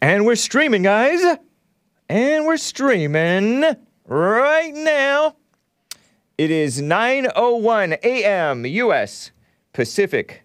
[0.00, 1.38] And we're streaming, guys.
[2.08, 3.64] And we're streaming
[4.06, 5.36] right now.
[6.36, 8.66] It is 9:01 a.m.
[8.66, 9.30] US
[9.72, 10.42] Pacific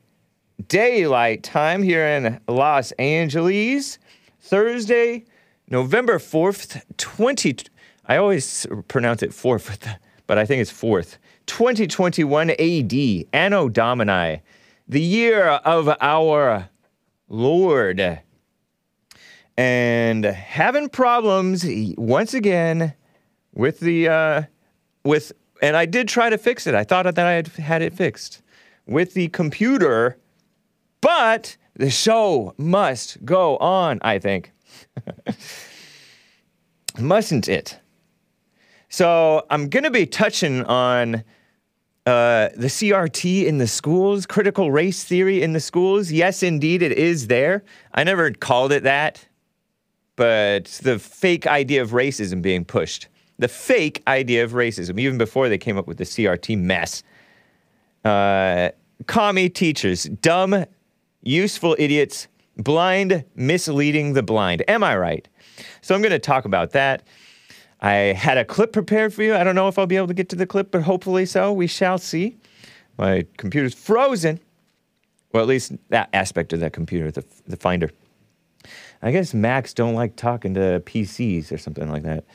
[0.68, 3.98] Daylight Time here in Los Angeles.
[4.40, 5.26] Thursday,
[5.68, 7.58] November 4th, 20
[8.06, 11.18] I always pronounce it 4th, but I think it's 4th.
[11.48, 14.42] 2021 AD, Anno Domini,
[14.88, 16.70] the year of our
[17.28, 18.22] Lord.
[19.58, 21.66] And having problems
[21.98, 22.94] once again
[23.54, 24.44] with the uh,
[25.04, 26.76] with and I did try to fix it.
[26.76, 28.44] I thought that I had had it fixed
[28.86, 30.18] with the computer,
[31.02, 34.52] but the show must go on, I think.
[37.00, 37.80] Mustn't it?
[38.90, 41.24] So I'm going to be touching on
[42.08, 46.10] uh, the CRT in the schools, critical race theory in the schools.
[46.10, 47.66] Yes, indeed, it is there.
[47.94, 49.28] I never called it that,
[50.16, 53.10] but the fake idea of racism being pushed.
[53.40, 57.04] The fake idea of racism, even before they came up with the CRT mess.
[58.06, 58.70] Uh,
[59.08, 60.64] commie teachers, dumb,
[61.24, 64.64] useful idiots, blind, misleading the blind.
[64.70, 65.28] Am I right?
[65.82, 67.04] So I'm going to talk about that.
[67.80, 69.36] I had a clip prepared for you.
[69.36, 71.54] I don't know if I'll be able to get to the clip, but hopefully so.
[71.54, 72.38] We shall see.
[72.98, 74.40] My computer's frozen.
[75.32, 77.92] Well, at least that aspect of that computer, the, the Finder.
[79.02, 82.26] I guess Macs don't like talking to PCs or something like that.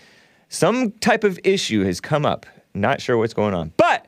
[0.48, 2.46] Some type of issue has come up.
[2.74, 3.72] Not sure what's going on.
[3.76, 4.06] But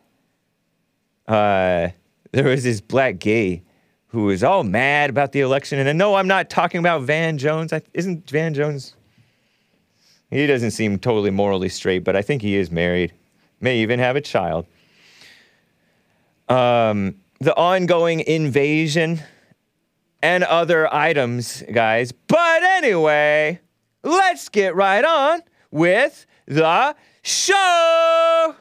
[1.26, 1.88] uh,
[2.32, 3.62] there was this black gay
[4.08, 5.84] who was all mad about the election.
[5.84, 7.72] And no, I'm not talking about Van Jones.
[7.72, 8.94] I, isn't Van Jones
[10.34, 13.12] he doesn't seem totally morally straight, but I think he is married,
[13.60, 14.66] may even have a child.
[16.48, 19.22] Um, the ongoing invasion
[20.22, 22.10] and other items, guys.
[22.10, 23.60] But anyway,
[24.02, 28.56] let's get right on with the show.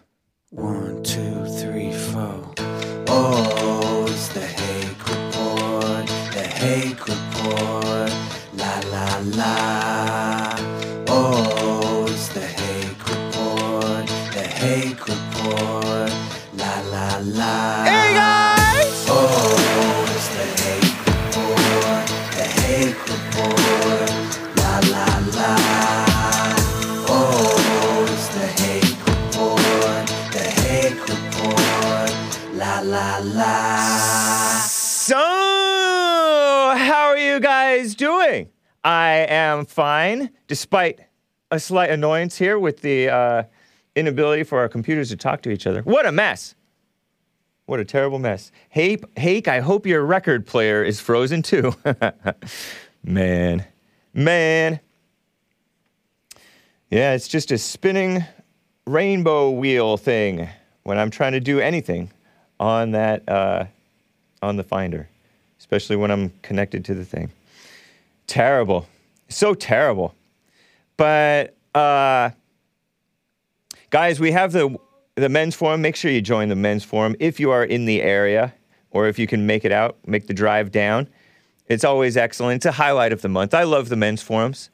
[0.51, 2.53] One, two, three, four.
[3.07, 8.12] Oh, it's the Hake Report, the Hake Report.
[8.53, 9.82] La la la.
[38.83, 40.99] I am fine, despite
[41.51, 43.44] a slight annoyance here with the uh,
[43.95, 45.81] inability for our computers to talk to each other.
[45.81, 46.55] What a mess!
[47.66, 48.51] What a terrible mess.
[48.69, 51.73] Hake, I hope your record player is frozen too.
[53.03, 53.66] man,
[54.13, 54.81] man.
[56.89, 58.25] Yeah, it's just a spinning
[58.85, 60.50] rainbow wheel thing
[60.83, 62.11] when I'm trying to do anything
[62.59, 63.65] on that uh,
[64.41, 65.07] on the Finder,
[65.57, 67.31] especially when I'm connected to the thing.
[68.28, 68.88] Terrible,
[69.29, 70.16] so terrible.
[70.97, 72.31] But uh,
[73.89, 74.78] guys, we have the
[75.16, 75.81] the men's forum.
[75.81, 78.53] Make sure you join the men's forum if you are in the area
[78.91, 81.09] or if you can make it out, make the drive down.
[81.67, 82.57] It's always excellent.
[82.57, 83.53] It's a highlight of the month.
[83.53, 84.69] I love the men's forums.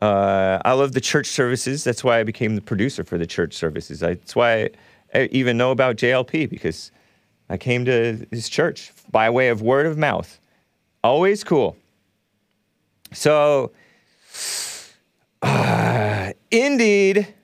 [0.00, 1.84] Uh, I love the church services.
[1.84, 4.02] That's why I became the producer for the church services.
[4.02, 4.70] I, that's why I,
[5.14, 6.90] I even know about JLP because
[7.48, 10.40] I came to his church by way of word of mouth.
[11.04, 11.76] Always cool.
[13.14, 13.72] So,
[15.42, 17.34] uh, indeed,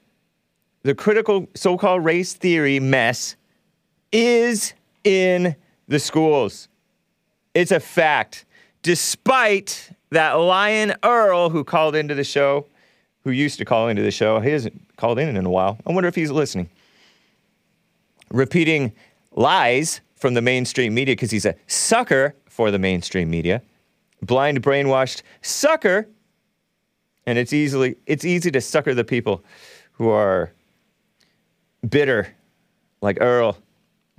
[0.82, 3.36] the critical so called race theory mess
[4.12, 4.74] is
[5.04, 6.68] in the schools.
[7.54, 8.44] It's a fact.
[8.82, 12.66] Despite that lion Earl who called into the show,
[13.24, 15.78] who used to call into the show, he hasn't called in in a while.
[15.86, 16.70] I wonder if he's listening.
[18.30, 18.92] Repeating
[19.32, 23.62] lies from the mainstream media because he's a sucker for the mainstream media,
[24.22, 26.08] blind, brainwashed sucker.
[27.26, 29.44] And it's easily it's easy to sucker the people
[29.92, 30.52] who are
[31.88, 32.34] bitter,
[33.00, 33.58] like Earl,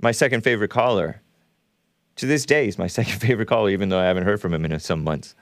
[0.00, 1.20] my second favorite caller.
[2.16, 4.64] To this day, he's my second favorite caller, even though I haven't heard from him
[4.64, 5.34] in some months.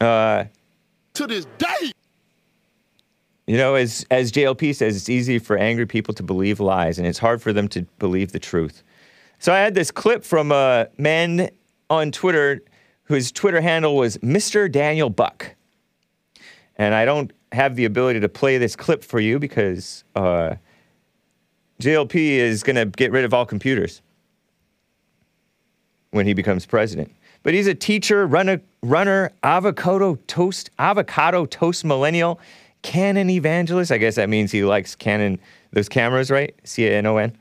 [0.00, 0.44] Uh,
[1.14, 1.92] to this day.
[3.46, 7.06] you know, as as JLP says, it's easy for angry people to believe lies, and
[7.06, 8.82] it's hard for them to believe the truth.
[9.38, 11.50] So I had this clip from a man
[11.88, 12.62] on Twitter
[13.10, 14.70] whose Twitter handle was Mr.
[14.70, 15.56] Daniel Buck,
[16.76, 20.54] and I don't have the ability to play this clip for you because uh,
[21.80, 24.00] JLP is going to get rid of all computers.
[26.12, 27.12] when he becomes president.
[27.42, 32.40] But he's a teacher, runner, runner, avocado toast, avocado toast millennial,
[32.82, 33.92] Canon evangelist.
[33.92, 35.40] I guess that means he likes Canon,
[35.72, 36.54] those cameras, right?
[36.64, 37.36] C A N O N.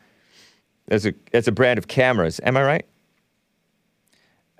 [0.88, 2.40] That's a that's a brand of cameras.
[2.44, 2.86] Am I right?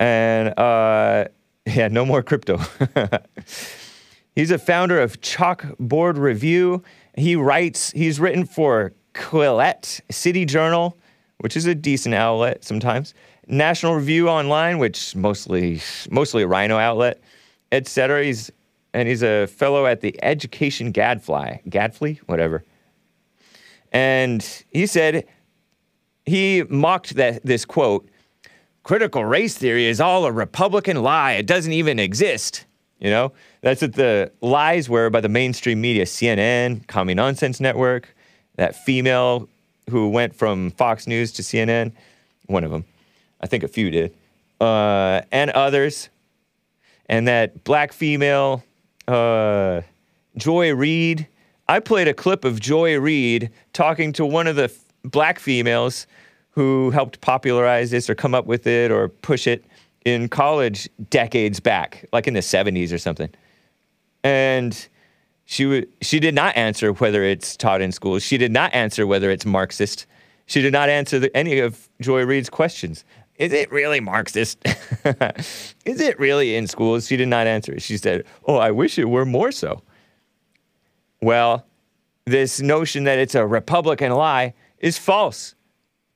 [0.00, 1.26] And uh,
[1.66, 2.58] yeah, no more crypto.
[4.34, 6.82] he's a founder of Chalkboard Review.
[7.16, 7.92] He writes.
[7.92, 10.98] He's written for Quillette City Journal,
[11.38, 13.14] which is a decent outlet sometimes.
[13.46, 15.80] National Review Online, which mostly
[16.10, 17.20] mostly a Rhino outlet,
[17.70, 18.24] etc.
[18.24, 18.50] He's
[18.94, 22.64] and he's a fellow at the Education Gadfly, Gadfly, whatever.
[23.92, 25.26] And he said
[26.24, 28.08] he mocked that this quote
[28.82, 31.32] critical race theory is all a republican lie.
[31.32, 32.64] It doesn't even exist
[33.00, 33.32] you know?
[33.62, 38.14] That's what the lies were by the mainstream media cnn commie nonsense network
[38.56, 39.48] that female
[39.88, 41.92] who went from fox news to cnn
[42.46, 42.84] one of them
[43.40, 44.14] i think a few did.
[44.60, 46.10] Uh, and others.
[47.06, 48.62] And that black female
[49.08, 49.80] uh,
[50.36, 51.26] joy reid.
[51.66, 56.06] I played a clip of joy reid talking to one of the f- black females
[56.60, 59.64] who helped popularize this or come up with it or push it
[60.04, 63.30] in college decades back, like in the 70s or something.
[64.24, 64.88] And
[65.46, 68.22] she, w- she did not answer whether it's taught in schools.
[68.22, 70.04] She did not answer whether it's Marxist.
[70.44, 73.06] She did not answer the, any of Joy Reid's questions.
[73.36, 74.62] Is it really Marxist?
[75.86, 77.06] Is it really in schools?
[77.06, 77.72] She did not answer.
[77.72, 77.80] It.
[77.80, 79.80] She said, Oh, I wish it were more so.
[81.22, 81.64] Well,
[82.26, 85.54] this notion that it's a Republican lie is false.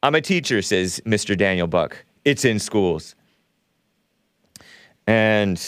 [0.05, 1.35] I'm a teacher, says Mr.
[1.35, 2.05] Daniel Buck.
[2.27, 3.15] It's in schools.
[5.07, 5.59] And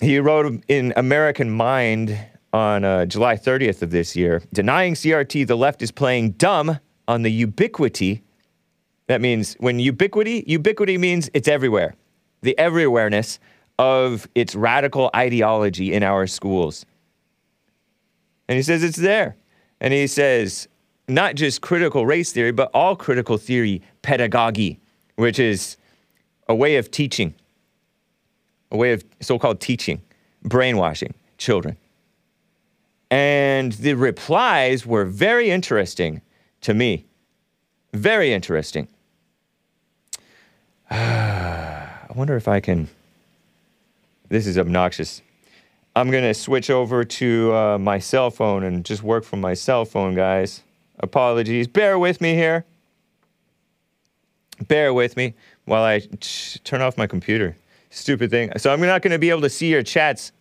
[0.00, 2.18] he wrote in American Mind
[2.50, 7.20] on uh, July 30th of this year denying CRT, the left is playing dumb on
[7.20, 8.22] the ubiquity.
[9.06, 11.94] That means when ubiquity, ubiquity means it's everywhere,
[12.40, 13.38] the everywhereness
[13.78, 16.86] of its radical ideology in our schools.
[18.48, 19.36] And he says it's there.
[19.78, 20.68] And he says
[21.08, 24.80] not just critical race theory, but all critical theory pedagogy,
[25.16, 25.76] which is
[26.48, 27.34] a way of teaching,
[28.70, 30.00] a way of so called teaching,
[30.42, 31.76] brainwashing children.
[33.10, 36.22] And the replies were very interesting
[36.62, 37.04] to me.
[37.92, 38.88] Very interesting.
[40.90, 42.88] I wonder if I can.
[44.28, 45.20] This is obnoxious.
[45.94, 49.52] I'm going to switch over to uh, my cell phone and just work from my
[49.52, 50.62] cell phone, guys.
[51.02, 51.66] Apologies.
[51.66, 52.64] Bear with me here.
[54.68, 55.34] Bear with me
[55.64, 56.00] while I
[56.64, 57.56] turn off my computer.
[57.90, 58.52] Stupid thing.
[58.56, 60.32] So I'm not going to be able to see your chats.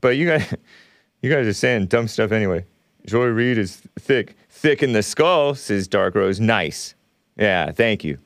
[0.00, 0.54] But you guys,
[1.22, 2.64] you guys are saying dumb stuff anyway.
[3.06, 4.36] Joy Reid is thick.
[4.50, 6.40] Thick in the skull, says Dark Rose.
[6.40, 6.94] Nice.
[7.36, 8.18] Yeah, thank you.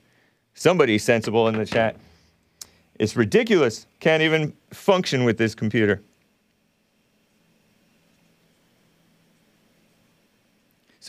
[0.53, 1.95] Somebody sensible in the chat.
[2.99, 3.87] It's ridiculous.
[3.99, 6.01] Can't even function with this computer.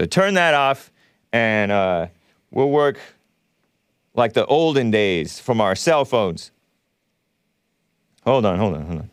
[0.01, 0.91] So turn that off,
[1.31, 2.07] and uh,
[2.51, 2.99] we'll work
[4.15, 6.53] like the olden days from our cell phones.
[8.25, 9.11] Hold on, hold on, hold on.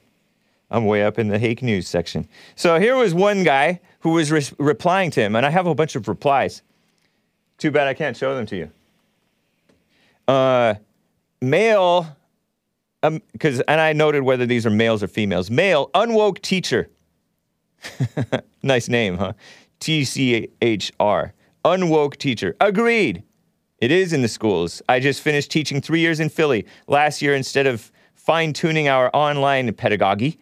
[0.72, 2.26] I'm way up in the Hake News section.
[2.56, 5.76] So here was one guy who was re- replying to him, and I have a
[5.76, 6.62] bunch of replies.
[7.58, 8.72] Too bad I can't show them to you.
[10.26, 10.76] Uh,
[11.42, 12.16] male,
[13.34, 15.52] because, and I noted whether these are males or females.
[15.52, 16.90] Male, unwoke teacher.
[18.64, 19.34] nice name, huh?
[19.80, 21.32] TCHR.
[21.66, 22.56] Unwoke teacher.
[22.62, 23.24] Agreed.
[23.80, 24.82] It is in the schools.
[24.90, 26.66] I just finished teaching three years in Philly.
[26.88, 30.40] Last year, instead of fine tuning our online pedagogy,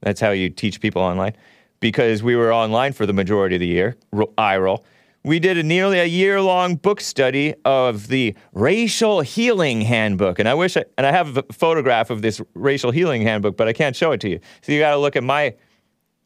[0.00, 1.34] that's how you teach people online,
[1.80, 3.96] because we were online for the majority of the year,
[4.36, 4.84] eye roll.
[5.24, 10.38] We did a nearly a year long book study of the Racial Healing Handbook.
[10.38, 13.68] And I wish I, and I have a photograph of this Racial Healing Handbook, but
[13.68, 14.40] I can't show it to you.
[14.62, 15.54] So you got to look at my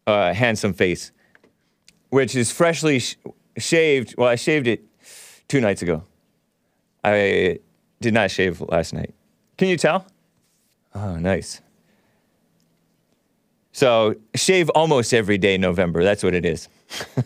[0.07, 1.11] uh, handsome face
[2.13, 3.17] which is freshly sh-
[3.57, 4.15] shaved.
[4.19, 4.85] Well, I shaved it
[5.49, 6.05] two nights ago.
[7.03, 7.59] I
[8.03, 9.15] did not shave last night.
[9.57, 10.05] Can you tell?
[10.95, 11.63] Oh, nice.
[13.73, 16.05] So, shave almost every day November.
[16.05, 16.69] That's what it is.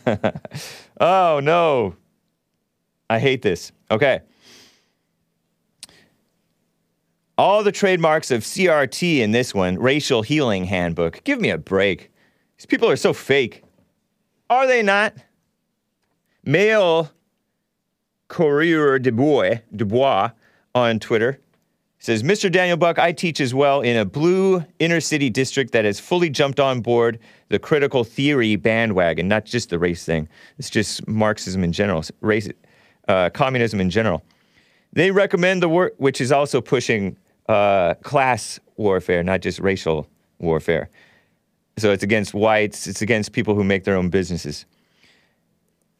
[1.00, 1.96] oh, no.
[3.10, 3.72] I hate this.
[3.90, 4.20] Okay.
[7.36, 11.24] All the trademarks of CRT in this one, Racial Healing Handbook.
[11.24, 12.12] Give me a break.
[12.56, 13.64] These people are so fake.
[14.48, 15.14] Are they not?
[16.44, 17.10] Male
[18.28, 20.30] Courrier de Bois,
[20.74, 21.40] on Twitter
[21.98, 22.52] says, Mr.
[22.52, 26.30] Daniel Buck, I teach as well in a blue inner city district that has fully
[26.30, 30.28] jumped on board the critical theory bandwagon, not just the race thing.
[30.58, 32.48] It's just Marxism in general, race,
[33.08, 34.22] uh, communism in general.
[34.92, 37.16] They recommend the work, which is also pushing
[37.48, 40.90] uh, class warfare, not just racial warfare.
[41.78, 44.64] So it's against whites, it's against people who make their own businesses.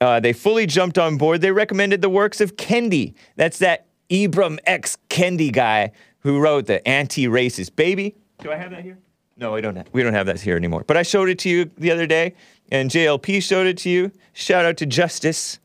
[0.01, 1.41] Uh, they fully jumped on board.
[1.41, 3.15] They recommended the works of Kendi.
[3.37, 4.99] That's that Ibram X.
[5.09, 8.15] Kendi guy who wrote the anti-racist baby.
[8.41, 8.99] Do I have that here?
[9.39, 9.77] No, we don't.
[9.77, 10.85] Have, we don't have that here anymore.
[10.87, 12.35] But I showed it to you the other day,
[12.71, 14.13] and JLP showed it to you.
[14.33, 15.59] Shout out to Justice.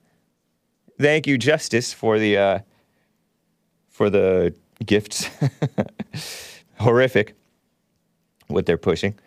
[1.00, 2.60] Thank you, Justice, for the uh,
[3.90, 4.54] for the
[4.86, 5.30] gifts.
[6.80, 7.36] Horrific
[8.48, 9.18] what they're pushing.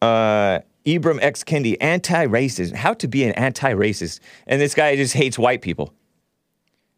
[0.00, 1.44] Uh, Ibram X.
[1.44, 2.74] Kendi, anti-racist.
[2.74, 5.92] How to be an anti-racist, and this guy just hates white people.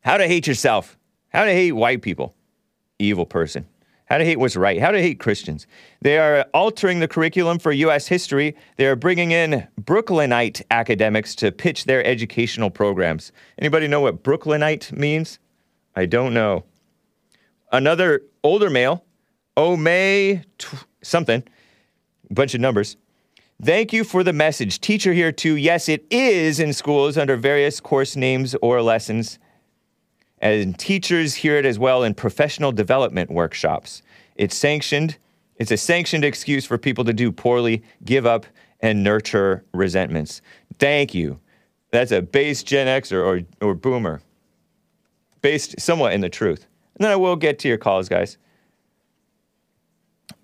[0.02, 0.96] How to hate yourself.
[1.28, 2.34] How to hate white people.
[2.98, 3.66] Evil person.
[4.06, 4.80] How to hate what's right.
[4.80, 5.68] How to hate Christians.
[6.00, 8.08] They are altering the curriculum for U.S.
[8.08, 8.56] history.
[8.76, 13.30] They are bringing in Brooklynite academics to pitch their educational programs.
[13.56, 15.38] Anybody know what Brooklynite means?
[15.94, 16.64] I don't know.
[17.70, 19.04] Another older male,
[19.56, 21.44] Omay t- something,
[22.30, 22.96] bunch of numbers.
[23.62, 24.80] Thank you for the message.
[24.80, 25.56] Teacher here too.
[25.56, 29.38] Yes, it is in schools under various course names or lessons.
[30.38, 34.02] And teachers hear it as well in professional development workshops.
[34.36, 35.18] It's sanctioned.
[35.56, 38.46] It's a sanctioned excuse for people to do poorly, give up,
[38.80, 40.40] and nurture resentments.
[40.78, 41.38] Thank you.
[41.90, 44.22] That's a base Gen X or, or, or boomer,
[45.42, 46.66] based somewhat in the truth.
[46.94, 48.38] And then I will get to your calls, guys.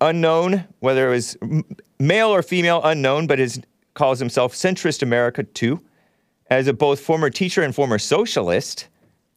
[0.01, 1.37] Unknown, whether it was
[1.99, 3.61] male or female, unknown, but is
[3.93, 5.81] calls himself Centrist America too.
[6.49, 8.87] As a both former teacher and former socialist,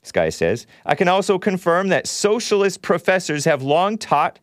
[0.02, 4.38] this guy says, I can also confirm that socialist professors have long taught,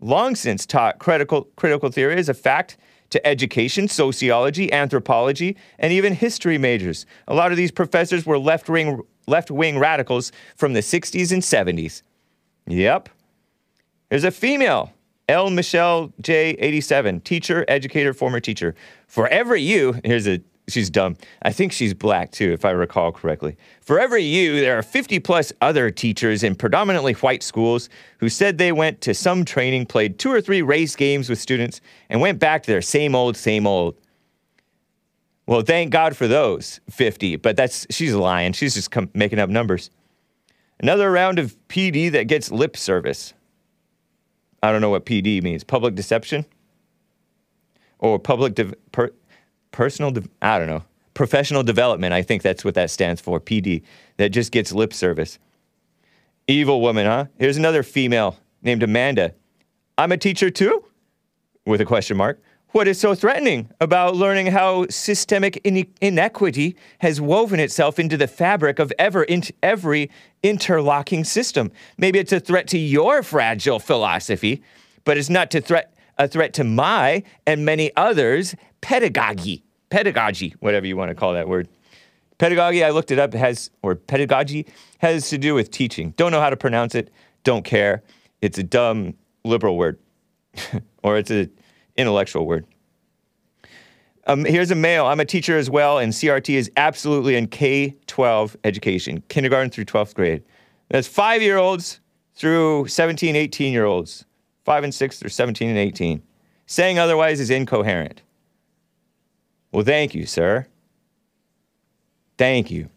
[0.00, 2.76] long since taught critical, critical theory as a fact
[3.10, 7.06] to education, sociology, anthropology, and even history majors.
[7.26, 11.42] A lot of these professors were left wing left wing radicals from the 60s and
[11.42, 12.02] 70s.
[12.66, 13.10] Yep.
[14.08, 14.92] There's a female,
[15.28, 15.50] L.
[15.50, 16.50] Michelle J.
[16.58, 18.74] 87, teacher, educator, former teacher.
[19.06, 21.16] For every you, here's a she's dumb.
[21.42, 23.56] I think she's black too, if I recall correctly.
[23.80, 27.88] For every you, there are 50 plus other teachers in predominantly white schools
[28.18, 31.80] who said they went to some training, played two or three race games with students,
[32.08, 33.96] and went back to their same old, same old.
[35.46, 38.52] Well, thank God for those 50, but that's she's lying.
[38.52, 39.90] She's just com- making up numbers.
[40.80, 43.32] Another round of PD that gets lip service.
[44.62, 45.64] I don't know what PD means.
[45.64, 46.44] Public deception?
[47.98, 49.12] Or public de- per-
[49.72, 50.84] personal de- I don't know.
[51.14, 53.82] Professional development, I think that's what that stands for, PD.
[54.18, 55.38] That just gets lip service.
[56.46, 57.26] Evil woman, huh?
[57.38, 59.34] Here's another female named Amanda.
[59.96, 60.84] I'm a teacher too?
[61.66, 62.40] With a question mark.
[62.72, 68.28] What is so threatening about learning how systemic ine- inequity has woven itself into the
[68.28, 70.10] fabric of ever in- every
[70.42, 71.72] interlocking system?
[71.96, 74.62] Maybe it's a threat to your fragile philosophy,
[75.04, 79.64] but it's not to threat a threat to my and many others pedagogy.
[79.88, 81.68] Pedagogy, whatever you want to call that word.
[82.36, 84.66] Pedagogy, I looked it up, has, or pedagogy,
[84.98, 86.10] has to do with teaching.
[86.16, 87.10] Don't know how to pronounce it,
[87.44, 88.02] don't care.
[88.42, 89.98] It's a dumb liberal word,
[91.02, 91.50] or it's an
[91.98, 92.66] intellectual word.
[94.26, 95.06] Um, here's a male.
[95.06, 99.86] I'm a teacher as well, and CRT is absolutely in K 12 education, kindergarten through
[99.86, 100.42] 12th grade.
[100.88, 102.00] That's five year olds
[102.34, 104.24] through 17, 18 year olds,
[104.64, 106.22] five and six through 17 and 18.
[106.66, 108.22] Saying otherwise is incoherent.
[109.72, 110.66] Well, thank you, sir.
[112.36, 112.88] Thank you.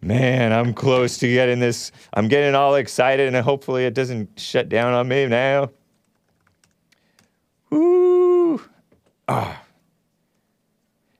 [0.00, 1.92] Man, I'm close to getting this.
[2.14, 5.70] I'm getting all excited, and hopefully it doesn't shut down on me now.
[7.72, 8.60] Woo!
[9.26, 9.62] Ah.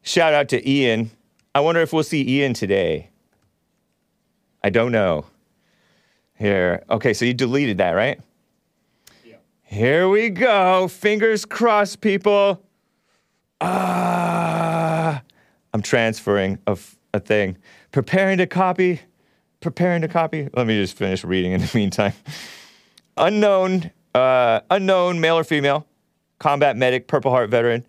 [0.02, 1.10] Shout out to Ian.
[1.54, 3.08] I wonder if we'll see Ian today.
[4.62, 5.24] I don't know.
[6.34, 6.84] Here.
[6.90, 8.20] Okay, so you deleted that, right?
[9.24, 9.36] Yeah.
[9.62, 10.88] Here we go.
[10.88, 12.62] Fingers crossed, people.
[13.60, 15.22] Ah.
[15.72, 17.56] I'm transferring a, f- a thing.
[17.92, 19.00] Preparing to copy.
[19.60, 20.50] Preparing to copy.
[20.52, 22.12] Let me just finish reading in the meantime.
[23.16, 25.86] Unknown, uh, unknown male or female,
[26.42, 27.86] combat medic, Purple Heart veteran,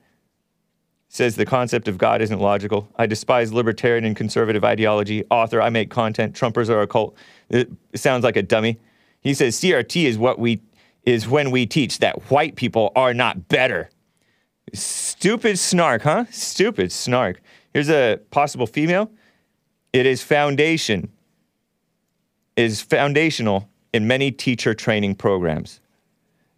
[1.10, 2.88] says the concept of God isn't logical.
[2.96, 5.24] I despise libertarian and conservative ideology.
[5.32, 6.36] Author, I make content.
[6.36, 7.18] Trumpers are a cult.
[7.50, 8.80] It sounds like a dummy.
[9.22, 10.62] He says CRT is what we
[11.04, 13.90] is when we teach that white people are not better.
[14.74, 16.26] Stupid snark, huh?
[16.30, 17.42] Stupid snark.
[17.74, 19.12] Here's a possible female.
[19.92, 21.10] It is foundation.
[22.56, 25.80] Is foundational in many teacher training programs.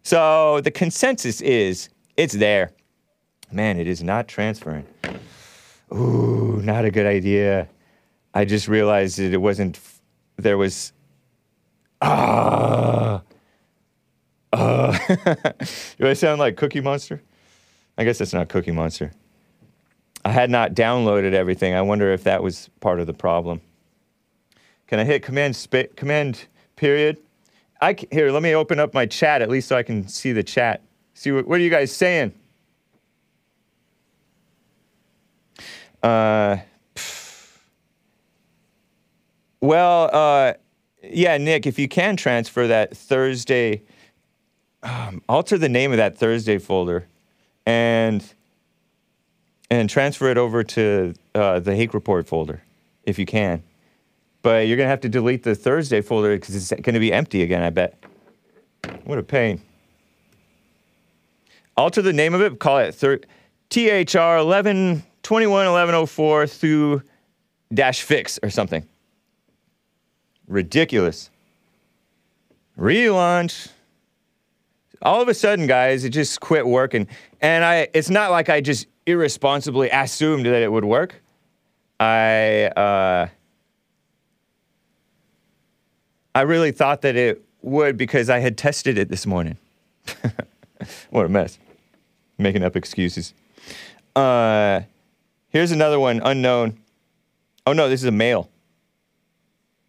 [0.06, 2.70] So the consensus is it's there.
[3.50, 4.86] Man, it is not transferring.
[5.92, 7.66] Ooh, not a good idea.
[8.32, 9.80] I just realized that it wasn't,
[10.36, 10.92] there was
[12.00, 13.20] Ah.
[14.52, 14.96] Uh,
[15.98, 17.20] do I sound like Cookie Monster?
[17.98, 19.10] I guess that's not Cookie Monster.
[20.24, 21.74] I had not downloaded everything.
[21.74, 23.60] I wonder if that was part of the problem.
[24.86, 26.46] Can I hit command spa- command
[26.76, 27.18] period?
[27.80, 28.30] I c- here.
[28.30, 30.82] Let me open up my chat at least so I can see the chat.
[31.14, 32.32] See what, what are you guys saying?
[36.02, 36.58] Uh,
[39.60, 40.54] well, uh,
[41.02, 43.82] yeah, Nick, if you can transfer that Thursday,
[44.82, 47.06] um, alter the name of that Thursday folder,
[47.64, 48.24] and
[49.70, 52.62] and transfer it over to uh, the Hake Report folder,
[53.04, 53.62] if you can.
[54.46, 57.64] But you're gonna have to delete the Thursday folder because it's gonna be empty again.
[57.64, 57.98] I bet.
[59.02, 59.60] What a pain.
[61.76, 62.60] Alter the name of it.
[62.60, 63.22] Call it thir-
[63.70, 67.02] THR 11 21 1104 through
[67.74, 68.86] dash fix or something.
[70.46, 71.28] Ridiculous.
[72.78, 73.70] Relaunch.
[75.02, 77.08] All of a sudden, guys, it just quit working.
[77.40, 81.20] And I it's not like I just irresponsibly assumed that it would work.
[81.98, 83.26] I uh
[86.36, 89.56] I really thought that it would because I had tested it this morning.
[91.08, 91.58] what a mess.
[92.36, 93.32] Making up excuses.
[94.14, 94.82] Uh
[95.48, 96.78] here's another one, unknown.
[97.66, 98.50] Oh no, this is a male.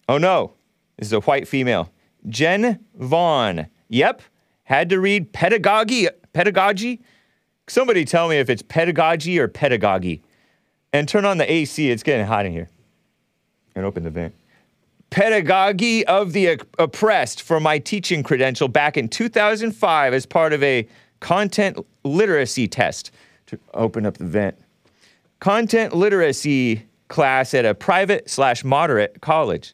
[0.07, 0.53] Oh no,
[0.95, 1.91] this is a white female.
[2.29, 3.67] Jen Vaughn.
[3.89, 4.21] Yep,
[4.63, 6.07] had to read pedagogy.
[6.31, 7.01] Pedagogy?
[7.67, 10.23] Somebody tell me if it's pedagogy or pedagogy.
[10.93, 12.69] And turn on the AC, it's getting hot in here.
[13.75, 14.33] And open the vent.
[15.09, 20.87] Pedagogy of the Oppressed for my teaching credential back in 2005 as part of a
[21.19, 23.11] content literacy test.
[23.47, 24.57] To open up the vent
[25.39, 29.73] content literacy class at a private slash moderate college.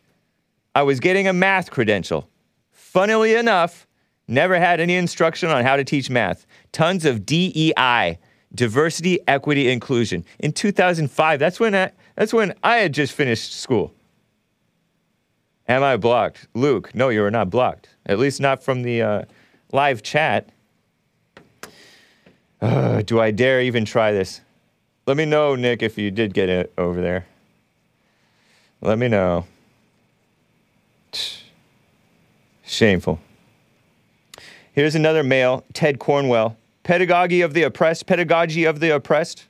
[0.75, 2.29] I was getting a math credential.
[2.71, 3.87] Funnily enough,
[4.27, 6.45] never had any instruction on how to teach math.
[6.71, 8.19] Tons of DEI,
[8.53, 10.25] diversity, equity, inclusion.
[10.39, 13.93] In 2005, that's when I, that's when I had just finished school.
[15.67, 16.47] Am I blocked?
[16.53, 17.89] Luke, no, you are not blocked.
[18.05, 19.21] At least not from the uh,
[19.71, 20.49] live chat.
[22.61, 24.39] Uh, do I dare even try this?
[25.05, 27.25] Let me know, Nick, if you did get it over there.
[28.79, 29.45] Let me know.
[32.63, 33.19] Shameful.
[34.71, 36.55] Here's another mail, Ted Cornwell.
[36.83, 39.43] Pedagogy of the oppressed, pedagogy of the oppressed.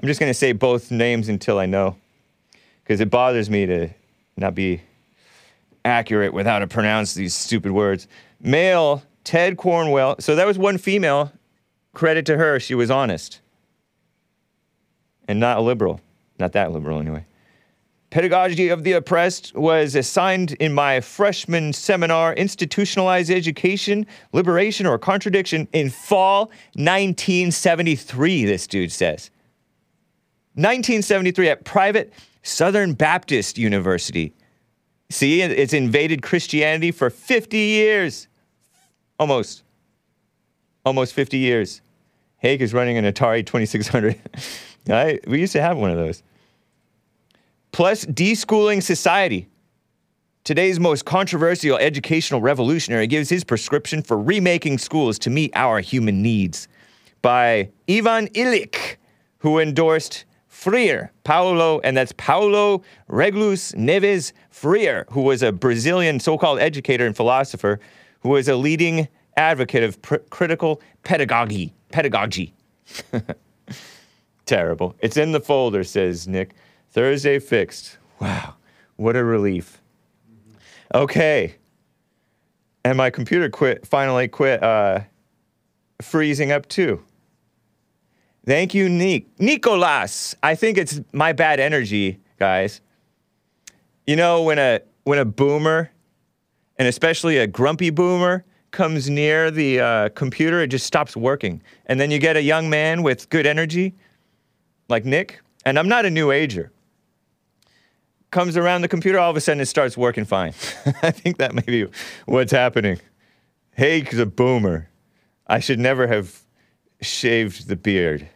[0.00, 1.96] I'm just going to say both names until I know,
[2.82, 3.90] because it bothers me to
[4.36, 4.80] not be
[5.84, 8.08] accurate with how to pronounce these stupid words.
[8.40, 10.16] Male, Ted Cornwell.
[10.20, 11.32] So that was one female.
[11.92, 13.40] Credit to her, she was honest
[15.28, 16.00] and not a liberal.
[16.38, 17.24] Not that liberal, anyway.
[18.10, 25.66] Pedagogy of the Oppressed was assigned in my freshman seminar, Institutionalized Education, Liberation, or Contradiction,
[25.72, 29.30] in fall 1973, this dude says.
[30.54, 34.32] 1973 at private Southern Baptist University.
[35.14, 38.26] See, it's invaded Christianity for 50 years.
[39.16, 39.62] Almost.
[40.84, 41.82] Almost 50 years.
[42.38, 44.20] Hake is running an Atari 2600.
[44.90, 46.24] I, we used to have one of those.
[47.70, 49.46] Plus, deschooling society.
[50.42, 56.22] Today's most controversial educational revolutionary gives his prescription for remaking schools to meet our human
[56.22, 56.66] needs
[57.22, 58.96] by Ivan Illich,
[59.38, 60.24] who endorsed
[60.54, 67.04] Freire, Paulo, and that's Paulo Reglus Neves Freire, who was a Brazilian so called educator
[67.04, 67.80] and philosopher
[68.20, 71.74] who was a leading advocate of pr- critical pedagogy.
[71.90, 72.54] Pedagogy.
[74.46, 74.94] Terrible.
[75.00, 76.54] It's in the folder, says Nick.
[76.92, 77.98] Thursday fixed.
[78.20, 78.54] Wow.
[78.94, 79.82] What a relief.
[80.94, 81.56] Okay.
[82.84, 85.00] And my computer quit finally quit uh,
[86.00, 87.02] freezing up too.
[88.46, 89.26] Thank you, Nick.
[89.40, 90.34] Nicolas.
[90.42, 92.80] I think it's my bad energy, guys.
[94.06, 95.90] You know, when a when a boomer,
[96.78, 101.62] and especially a grumpy boomer, comes near the uh, computer, it just stops working.
[101.86, 103.94] And then you get a young man with good energy,
[104.88, 106.70] like Nick, and I'm not a new ager.
[108.30, 110.50] Comes around the computer, all of a sudden it starts working fine.
[111.02, 111.86] I think that may be
[112.26, 112.98] what's happening.
[113.76, 114.90] Hake's a boomer.
[115.46, 116.42] I should never have
[117.00, 118.28] shaved the beard.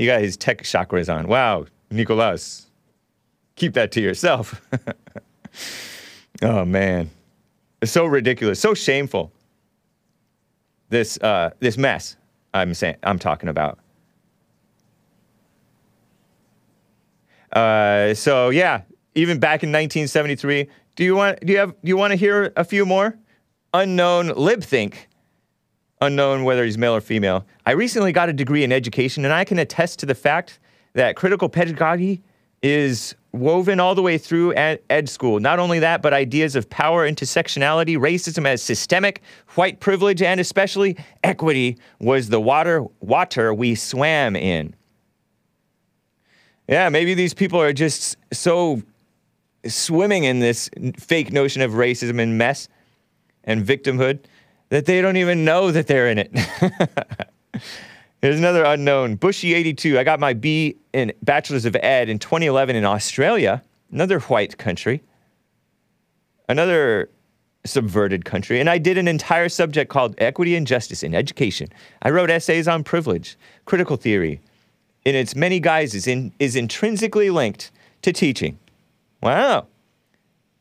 [0.00, 1.28] He got his tech chakras on.
[1.28, 2.68] Wow, Nicolas.
[3.56, 4.58] Keep that to yourself.
[6.42, 7.10] oh man.
[7.82, 9.30] It's so ridiculous, so shameful.
[10.88, 12.16] This uh, this mess
[12.54, 13.78] I'm saying I'm talking about.
[17.52, 18.80] Uh, so yeah,
[19.14, 22.54] even back in 1973, Do you want do you have do you want to hear
[22.56, 23.18] a few more?
[23.74, 24.94] Unknown libthink.
[26.02, 27.44] Unknown whether he's male or female.
[27.66, 30.58] I recently got a degree in education and I can attest to the fact
[30.94, 32.22] that critical pedagogy
[32.62, 35.40] is woven all the way through ed, ed school.
[35.40, 39.22] Not only that, but ideas of power, intersectionality, racism as systemic,
[39.54, 44.74] white privilege, and especially equity was the water water we swam in.
[46.68, 48.82] Yeah, maybe these people are just so
[49.66, 52.68] swimming in this fake notion of racism and mess
[53.44, 54.20] and victimhood
[54.70, 56.32] that they don't even know that they're in it.
[58.22, 59.16] Here's another unknown.
[59.16, 59.98] Bushy82.
[59.98, 65.02] I got my B in Bachelor's of Ed in 2011 in Australia, another white country,
[66.48, 67.08] another
[67.64, 68.60] subverted country.
[68.60, 71.68] And I did an entire subject called Equity and Justice in Education.
[72.02, 74.40] I wrote essays on privilege, critical theory,
[75.04, 77.70] in its many guises, in, is intrinsically linked
[78.02, 78.58] to teaching.
[79.22, 79.66] Wow.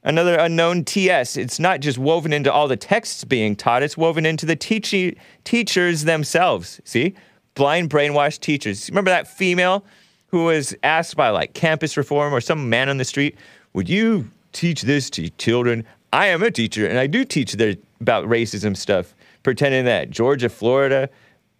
[0.03, 1.35] Another unknown TS.
[1.35, 5.15] It's not just woven into all the texts being taught, it's woven into the teaching
[5.43, 6.79] teachers themselves.
[6.85, 7.15] See?
[7.55, 8.89] Blind, brainwashed teachers.
[8.89, 9.83] Remember that female
[10.27, 13.35] who was asked by like campus reform or some man on the street,
[13.73, 15.85] Would you teach this to children?
[16.13, 20.49] I am a teacher and I do teach there about racism stuff, pretending that George
[20.49, 21.09] Floyd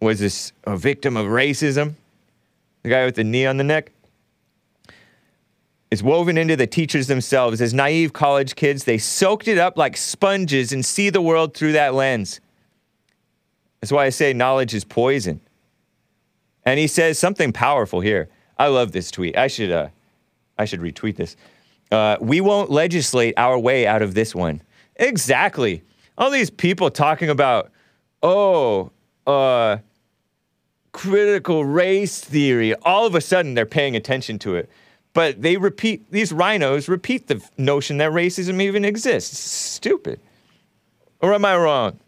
[0.02, 1.96] was this, a victim of racism.
[2.84, 3.92] The guy with the knee on the neck.
[5.92, 7.62] It's woven into the teachers themselves.
[7.62, 11.72] As naive college kids, they soaked it up like sponges and see the world through
[11.72, 12.40] that lens.
[13.82, 15.42] That's why I say knowledge is poison.
[16.64, 18.30] And he says something powerful here.
[18.58, 19.38] I love this tweet.
[19.38, 19.88] I should, uh,
[20.58, 21.36] I should retweet this.
[21.92, 24.62] Uh, we won't legislate our way out of this one.
[24.98, 25.82] Exactly.
[26.18, 27.72] All these people talking about,
[28.22, 28.92] oh,
[29.26, 29.78] uh,
[30.92, 32.76] critical race theory.
[32.76, 34.70] All of a sudden, they're paying attention to it.
[35.14, 39.40] But they repeat, these rhinos repeat the notion that racism even exists.
[39.40, 40.20] Stupid.
[41.22, 42.00] Or am I wrong?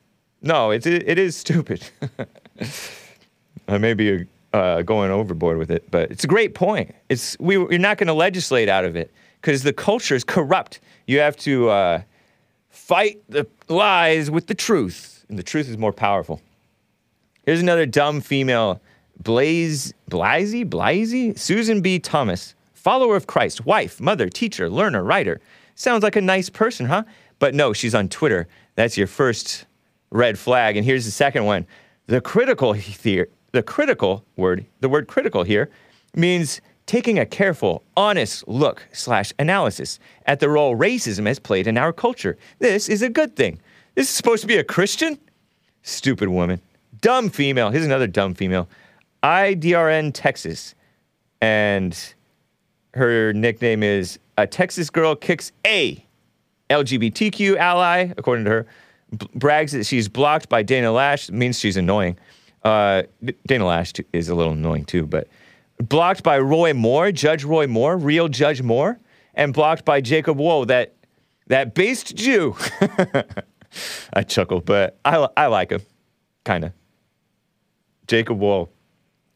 [0.42, 1.84] No, it, it is stupid.
[3.68, 6.94] I may be uh, going overboard with it, but it's a great point.
[7.10, 10.80] It's, we, you're not going to legislate out of it because the culture is corrupt.
[11.08, 12.02] You have to uh,
[12.70, 16.42] fight the lies with the truth, and the truth is more powerful.
[17.46, 18.82] Here's another dumb female,
[19.22, 22.00] Blaze, Blasey, Blasey, Susan B.
[22.00, 25.40] Thomas, follower of Christ, wife, mother, teacher, learner, writer.
[25.76, 27.04] Sounds like a nice person, huh?
[27.38, 28.48] But no, she's on Twitter.
[28.76, 29.66] That's your first
[30.10, 30.78] red flag.
[30.78, 31.68] And here's the second one.
[32.08, 35.70] The critical theory, the critical word, the word critical here
[36.16, 41.78] means taking a careful, honest look slash analysis at the role racism has played in
[41.78, 42.36] our culture.
[42.58, 43.60] This is a good thing.
[43.94, 45.20] This is supposed to be a Christian?
[45.84, 46.60] Stupid woman.
[47.00, 47.70] Dumb female.
[47.70, 48.68] Here's another dumb female.
[49.22, 50.74] IDRN Texas.
[51.42, 51.96] And
[52.94, 56.06] her nickname is a Texas girl kicks a
[56.70, 58.68] LGBTQ ally, according to her.
[59.16, 61.30] B- brags that she's blocked by Dana Loesch.
[61.30, 62.18] Means she's annoying.
[62.64, 63.04] Uh,
[63.48, 65.28] Dana Loesch t- is a little annoying too, but
[65.80, 69.00] blocked by Roy Moore, Judge Roy Moore, real Judge Moore,
[69.34, 70.94] and blocked by Jacob Wohl, that
[71.48, 72.56] that based Jew.
[74.14, 75.82] I chuckle, but I, I like him,
[76.44, 76.74] kind of.
[78.08, 78.70] Jacob Wohl.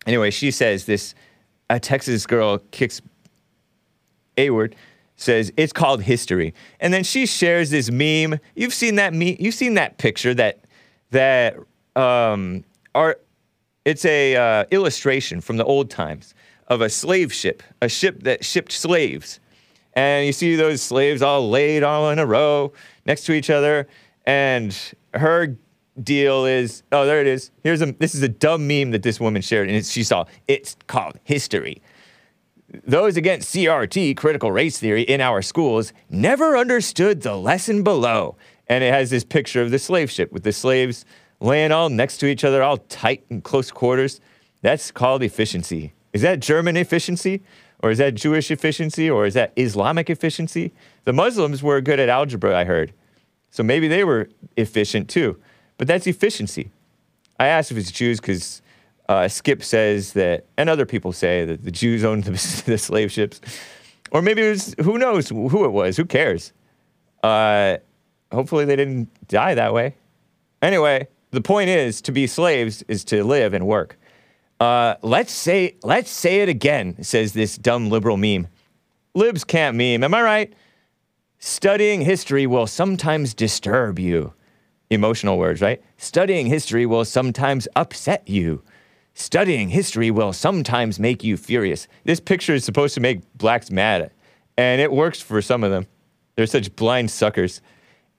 [0.05, 1.15] Anyway, she says this
[1.69, 3.01] a Texas girl kicks
[4.37, 4.75] a word
[5.15, 6.53] says it's called history.
[6.79, 8.39] And then she shares this meme.
[8.55, 10.59] You've seen that meme you've seen that picture that
[11.11, 11.57] that
[11.95, 13.17] um are
[13.85, 16.33] it's a uh, illustration from the old times
[16.67, 19.39] of a slave ship a ship that shipped slaves.
[19.93, 22.73] And you see those slaves all laid all in a row
[23.05, 23.87] next to each other.
[24.25, 24.77] And
[25.13, 25.55] her
[26.03, 27.51] deal is oh there it is.
[27.63, 30.75] Here's a this is a dumb meme that this woman shared and she saw it's
[30.87, 31.81] called history
[32.85, 38.35] those against CRT, critical race theory, in our schools never understood the lesson below.
[38.67, 41.05] And it has this picture of the slave ship with the slaves
[41.39, 44.19] laying all next to each other, all tight in close quarters.
[44.61, 45.93] That's called efficiency.
[46.13, 47.41] Is that German efficiency?
[47.79, 49.09] Or is that Jewish efficiency?
[49.09, 50.71] Or is that Islamic efficiency?
[51.03, 52.93] The Muslims were good at algebra, I heard.
[53.51, 55.39] So maybe they were efficient too.
[55.77, 56.71] But that's efficiency.
[57.39, 58.61] I asked if it's Jews because
[59.07, 62.31] uh, Skip says that, and other people say that the Jews owned the,
[62.65, 63.41] the slave ships.
[64.11, 65.97] Or maybe it was, who knows who it was?
[65.97, 66.53] Who cares?
[67.23, 67.77] Uh,
[68.31, 69.95] hopefully they didn't die that way.
[70.61, 73.97] Anyway, the point is to be slaves is to live and work.
[74.59, 78.47] Uh, let's say let's say it again, says this dumb liberal meme.
[79.13, 80.53] Libs can't meme, am I right?
[81.39, 84.33] Studying history will sometimes disturb you.
[84.89, 85.81] Emotional words, right?
[85.97, 88.63] Studying history will sometimes upset you.
[89.17, 91.87] Studying history will sometimes make you furious.
[92.03, 94.11] This picture is supposed to make blacks mad,
[94.57, 95.87] and it works for some of them.
[96.35, 97.61] They're such blind suckers.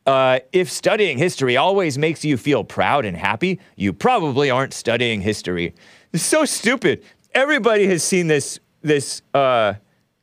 [0.07, 5.21] Uh, if studying history always makes you feel proud and happy, you probably aren't studying
[5.21, 5.75] history.
[6.15, 7.05] It's so stupid.
[7.35, 9.75] Everybody has seen this this uh,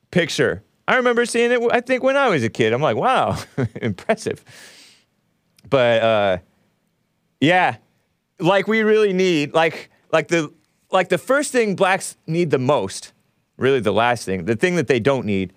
[0.10, 0.64] picture.
[0.88, 1.62] I remember seeing it.
[1.72, 3.38] I think when I was a kid, I'm like, wow,
[3.76, 4.44] impressive.
[5.70, 6.38] But uh,
[7.40, 7.78] yeah,
[8.40, 10.52] like we really need like like the
[10.94, 13.12] like the first thing blacks need the most,
[13.58, 15.52] really the last thing, the thing that they don't need,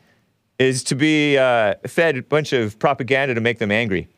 [0.58, 4.08] is to be uh, fed a bunch of propaganda to make them angry.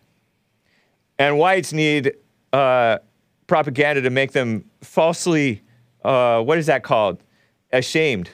[1.19, 2.15] And whites need
[2.53, 2.99] uh,
[3.49, 5.63] propaganda to make them falsely,
[6.05, 7.19] uh, what is that called?
[7.73, 8.31] Ashamed.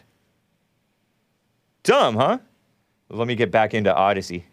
[1.83, 2.39] Dumb, huh?
[3.09, 4.45] Let me get back into Odysee.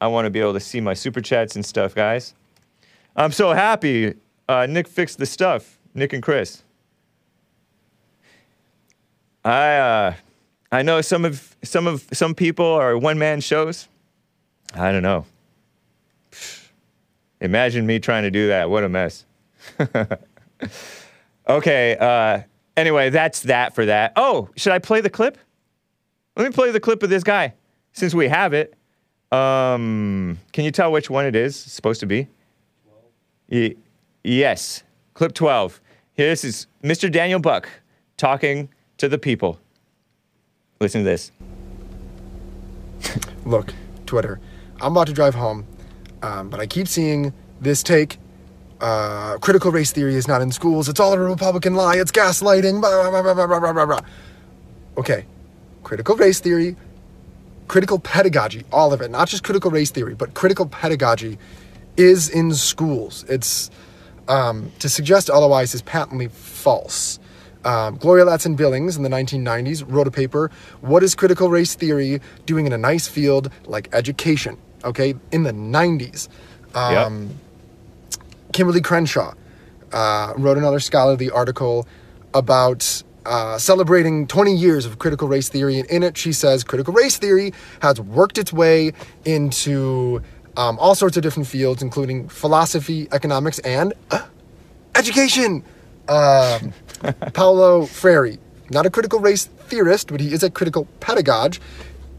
[0.00, 2.34] I want to be able to see my super chats and stuff, guys.
[3.14, 4.14] I'm so happy.
[4.48, 5.78] Uh, Nick fixed the stuff.
[5.92, 6.62] Nick and Chris.
[9.44, 10.14] I uh,
[10.72, 13.88] I know some of some of some people are one man shows.
[14.74, 15.26] I don't know.
[17.40, 18.70] Imagine me trying to do that.
[18.70, 19.24] What a mess.
[21.48, 21.96] okay.
[21.98, 22.42] Uh,
[22.76, 24.12] anyway, that's that for that.
[24.16, 25.38] Oh, should I play the clip?
[26.36, 27.54] Let me play the clip of this guy
[27.92, 28.74] since we have it.
[29.32, 32.28] Um, can you tell which one it is supposed to be?
[34.22, 34.82] Yes,
[35.14, 35.80] clip 12.
[36.14, 37.10] Here, this is Mr.
[37.10, 37.68] Daniel Buck
[38.16, 38.68] talking
[39.00, 39.58] to the people.
[40.80, 41.32] Listen to this.
[43.44, 43.74] Look,
[44.06, 44.40] Twitter,
[44.80, 45.66] I'm about to drive home,
[46.22, 48.18] um, but I keep seeing this take.
[48.80, 50.88] Uh, critical race theory is not in schools.
[50.88, 51.96] It's all a Republican lie.
[51.96, 52.80] It's gaslighting.
[52.80, 54.00] Blah, blah, blah, blah, blah, blah, blah.
[54.96, 55.26] Okay,
[55.82, 56.76] critical race theory,
[57.68, 61.38] critical pedagogy, all of it, not just critical race theory, but critical pedagogy
[61.96, 63.24] is in schools.
[63.28, 63.70] It's
[64.28, 67.18] um, to suggest otherwise is patently false.
[67.64, 72.66] Um, Gloria Ladson-Billings in the 1990s wrote a paper, What is Critical Race Theory Doing
[72.66, 74.56] in a Nice Field Like Education?
[74.84, 76.28] Okay, in the 90s.
[76.74, 77.38] Um,
[78.52, 79.34] Kimberlé Crenshaw
[79.92, 81.86] uh, wrote another scholarly article
[82.32, 85.78] about uh, celebrating 20 years of critical race theory.
[85.78, 88.92] And in it, she says critical race theory has worked its way
[89.24, 90.22] into
[90.56, 94.26] um, all sorts of different fields, including philosophy, economics, and uh,
[94.94, 95.62] education.
[96.10, 96.72] Um,
[97.34, 98.36] Paulo Freire,
[98.68, 101.56] not a critical race theorist, but he is a critical pedagogue,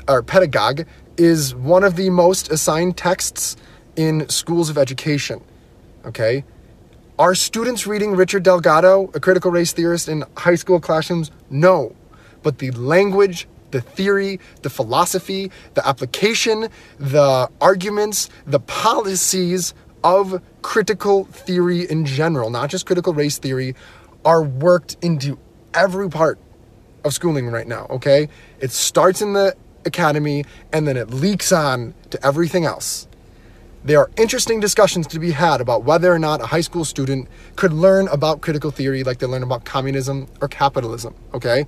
[0.07, 0.85] or pedagogue,
[1.17, 3.57] is one of the most assigned texts
[3.97, 5.41] in schools of education.
[6.05, 6.45] Okay?
[7.19, 11.29] Are students reading Richard Delgado, a critical race theorist, in high school classrooms?
[11.49, 11.93] No.
[12.43, 21.25] But the language, the theory, the philosophy, the application, the arguments, the policies of critical
[21.25, 23.75] theory in general, not just critical race theory,
[24.25, 25.37] are worked into
[25.73, 26.39] every part
[27.03, 28.29] of schooling right now, okay?
[28.59, 33.07] It starts in the academy and then it leaks on to everything else.
[33.83, 37.27] There are interesting discussions to be had about whether or not a high school student
[37.55, 41.65] could learn about critical theory like they learn about communism or capitalism, okay?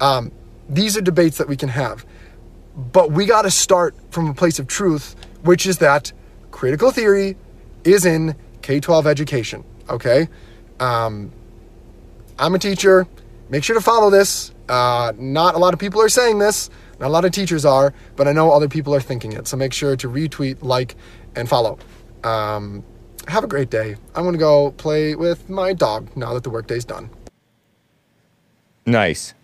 [0.00, 0.30] Um,
[0.68, 2.06] these are debates that we can have.
[2.76, 6.12] But we got to start from a place of truth, which is that
[6.52, 7.36] critical theory
[7.92, 10.28] is in K 12 education, okay?
[10.80, 11.32] Um,
[12.38, 13.06] I'm a teacher.
[13.48, 14.52] Make sure to follow this.
[14.68, 16.70] Uh, not a lot of people are saying this.
[17.00, 19.46] Not a lot of teachers are, but I know other people are thinking it.
[19.46, 20.96] So make sure to retweet, like,
[21.36, 21.78] and follow.
[22.24, 22.84] Um,
[23.28, 23.96] have a great day.
[24.14, 27.10] I'm going to go play with my dog now that the workday's done.
[28.84, 29.34] Nice.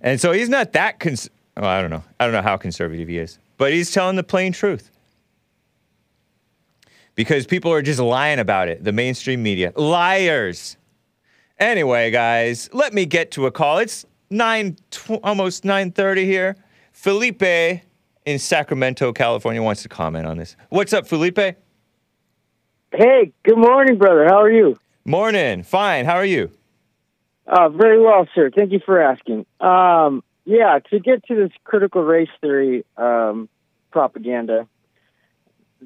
[0.00, 2.02] And so he's not that cons- well, I don't know.
[2.18, 4.90] I don't know how conservative he is, but he's telling the plain truth.
[7.14, 8.84] Because people are just lying about it.
[8.84, 9.72] The mainstream media.
[9.76, 10.76] Liars.
[11.58, 13.78] Anyway, guys, let me get to a call.
[13.78, 16.56] It's 9 tw- almost 9:30 here.
[16.92, 17.82] Felipe
[18.24, 20.56] in Sacramento, California wants to comment on this.
[20.70, 21.38] What's up, Felipe?
[22.92, 24.26] Hey, good morning, brother.
[24.26, 24.78] How are you?
[25.04, 25.62] Morning.
[25.62, 26.04] Fine.
[26.04, 26.50] How are you?
[27.46, 28.50] Uh, very well, sir.
[28.54, 29.46] Thank you for asking.
[29.60, 33.48] Um, yeah, to get to this critical race theory um,
[33.90, 34.68] propaganda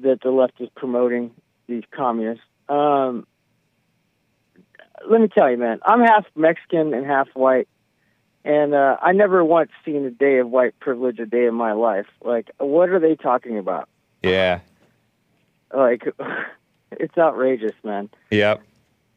[0.03, 1.31] that the left is promoting,
[1.67, 2.43] these communists.
[2.69, 3.25] Um,
[5.09, 7.67] let me tell you, man, I'm half Mexican and half white,
[8.43, 11.73] and uh, I never once seen a day of white privilege a day in my
[11.73, 12.07] life.
[12.23, 13.87] Like, what are they talking about?
[14.23, 14.59] Yeah.
[15.73, 16.03] Like,
[16.91, 18.09] it's outrageous, man.
[18.31, 18.61] Yep.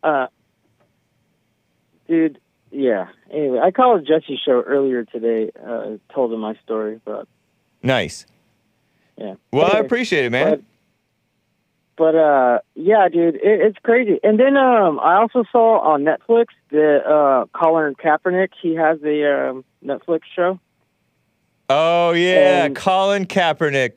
[0.02, 0.26] Uh,
[2.08, 2.38] dude,
[2.70, 3.08] yeah.
[3.30, 5.50] Anyway, I called Jesse show earlier today.
[5.64, 7.26] Uh, told him my story, but
[7.82, 8.26] Nice.
[9.16, 9.34] yeah.
[9.52, 10.64] Well, I appreciate it, man.
[12.00, 14.18] But, uh, yeah, dude, it, it's crazy.
[14.22, 19.50] And then um, I also saw on Netflix that uh, Colin Kaepernick he has a
[19.50, 20.58] um, Netflix show.
[21.68, 23.96] Oh yeah, And- Colin Kaepernick.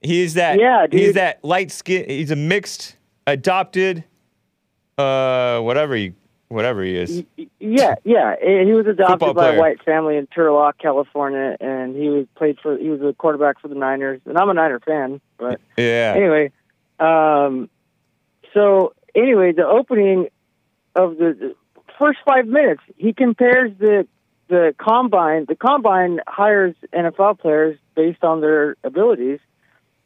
[0.00, 0.58] He's that.
[0.58, 0.98] Yeah, dude.
[0.98, 2.06] He's that light skin.
[2.08, 4.02] He's a mixed, adopted,
[4.96, 6.14] uh, whatever he,
[6.48, 7.22] whatever he is.
[7.60, 8.34] Yeah, yeah.
[8.40, 12.78] He was adopted by a white family in Turlock, California, and he was played for.
[12.78, 15.20] He was a quarterback for the Niners, and I'm a Niner fan.
[15.36, 16.14] But Yeah.
[16.16, 16.50] anyway,
[17.02, 17.68] um,
[18.54, 20.28] so anyway, the opening
[20.94, 21.54] of the, the
[21.98, 24.06] first five minutes, he compares the
[24.48, 25.46] the combine.
[25.48, 29.40] The combine hires NFL players based on their abilities,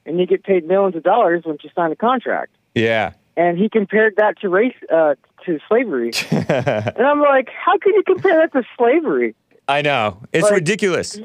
[0.04, 2.52] and you get paid millions of dollars once you sign a contract.
[2.74, 3.14] Yeah.
[3.36, 6.12] And he compared that to race uh, to slavery.
[6.30, 9.34] And I'm like, how can you compare that to slavery?
[9.68, 10.22] I know.
[10.32, 11.18] It's Like- ridiculous.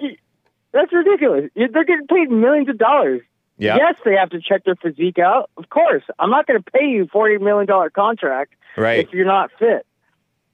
[0.74, 1.52] That's ridiculous.
[1.56, 3.22] You- They're getting paid millions of dollars.
[3.62, 3.76] Yeah.
[3.78, 5.52] Yes, they have to check their physique out.
[5.56, 6.02] Of course.
[6.18, 9.06] I'm not going to pay you $40 million contract Right.
[9.08, 9.86] if you're not fit.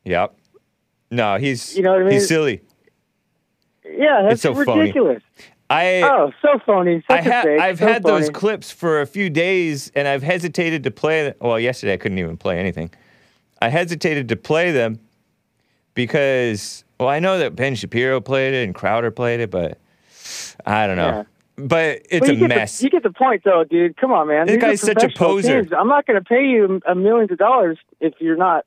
[0.03, 0.35] Yep.
[1.09, 2.11] No, he's You know what I mean?
[2.13, 2.61] he's silly.
[3.85, 4.81] Yeah, that's It's so phony.
[4.81, 5.23] ridiculous.
[5.69, 7.01] I Oh, so phony.
[7.09, 7.63] I Such a ha-.
[7.63, 11.23] I've so had those clips for a few days, and I've hesitated to play.
[11.25, 11.33] Them.
[11.39, 12.89] Well, yesterday I couldn't even play anything.
[13.61, 14.99] I hesitated to play them
[15.93, 19.77] because, well, I know that Ben Shapiro played it and Crowder played it, but
[20.65, 21.07] I don't know.
[21.07, 21.23] Yeah.
[21.57, 22.77] But it's a you get mess.
[22.77, 23.97] The, you get the point, though, dude.
[23.97, 24.45] Come on, man.
[24.45, 25.61] This These guy's such a poser.
[25.61, 25.73] teams.
[25.73, 28.65] I'm not going to pay you a millions of dollars if you're not.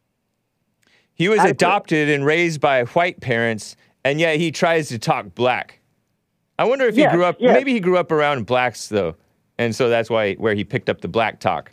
[1.14, 1.50] he was adequate.
[1.52, 5.78] adopted and raised by white parents, and yet he tries to talk black.
[6.58, 7.36] I wonder if he grew up.
[7.38, 7.54] yes.
[7.54, 9.14] Maybe he grew up around blacks though,
[9.56, 11.72] and so that's why where he picked up the black talk.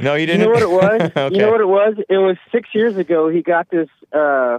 [0.00, 0.40] No, you You didn't.
[0.40, 1.00] You know what it was?
[1.16, 1.34] okay.
[1.34, 1.94] You know what it was?
[2.10, 3.28] It was six years ago.
[3.28, 4.58] He got this uh,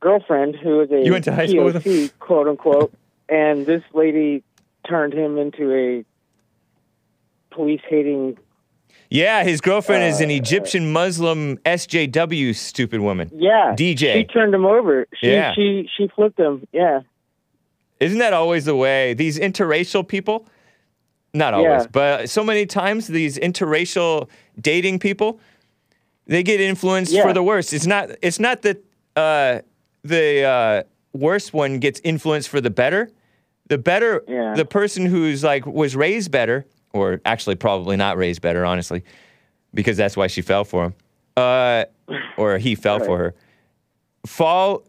[0.00, 2.10] girlfriend who was a You went to high school with him?
[2.20, 2.92] Quote unquote,
[3.30, 4.42] and this lady
[4.88, 6.04] turned him into a
[7.54, 8.38] police hating.
[9.08, 13.30] Yeah, his girlfriend is Uh, an Egyptian Muslim SJW stupid woman.
[13.34, 14.12] Yeah, DJ.
[14.14, 15.06] She turned him over.
[15.14, 15.52] She Yeah.
[15.54, 16.66] she she flipped him.
[16.72, 17.00] Yeah,
[17.98, 19.12] Isn't that always the way?
[19.14, 20.46] These interracial people,
[21.34, 21.86] not always, Yeah.
[21.92, 24.28] but so many times these interracial
[24.60, 25.38] dating people,
[26.26, 27.22] they get influenced Yeah.
[27.24, 27.72] for the worst.
[27.74, 28.10] It's not.
[28.22, 28.78] It's not that
[29.16, 29.60] uh,
[30.02, 33.10] the uh, worst one gets influenced for the better.
[33.70, 34.54] The better, Yeah.
[34.56, 39.04] the person who's like was raised better, or actually probably not raised better, honestly,
[39.72, 40.94] because that's why she fell for him,
[41.36, 41.84] uh,
[42.36, 43.34] or he fell for her.
[44.26, 44.82] Fall,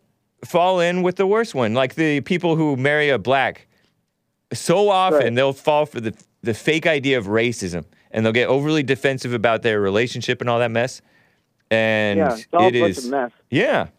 [0.44, 3.68] fall in with the worst one, like the people who marry a black.
[4.52, 5.36] So often Right.
[5.36, 6.14] they'll fall for the
[6.44, 10.58] the fake idea of racism, and they'll get overly defensive about their relationship and all
[10.58, 11.04] that mess.
[11.70, 12.34] And yeah.
[12.34, 13.32] It's all it is mess.
[13.52, 13.90] yeah.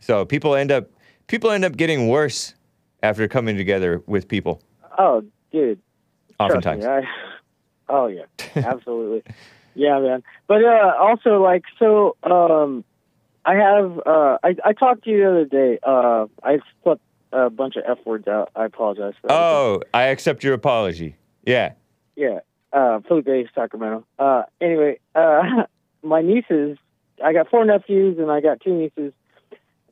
[0.00, 0.90] So people end up
[1.26, 2.52] people end up getting worse
[3.02, 4.62] after coming together with people.
[4.98, 5.80] Oh, dude.
[6.38, 6.84] Oftentimes.
[6.84, 7.02] me, I,
[7.88, 8.24] oh yeah,
[8.56, 9.22] absolutely.
[9.74, 10.22] yeah, man.
[10.46, 12.84] But uh, also, like, so um,
[13.44, 14.00] I have.
[14.04, 15.78] Uh, I I talked to you the other day.
[15.82, 18.50] Uh, I flipped a bunch of f words out.
[18.54, 19.14] I apologize.
[19.28, 21.16] Oh, I accept your apology.
[21.44, 21.72] Yeah.
[22.16, 22.40] yeah.
[22.72, 24.04] Uh, Felipe Sacramento.
[24.18, 25.64] Uh, anyway, uh,
[26.02, 26.78] my nieces.
[27.22, 29.12] I got four nephews and I got two nieces,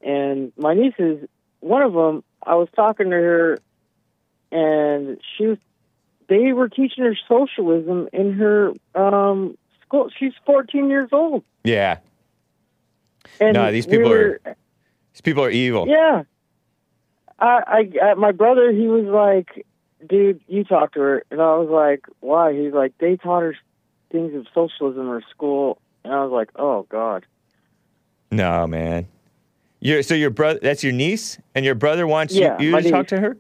[0.03, 1.29] and my nieces.
[1.61, 3.59] One of them, I was talking to her,
[4.51, 5.59] and she was.
[6.29, 10.11] They were teaching her socialism in her um, school.
[10.17, 11.43] She's 14 years old.
[11.65, 11.99] Yeah.
[13.41, 15.89] And No, these people are these people are evil.
[15.89, 16.23] Yeah.
[17.39, 19.67] I, I, uh, my brother, he was like,
[20.07, 21.25] dude, you talk to her.
[21.31, 22.53] And I was like, why?
[22.53, 23.57] He's like, they taught her
[24.13, 25.81] things of socialism in her school.
[26.05, 27.27] And I was like, oh, God.
[28.31, 29.09] No, man.
[29.81, 32.91] Your so your brother that's your niece and your brother wants Yeah, you, you to
[32.91, 33.37] talk to her?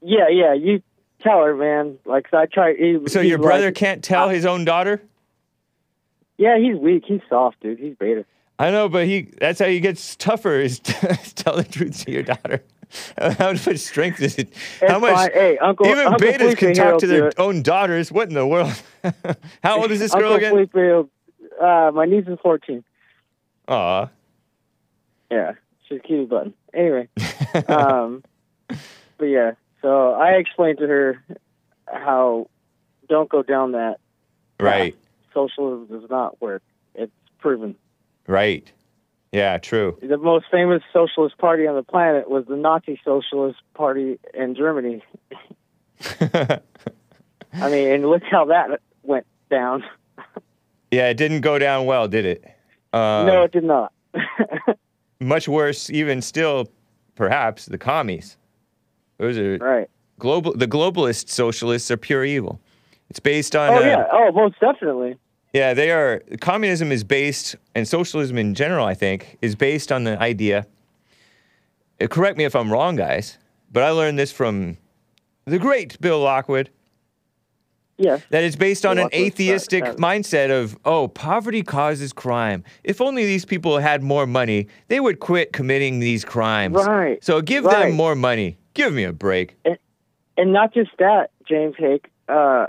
[0.00, 0.82] Yeah, yeah, you
[1.20, 1.98] tell her, man.
[2.04, 2.76] Like, I tried.
[2.76, 5.02] He, So your brother like- can't tell his own daughter?
[6.38, 7.04] Yeah, he's weak.
[7.06, 7.78] He's soft, dude.
[7.78, 8.24] He's beta.
[8.58, 12.22] I know, but he that's how he gets tougher is tell the truth to your
[12.22, 12.62] daughter.
[13.18, 14.52] How much strength is it?
[14.86, 15.30] How much fine.
[15.32, 18.12] Hey, Uncle- even Uncle betas Felipe can talk to their own daughters.
[18.12, 18.70] What in the world?
[19.64, 20.68] how old is this girl Uncle again?
[20.68, 21.08] Felipe,
[21.60, 22.84] uh, my niece is 14.
[23.68, 24.08] Aw.
[25.32, 25.52] Yeah,
[25.88, 26.52] she's a cutie button.
[26.74, 27.08] Anyway,
[27.68, 28.22] um,
[29.16, 31.24] but yeah, so I explained to her
[31.86, 32.50] how
[33.08, 33.96] don't go down that.
[34.60, 34.94] Right.
[35.32, 36.62] Socialism does not work.
[36.94, 37.76] It's proven.
[38.26, 38.70] Right.
[39.32, 39.96] Yeah, true.
[40.02, 45.02] The most famous socialist party on the planet was the Nazi Socialist Party in Germany.
[46.20, 46.60] I
[47.70, 49.82] mean, and look how that went down.
[50.90, 52.44] yeah, it didn't go down well, did it?
[52.92, 53.94] Uh, no, it did not.
[55.22, 56.68] much worse, even still,
[57.14, 58.36] perhaps the commies.
[59.18, 59.90] Those are right.
[60.18, 60.54] global.
[60.54, 62.60] The globalist socialists are pure evil.
[63.10, 63.70] It's based on.
[63.70, 64.04] Oh uh, yeah.
[64.10, 65.16] Oh, most definitely.
[65.52, 66.22] Yeah, they are.
[66.40, 70.66] Communism is based, and socialism in general, I think, is based on the idea.
[72.00, 73.38] uh, correct me if I'm wrong, guys,
[73.70, 74.78] but I learned this from
[75.44, 76.70] the great Bill Lockwood
[77.98, 78.22] Yes.
[78.30, 82.64] that it's based on an atheistic that- that- mindset of, oh, poverty causes crime.
[82.84, 86.74] If only these people had more money, they would quit committing these crimes.
[86.74, 87.86] Right, So give right.
[87.88, 88.58] them more money.
[88.74, 89.56] Give me a break.
[90.36, 92.06] and not just that, James Hake.
[92.28, 92.66] Uh,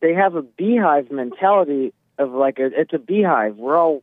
[0.00, 3.56] they have a beehive mentality of like a, it's a beehive.
[3.56, 4.02] We're all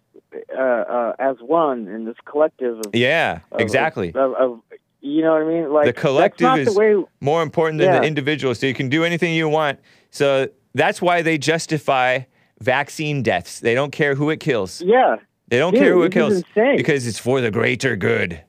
[0.57, 2.79] uh, uh, as one in this collective.
[2.79, 4.09] Of, Yeah, of- exactly.
[4.09, 4.59] Of, of,
[5.01, 5.71] you know what I mean?
[5.71, 7.03] Like the collective is the way.
[7.21, 8.55] more important than the individual.
[8.55, 9.79] So you can do anything you want.
[10.09, 12.19] So that's why they justify
[12.59, 13.59] vaccine deaths.
[13.59, 14.81] They don't care who it kills.
[14.81, 15.17] Yeah.
[15.49, 16.77] They don't Dude, care who it kills insane.
[16.77, 18.41] because it's for the greater good.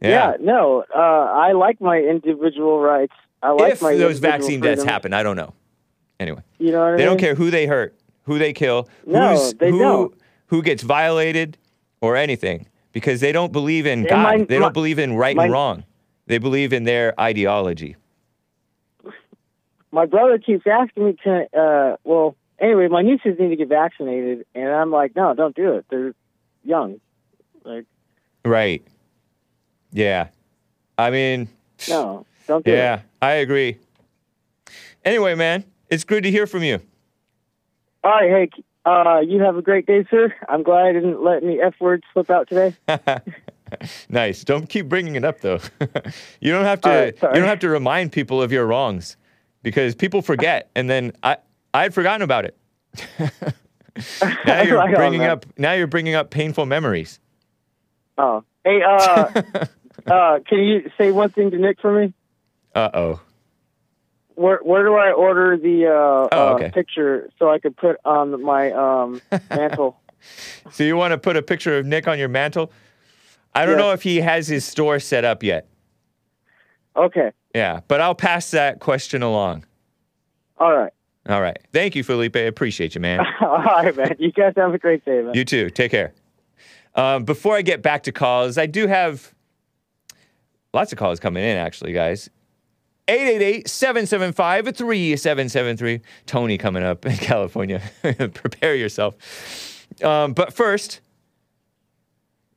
[0.00, 0.08] Yeah.
[0.10, 0.32] Yeah.
[0.40, 3.12] no, uh, I like my individual rights.
[3.42, 5.52] I like if my those vaccine deaths happen, I don't know.
[6.20, 6.96] Anyway, You know what I mean?
[6.98, 10.14] they don't care who they hurt, who they kill, No, they who don't.
[10.46, 11.58] who gets violated,
[12.00, 14.22] or anything because they don't believe in And God.
[14.22, 15.84] my- they my- don't believe in right my- and wrong.
[16.26, 17.96] They believe in their ideology.
[19.94, 21.46] My brother keeps asking me to.
[21.56, 25.74] Uh, well, anyway, my nieces need to get vaccinated, and I'm like, no, don't do
[25.74, 25.86] it.
[25.88, 26.14] They're
[26.64, 27.00] young.
[27.64, 27.86] Like,
[28.44, 28.84] Right.
[29.92, 30.28] Yeah.
[30.98, 31.48] I mean,
[31.88, 32.76] no, don't do it.
[32.76, 33.78] yeah, I agree.
[35.04, 36.80] Anyway, man, it's good to hear from you.
[38.02, 40.34] All right, hey, uh, you have a great day, sir.
[40.48, 42.76] I'm glad I didn't let any f words slip out today.
[44.08, 44.44] nice.
[44.44, 45.60] Don't keep bringing it up though.
[46.40, 46.88] you don't have to.
[46.88, 49.16] Right, you don't have to remind people of your wrongs
[49.64, 51.38] because people forget, and then I
[51.72, 52.56] I had forgotten about it.
[54.46, 57.18] now you're bringing up now you're bringing up painful memories.
[58.16, 59.42] Oh, hey, uh,
[60.06, 62.14] uh, can you say one thing to Nick for me?
[62.76, 63.20] Uh oh.
[64.36, 66.66] Where where do I order the uh, Oh, okay.
[66.66, 69.98] uh, picture so I could put on my um, mantle?
[70.70, 72.72] So you want to put a picture of Nick on your mantle?
[73.54, 75.68] I don't know if he has his store set up yet.
[76.96, 79.64] Okay, Yeah, but I'll pass that question along.
[80.58, 80.92] all right,
[81.28, 81.56] All right.
[81.72, 82.36] Thank you, Felipe.
[82.36, 83.20] I appreciate you, man.
[83.40, 84.16] all right, man.
[84.18, 85.34] You guys have a great day, man.
[85.34, 85.70] You too.
[85.70, 86.12] Take care.
[86.96, 89.32] Um, before I get back to calls, I do have
[90.72, 92.28] lots of calls coming in, actually, guys.
[93.06, 96.00] 888 775 3773.
[96.26, 97.80] Tony coming up in California.
[98.02, 99.14] Prepare yourself.
[100.02, 101.00] Um, but first,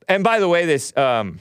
[0.07, 1.39] and by the way, this, um,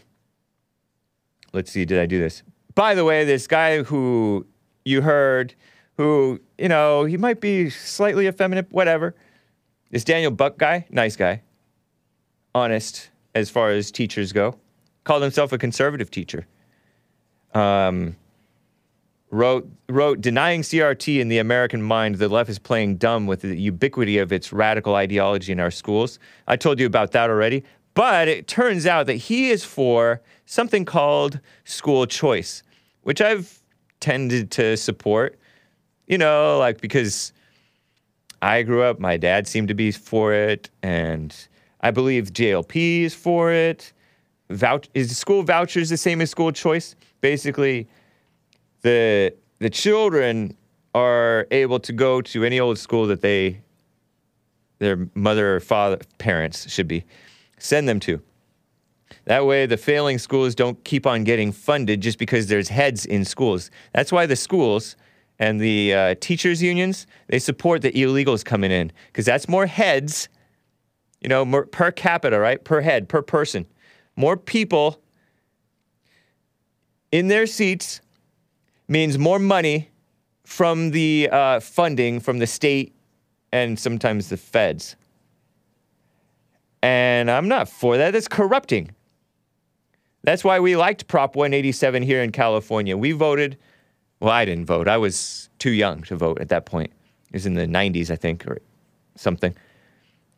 [1.52, 2.42] let's see, did I do this?
[2.77, 4.47] By the way, this guy who
[4.85, 5.55] you heard,
[5.97, 9.16] who, you know, he might be slightly effeminate, whatever.
[9.91, 11.43] This Daniel Buck guy, nice guy,
[12.55, 14.59] honest as far as teachers go,
[15.05, 16.47] called himself a conservative teacher.
[17.55, 18.14] Um,
[19.31, 23.57] wrote wrote denying CRT in the American mind, the left is playing dumb with the
[23.57, 26.18] ubiquity of its radical ideology in our schools.
[26.47, 27.64] I told you about that already.
[27.97, 32.62] But it turns out that he is for something called school choice,
[33.07, 33.62] which I've
[34.00, 35.38] tended to support.
[36.09, 37.32] You know, like because
[38.42, 41.32] I grew up, my dad seemed to be for it, and
[41.82, 43.92] I believe JLP is for it.
[44.50, 46.96] Vouch- is school vouchers the same as school choice?
[47.20, 47.86] Basically,
[48.82, 50.57] the the children
[50.92, 53.61] are able to go to any old school that they
[54.80, 57.04] their mother or father parents should be
[57.57, 58.20] send them to.
[59.24, 63.24] That way, the failing schools don't keep on getting funded just because there's heads in
[63.24, 63.70] schools.
[63.92, 64.96] That's why the schools
[65.38, 70.28] and the uh, teachers unions they support the illegals coming in because that's more heads,
[71.20, 72.62] you know, more, per capita, right?
[72.64, 73.66] Per head, per person,
[74.16, 75.00] more people
[77.12, 78.00] in their seats
[78.88, 79.90] means more money
[80.44, 82.94] from the uh, funding from the state
[83.52, 84.96] and sometimes the feds.
[86.83, 88.12] And I'm not for that.
[88.12, 88.93] That's corrupting.
[90.22, 92.97] That's why we liked Prop 187 here in California.
[92.97, 93.57] We voted,
[94.20, 94.89] well, I didn't vote.
[94.89, 96.91] I was too young to vote at that point.
[97.29, 98.59] It was in the 90s, I think, or
[99.14, 99.55] something.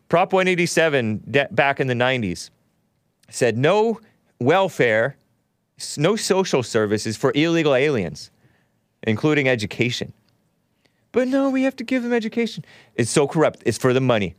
[0.09, 2.51] Prop 187 de- back in the 90s
[3.31, 4.01] said no
[4.41, 5.17] welfare,
[5.97, 8.31] no social services for illegal aliens,
[9.03, 10.13] including education.
[11.13, 12.65] But no, we have to give them education.
[12.95, 13.63] It's so corrupt.
[13.65, 14.35] It's for the money.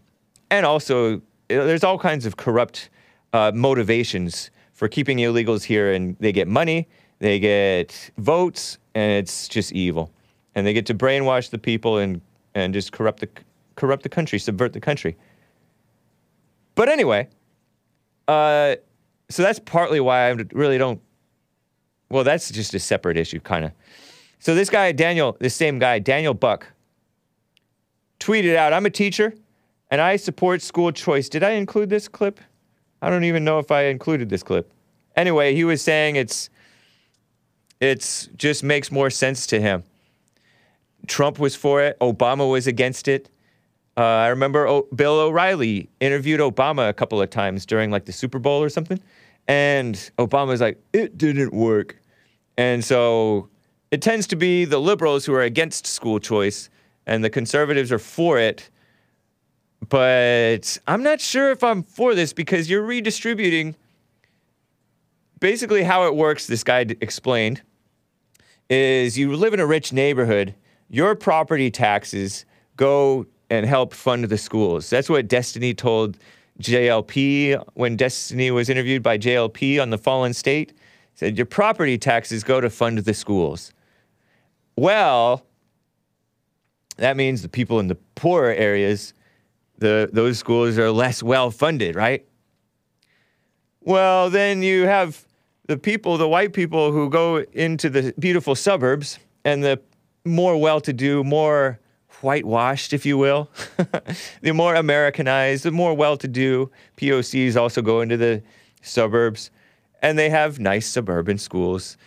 [0.51, 2.89] And also, there's all kinds of corrupt
[3.33, 6.87] uh, motivations for keeping illegals here, and they get money,
[7.19, 10.11] they get votes, and it's just evil.
[10.55, 12.21] And they get to brainwash the people and,
[12.55, 13.29] and just corrupt the,
[13.75, 15.17] corrupt the country, subvert the country.
[16.75, 17.27] But anyway,
[18.27, 18.75] uh,
[19.29, 21.01] so that's partly why I really don't.
[22.09, 23.71] Well, that's just a separate issue, kind of.
[24.39, 26.67] So this guy, Daniel, this same guy, Daniel Buck,
[28.19, 29.33] tweeted out, I'm a teacher
[29.91, 31.29] and I support school choice.
[31.29, 32.39] Did I include this clip?
[33.01, 34.71] I don't even know if I included this clip.
[35.15, 36.49] Anyway, he was saying it's
[37.79, 39.83] It's just makes more sense to him.
[41.07, 41.97] Trump was for it.
[41.99, 43.29] Obama was against it.
[43.97, 48.11] Uh, I remember o- Bill O'Reilly interviewed Obama a couple of times during like the
[48.11, 48.99] Super Bowl or something,
[49.47, 51.95] and Obama was like, "It didn't work,"
[52.57, 53.49] and so
[53.91, 56.69] it tends to be the liberals who are against school choice,
[57.07, 58.69] and the conservatives are for it.
[59.87, 63.75] But I'm not sure if I'm for this because you're redistributing.
[65.39, 67.61] Basically, how it works, this guy d- explained,
[68.69, 70.53] is you live in a rich neighborhood,
[70.89, 74.89] your property taxes go and help fund the schools.
[74.89, 76.17] That's what Destiny told
[76.61, 80.73] JLP when Destiny was interviewed by JLP on the Fallen State.
[81.15, 83.73] Said your property taxes go to fund the schools.
[84.75, 85.45] Well,
[86.97, 89.13] that means the people in the poorer areas,
[89.79, 92.25] the those schools are less well funded, right?
[93.81, 95.25] Well, then you have
[95.67, 99.79] the people, the white people who go into the beautiful suburbs and the
[100.25, 101.79] more well to do, more
[102.21, 103.49] whitewashed, if you will,
[104.41, 108.43] the more Americanized, the more well to do POCs also go into the
[108.81, 109.51] suburbs
[110.01, 111.97] and they have nice suburban schools.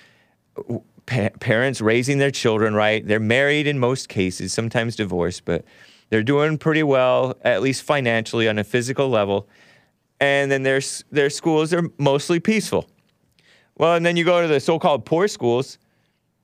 [1.07, 3.07] Pa- parents raising their children right.
[3.07, 5.65] They're married in most cases, sometimes divorced, but
[6.13, 9.49] they're doing pretty well, at least financially on a physical level.
[10.21, 12.87] And then their, their schools are mostly peaceful.
[13.79, 15.79] Well, and then you go to the so called poor schools.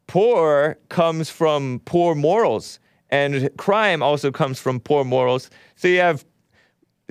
[0.07, 5.51] Poor comes from poor morals, and crime also comes from poor morals.
[5.77, 6.25] So you have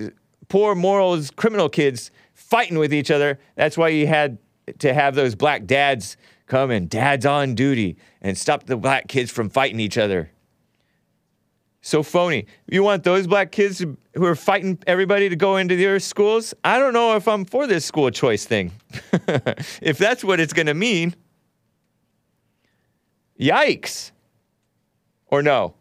[0.02, 0.06] uh,
[0.48, 3.38] poor morals, criminal kids fighting with each other.
[3.54, 4.36] That's why you had
[4.80, 9.30] to have those black dads come and dads on duty and stop the black kids
[9.30, 10.32] from fighting each other.
[11.80, 12.46] So phony.
[12.66, 16.52] You want those black kids who are fighting everybody to go into their schools?
[16.64, 18.72] I don't know if I'm for this school choice thing.
[19.80, 21.14] if that's what it's going to mean.
[23.40, 24.10] Yikes.
[25.28, 25.74] Or no?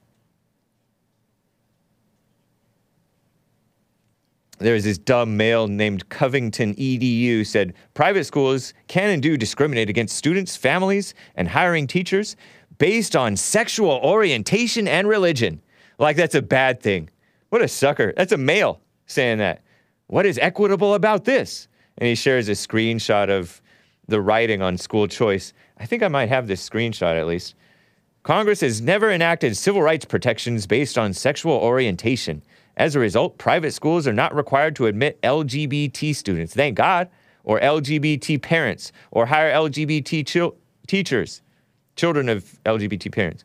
[4.59, 10.15] There's this dumb male named Covington EDU said private schools can and do discriminate against
[10.15, 12.35] students, families, and hiring teachers
[12.79, 15.61] based on sexual orientation and religion.
[15.97, 17.09] Like that's a bad thing.
[17.49, 18.13] What a sucker.
[18.15, 19.61] That's a male saying that.
[20.07, 21.67] What is equitable about this?
[21.97, 23.61] And he shares a screenshot of
[24.07, 25.53] the writing on school choice.
[25.77, 27.55] I think I might have this screenshot at least.
[28.23, 32.43] Congress has never enacted civil rights protections based on sexual orientation.
[32.75, 37.09] As a result, private schools are not required to admit LGBT students, thank God,
[37.43, 40.55] or LGBT parents, or hire LGBT chil-
[40.87, 41.41] teachers,
[41.95, 43.43] children of LGBT parents.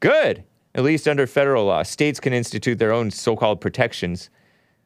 [0.00, 0.44] Good.
[0.74, 4.30] At least under federal law, states can institute their own so called protections.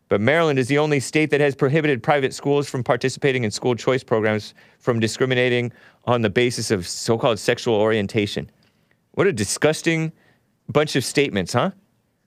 [0.09, 3.74] But Maryland is the only state that has prohibited private schools from participating in school
[3.74, 5.72] choice programs from discriminating
[6.05, 8.51] on the basis of so called sexual orientation.
[9.12, 10.12] What a disgusting
[10.68, 11.72] bunch of statements, huh?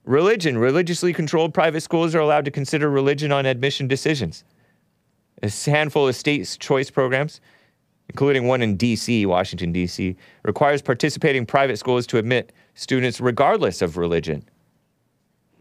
[0.04, 0.58] Religion.
[0.58, 4.44] Religiously controlled private schools are allowed to consider religion on admission decisions.
[5.44, 7.42] A handful of state choice programs,
[8.10, 13.98] including one in D.C., Washington, D.C., requires participating private schools to admit students regardless of
[13.98, 14.44] religion.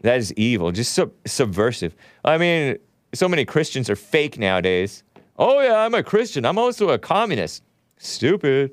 [0.01, 1.95] That is evil, just sub- subversive.
[2.25, 2.77] I mean,
[3.13, 5.03] so many Christians are fake nowadays.
[5.37, 6.45] Oh, yeah, I'm a Christian.
[6.45, 7.63] I'm also a communist.
[7.97, 8.71] Stupid.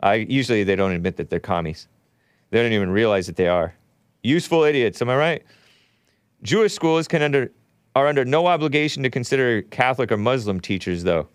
[0.00, 1.88] I, usually they don't admit that they're commies.
[2.50, 3.74] They don't even realize that they are.
[4.22, 5.42] Useful idiots, am I right?
[6.42, 7.52] Jewish schools can under,
[7.94, 11.28] are under no obligation to consider Catholic or Muslim teachers, though,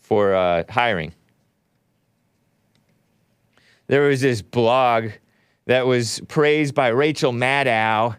[0.00, 1.12] for uh, hiring.
[3.88, 5.10] There was this blog
[5.66, 8.16] that was praised by Rachel Maddow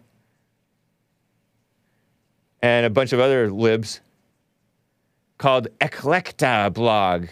[2.62, 4.00] and a bunch of other libs
[5.36, 7.28] called Eclectablog.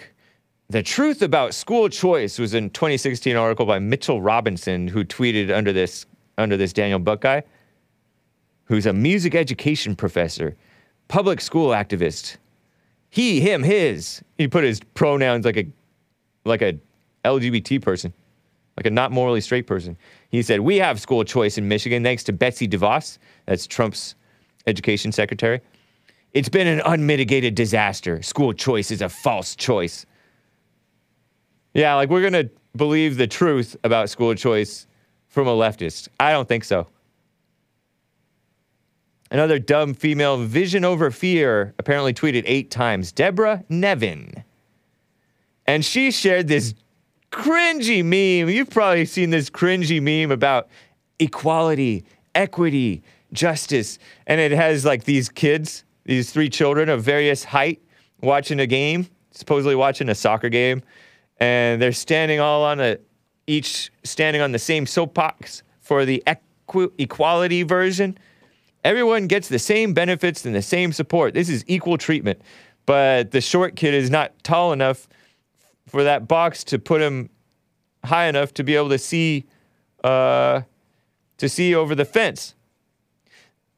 [0.68, 5.72] The truth about school choice was in 2016 article by Mitchell Robinson, who tweeted under
[5.72, 6.06] this
[6.38, 7.40] under this Daniel Buckeye,
[8.64, 10.54] who's a music education professor,
[11.08, 12.36] public school activist.
[13.08, 14.22] He, him, his.
[14.36, 15.66] He put his pronouns like a
[16.44, 16.78] like a
[17.24, 18.12] LGBT person,
[18.76, 19.96] like a not morally straight person.
[20.30, 24.14] He said, "We have school choice in Michigan thanks to Betsy DeVos, that's Trump's
[24.66, 25.60] education secretary.
[26.32, 28.22] It's been an unmitigated disaster.
[28.22, 30.04] School choice is a false choice."
[31.74, 34.86] Yeah, like we're gonna believe the truth about school choice
[35.28, 36.08] from a leftist.
[36.20, 36.88] I don't think so.
[39.30, 43.10] Another dumb female, vision over fear, apparently tweeted eight times.
[43.10, 44.44] Deborah Nevin.
[45.66, 46.74] And she shared this
[47.32, 48.48] cringy meme.
[48.48, 50.68] You've probably seen this cringy meme about
[51.18, 52.04] equality,
[52.34, 53.02] equity,
[53.32, 53.98] justice.
[54.26, 57.82] And it has like these kids, these three children of various height
[58.20, 59.08] watching a game.
[59.36, 60.82] supposedly watching a soccer game,
[61.38, 62.96] and they're standing all on a,
[63.46, 68.16] each standing on the same soapbox for the equi- equality version.
[68.82, 71.34] Everyone gets the same benefits and the same support.
[71.34, 72.40] This is equal treatment.
[72.86, 75.08] But the short kid is not tall enough
[75.86, 77.30] for that box to put him
[78.04, 79.46] high enough to be able to see
[80.04, 80.62] uh,
[81.38, 82.54] to see over the fence.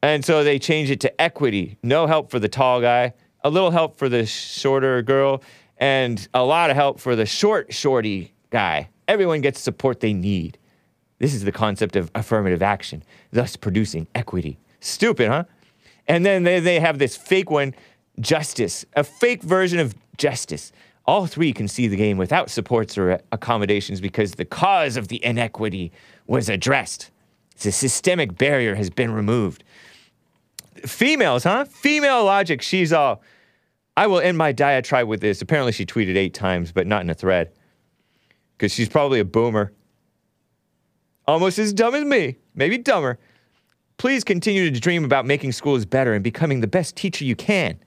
[0.01, 1.77] And so they change it to equity.
[1.83, 5.43] No help for the tall guy, a little help for the shorter girl,
[5.77, 8.89] and a lot of help for the short, shorty guy.
[9.07, 10.57] Everyone gets support they need.
[11.17, 14.57] This is the concept of affirmative action, thus producing equity.
[14.79, 15.43] Stupid, huh?
[16.07, 17.75] And then they, they have this fake one,
[18.19, 20.71] justice, a fake version of justice.
[21.09, 25.25] All three can see the game without supports or accommodations because the cause of the
[25.25, 25.91] inequity
[26.27, 27.09] was addressed.
[27.61, 29.63] The systemic barrier has been removed.
[30.85, 31.65] Females, huh?
[31.65, 32.61] Female logic.
[32.61, 33.23] She's all,
[33.97, 35.41] I will end my diatribe with this.
[35.41, 37.53] Apparently, she tweeted eight times, but not in a thread
[38.55, 39.73] because she's probably a boomer.
[41.27, 43.17] Almost as dumb as me, maybe dumber.
[43.97, 47.79] Please continue to dream about making schools better and becoming the best teacher you can.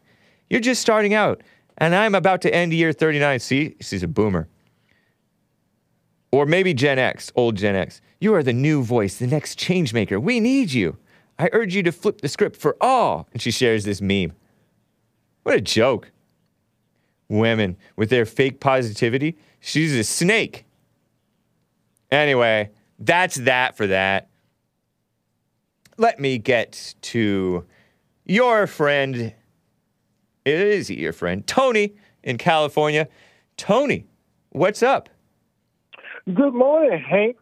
[0.50, 1.40] You're just starting out,
[1.78, 3.40] and I'm about to end year 39.
[3.40, 4.48] See, she's a boomer.
[6.30, 8.00] Or maybe Gen X, old Gen X.
[8.20, 10.18] You are the new voice, the next change maker.
[10.18, 10.96] We need you.
[11.38, 13.28] I urge you to flip the script for all.
[13.32, 14.32] And she shares this meme.
[15.42, 16.10] What a joke.
[17.28, 19.36] Women with their fake positivity.
[19.60, 20.64] She's a snake.
[22.10, 24.28] Anyway, that's that for that.
[25.98, 27.64] Let me get to
[28.24, 29.34] your friend.
[30.44, 31.46] Is he your friend?
[31.46, 33.08] Tony in California.
[33.56, 34.06] Tony,
[34.50, 35.08] what's up?
[36.26, 37.36] Good morning, Hake.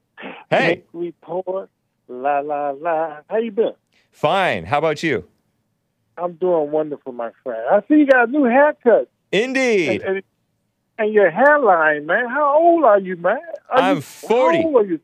[0.50, 0.64] Hey.
[0.66, 1.70] Hake report.
[2.08, 3.18] La la la.
[3.28, 3.72] How you been?
[4.10, 4.64] Fine.
[4.64, 5.26] How about you?
[6.18, 7.62] I'm doing wonderful, my friend.
[7.70, 10.02] I see you got a new haircut Indeed.
[10.02, 10.22] and, and,
[10.98, 12.28] and your hairline, man.
[12.28, 13.38] How old are you, man?
[13.70, 14.58] Are I'm you, 40.
[14.58, 15.00] How old are you?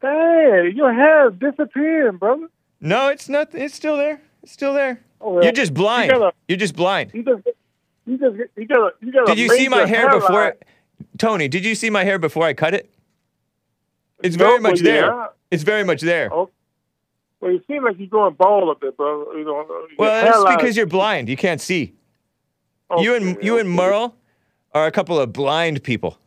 [0.00, 2.48] Dang, your hair is disappearing, brother.
[2.80, 3.54] No, it's not.
[3.54, 4.22] It's still there.
[4.42, 5.00] It's still there.
[5.22, 6.10] Oh, You're just blind.
[6.12, 7.12] You You're just blind.
[7.14, 7.46] you just,
[8.06, 9.26] you just, you gotta, you gotta.
[9.26, 10.30] Did you see my hair before?
[10.30, 10.52] hairline.
[11.18, 12.92] Tony, did you see my hair before I cut it?
[14.22, 15.28] It's very No, much but there.
[15.50, 16.32] It's very much there.
[16.32, 16.50] Oh,
[17.40, 19.24] well, you seem like you're going bald a bit, brother.
[19.36, 19.66] You know,
[19.98, 21.28] well, that's hairline- because you're blind.
[21.28, 21.94] You can't see.
[22.98, 23.68] you and Okay, you and.
[23.70, 24.14] Merle
[24.74, 26.18] are a couple of blind people.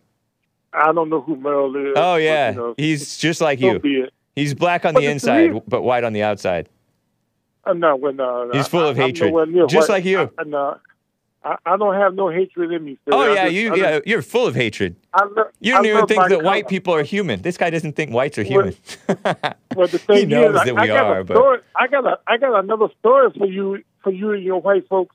[0.73, 1.93] I don't know who Merle is.
[1.95, 4.09] Oh but, yeah, you know, he's just like you.
[4.35, 6.67] He's black on But the inside, but white on the outside.
[7.66, 8.51] Uh, no, well, no, no.
[8.53, 9.34] He's full of I- hatred,
[9.70, 9.95] just white.
[9.95, 10.32] like you.
[10.38, 10.78] I, no,
[11.43, 12.93] I, I don't have no hatred in me.
[13.05, 13.11] Sir.
[13.13, 14.95] Oh I yeah, just- you I yeah, you're full of hatred.
[15.13, 17.41] I lo- You don't even think that white people are human.
[17.41, 18.76] This guy doesn't think whites are human.
[19.76, 22.05] Well, the thing he knows is, that I, we got are, but story, I got
[22.05, 25.13] a, I got another story for you, for you and your white folks.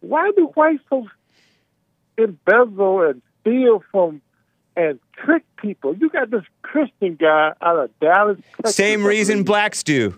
[0.00, 1.12] Why do white folks
[2.16, 4.22] embezzle and steal from
[4.76, 5.94] and trick people?
[5.94, 8.76] You got this Christian guy out of Dallas, Texas.
[8.76, 10.14] same reason blacks do.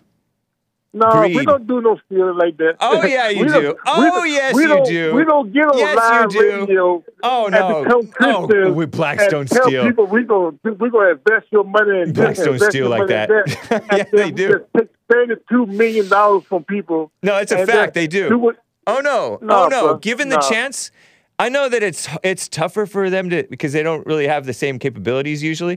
[0.95, 2.77] No, we don't do no stealing like that.
[2.81, 3.53] Oh, yeah, you do.
[3.53, 6.61] don't- we Oh, yes, we you don't- We don't get on Yes, you live do.
[6.61, 7.05] radio.
[7.23, 7.85] Oh and no!
[7.85, 9.85] become Oh, we blacks and don't steal.
[9.87, 13.29] people we gonna we gonna invest your money in Blacks this, don't steal like that.
[13.93, 14.65] Yeah, they do.
[14.77, 17.11] Just thirty-two million dollars from people.
[17.23, 17.93] No, it's a fact.
[17.95, 18.29] They do.
[18.31, 18.53] do
[18.87, 19.39] Oh no!
[19.43, 19.87] No, oh no!
[19.89, 19.97] bro.
[19.99, 20.49] Given the No.
[20.49, 20.91] chance,
[21.39, 24.55] I know that it's it's tougher for them to because they don't really have the
[24.55, 25.77] same capabilities usually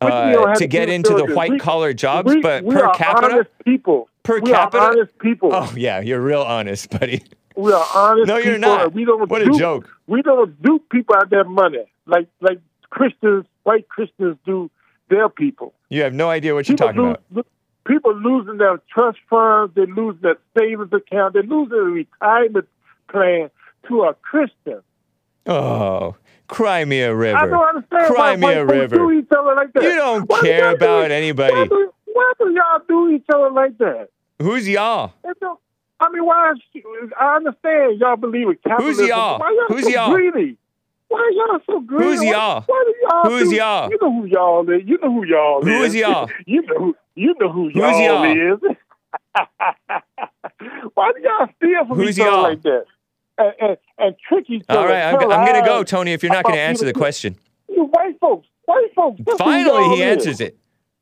[0.00, 0.10] do you
[0.44, 3.46] uh, to get into the white collar jobs, we, but we per capita.
[3.64, 4.08] people.
[4.24, 4.78] Per we capita?
[4.82, 5.50] are honest people.
[5.52, 7.22] Oh yeah, you're real honest, buddy.
[7.56, 8.26] We are honest.
[8.26, 8.92] No, you're people, not.
[8.92, 9.88] We don't What a joke.
[10.08, 12.58] We don't dupe people out their money like like
[12.90, 14.70] Christians, white Christians do
[15.08, 15.72] their people.
[15.90, 17.46] You have no idea what you're talking lose, about.
[17.86, 22.66] People losing their trust funds, they lose their savings account, they lose their retirement
[23.10, 23.50] plan
[23.88, 24.80] to a Christian.
[25.46, 26.16] Oh,
[26.48, 27.36] cry me a river.
[27.36, 28.96] I don't understand Cry why me a river.
[28.96, 29.82] do each other like that.
[29.82, 31.68] You don't Why care do about it- anybody.
[32.14, 34.08] Why do, y'all do each other like that?
[34.40, 35.12] Who's y'all?
[36.00, 36.52] I mean, why?
[36.74, 36.82] Is,
[37.20, 39.06] I understand y'all believe in capitalism.
[39.06, 39.38] y'all?
[39.40, 40.12] Why y'all Who's so y'all?
[40.14, 40.56] greedy?
[41.08, 42.04] Why y'all so greedy?
[42.04, 42.62] Who's y'all?
[42.66, 43.30] Why, do y'all?
[43.30, 43.90] Who's do- y'all?
[43.90, 44.82] You know who y'all is.
[44.86, 45.64] You know who y'all is.
[45.66, 45.94] Who is.
[45.94, 46.30] is y'all?
[46.46, 46.96] You know who.
[47.16, 48.54] You know who Who's y'all, y'all?
[48.54, 48.60] is.
[50.94, 52.42] Why do y'all steal from Who's each other y'all?
[52.42, 52.84] like that?
[53.38, 54.80] And, and, and trick each other.
[54.80, 56.12] All right, I'm, I'm gonna go, Tony.
[56.12, 57.36] If you're not gonna answer the question.
[57.68, 58.46] You white folks.
[58.66, 59.20] White folks.
[59.38, 60.18] Finally, he is.
[60.26, 60.56] answers it.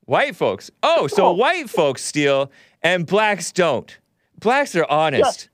[0.04, 0.70] White folks.
[0.82, 1.32] Oh, so Oh.
[1.32, 2.50] white folks steal
[2.82, 3.96] and blacks don't.
[4.38, 5.48] Blacks are honest.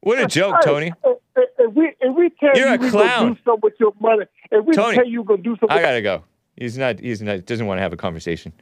[0.00, 0.92] What a joke, Tony.
[1.58, 3.34] If, we if we tell You're you a clown.
[3.34, 5.82] do something with your money, if we Tony, tell you we're gonna do something, I
[5.82, 6.24] gotta go.
[6.56, 7.00] He's not.
[7.00, 7.44] He's not.
[7.44, 8.52] Doesn't want to have a conversation.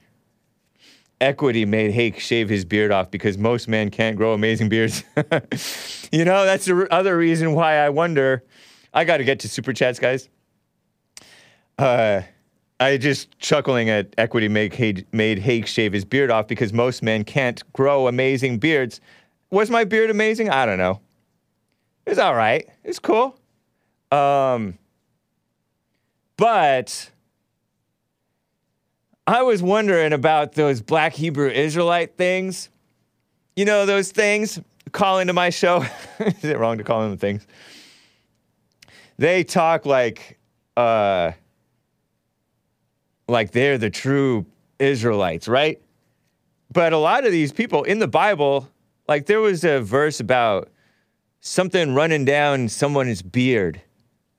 [1.21, 5.05] Equity made Hake shave his beard off because most men can't grow amazing beards.
[6.11, 8.43] you know, that's the other reason why I wonder.
[8.93, 10.29] I got to get to super chats, guys.
[11.79, 12.23] Uh,
[12.85, 14.79] I just chuckling at Equity make
[15.11, 19.01] made Hake shave his beard off because most men can't grow amazing beards.
[19.51, 20.51] Was my beard amazing?
[20.51, 21.01] I don't know.
[22.07, 22.69] It's all right.
[22.85, 23.39] It's cool.
[24.13, 24.77] Um,
[26.37, 27.11] but
[29.27, 32.69] I was wondering about those black Hebrew Israelite things.
[33.57, 34.61] You know, those things
[34.93, 35.87] call into my show.
[36.19, 37.47] Is it wrong to call them things?
[39.17, 40.39] They talk like,
[40.77, 41.33] uh,
[43.35, 44.47] like they're the true
[44.79, 45.83] Israelites, right?
[46.73, 48.71] But a lot of these people in the Bible,
[49.07, 50.71] like there was a verse about
[51.41, 53.81] something running down someone's beard,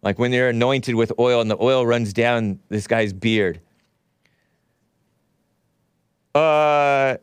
[0.02, 3.62] like when they're anointed with oil and the oil runs down this guy's beard.
[6.34, 7.18] Uh,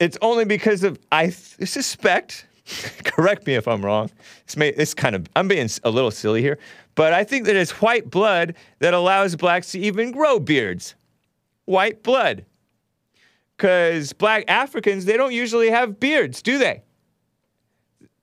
[0.00, 2.46] it's only because of I th- suspect.
[3.04, 4.10] correct me if I'm wrong.
[4.44, 6.58] It's, may, it's kind of I'm being a little silly here,
[6.94, 10.94] but I think that it's white blood that allows blacks to even grow beards.
[11.64, 12.46] White blood,
[13.56, 16.82] because black Africans they don't usually have beards, do they?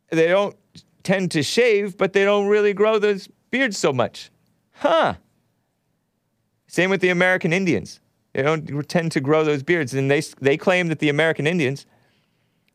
[0.09, 0.55] They don't
[1.03, 4.31] tend to shave, but they don't really grow those beards so much,
[4.71, 5.15] huh?
[6.67, 7.99] Same with the American Indians.
[8.33, 11.85] They don't tend to grow those beards, and they they claim that the American Indians,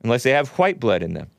[0.02, 1.30] unless they have white blood in them,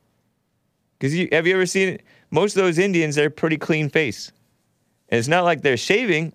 [1.02, 1.98] because you, have you ever seen?
[2.30, 4.32] Most of those Indians They're pretty clean face,
[5.10, 6.32] and it's not like they're shaving.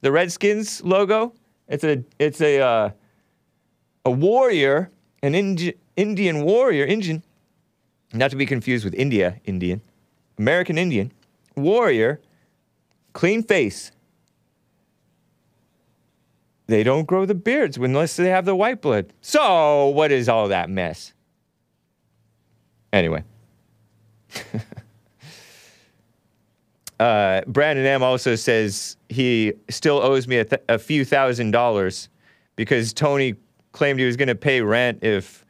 [0.00, 1.34] The Redskins logo,
[1.68, 2.90] it's a it's a uh,
[4.06, 4.90] a warrior,
[5.22, 7.22] an Indi- Indian warrior, Indian,
[8.14, 9.82] not to be confused with India Indian,
[10.38, 11.12] American Indian
[11.54, 12.22] warrior,
[13.12, 13.92] clean face.
[16.66, 19.12] They don't grow the beards unless they have the white blood.
[19.20, 21.12] So, what is all that mess?
[22.90, 23.22] Anyway.
[27.00, 32.08] uh, Brandon M also says he still owes me a, th- a few thousand dollars
[32.56, 33.34] because Tony
[33.72, 35.44] claimed he was going to pay rent if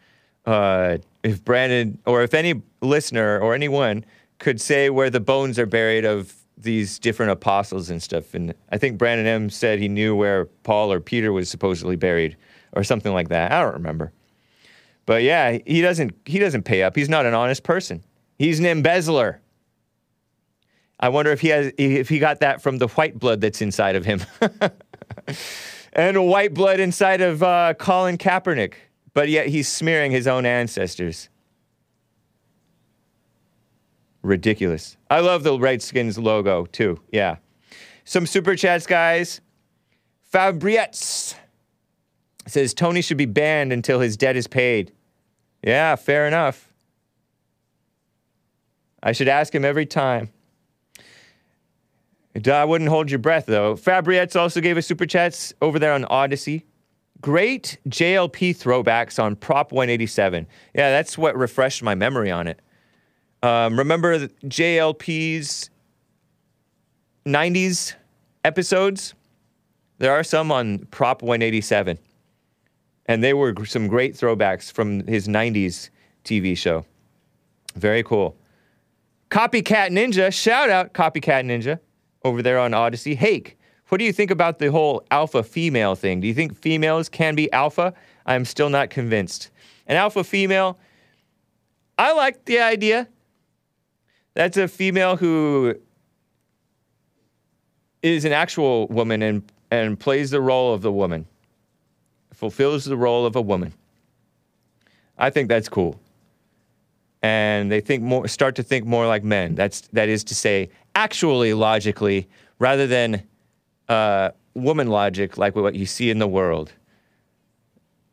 [0.47, 4.05] uh, if Brandon or if any listener or anyone
[4.39, 8.35] could say where the bones are buried of these different apostles and stuff.
[8.35, 12.37] And I think Brandon M said he knew where Paul or Peter was supposedly buried
[12.73, 13.53] or something like that.
[13.53, 14.13] I don't remember.
[15.07, 16.97] But yeah, he doesn't he doesn't pay up.
[16.97, 18.03] He's not an honest person.
[18.39, 19.41] He's an embezzler.
[20.99, 23.97] I wonder if he has if he got that from the white blood that's inside
[23.97, 24.23] of him.
[25.93, 28.75] and white blood inside of uh, Colin Kaepernick.
[29.13, 31.29] But yet he's smearing his own ancestors.
[34.23, 34.97] Ridiculous.
[35.11, 37.01] I love the Redskins logo too.
[37.13, 37.37] Yeah.
[38.05, 39.41] Some super chats, guys.
[40.33, 41.35] Fabrietz
[42.47, 44.93] says Tony should be banned until his debt is paid.
[45.63, 46.74] Yeah, fair enough.
[49.05, 50.31] I should ask him every time.
[52.45, 53.77] I wouldn't hold your breath though.
[53.77, 56.65] Fabrietz also gave us super chats over there on Odysee.
[57.21, 60.47] Great JLP throwbacks on Prop 187.
[60.75, 62.61] Yeah, that's what refreshed my memory on it.
[63.43, 65.71] Um, remember JLP's
[67.27, 67.95] 90s
[68.43, 69.15] episodes?
[69.99, 71.99] There are some on Prop 187.
[73.07, 75.91] And they were some great throwbacks from his 90s
[76.25, 76.85] TV show.
[77.77, 78.37] Very cool.
[79.35, 81.81] Copycat Ninja, shout out Copycat Ninja
[82.23, 83.17] over there on Odysee.
[83.17, 83.59] Hake,
[83.89, 86.21] what do you think about the whole alpha female thing?
[86.21, 87.95] Do you think females can be alpha?
[88.27, 89.51] I'm still not convinced.
[89.89, 90.79] An alpha female,
[91.99, 93.09] I like the idea.
[94.35, 95.75] That's a female who
[98.05, 101.27] is an actual woman and, and plays the role of the woman,
[102.33, 103.75] fulfills the role of a woman.
[105.19, 105.99] I think that's cool.
[107.25, 109.55] And they think more, start to think more like men.
[109.55, 113.23] That's that is to say, actually logically, rather than
[113.89, 116.73] uh, woman logic, like what you see in the world.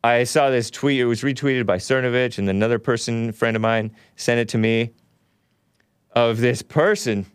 [0.02, 1.02] I saw this tweet.
[1.02, 4.92] It was retweeted by Cernovich, and another person, friend of mine, sent it to me.
[6.14, 7.26] Of this person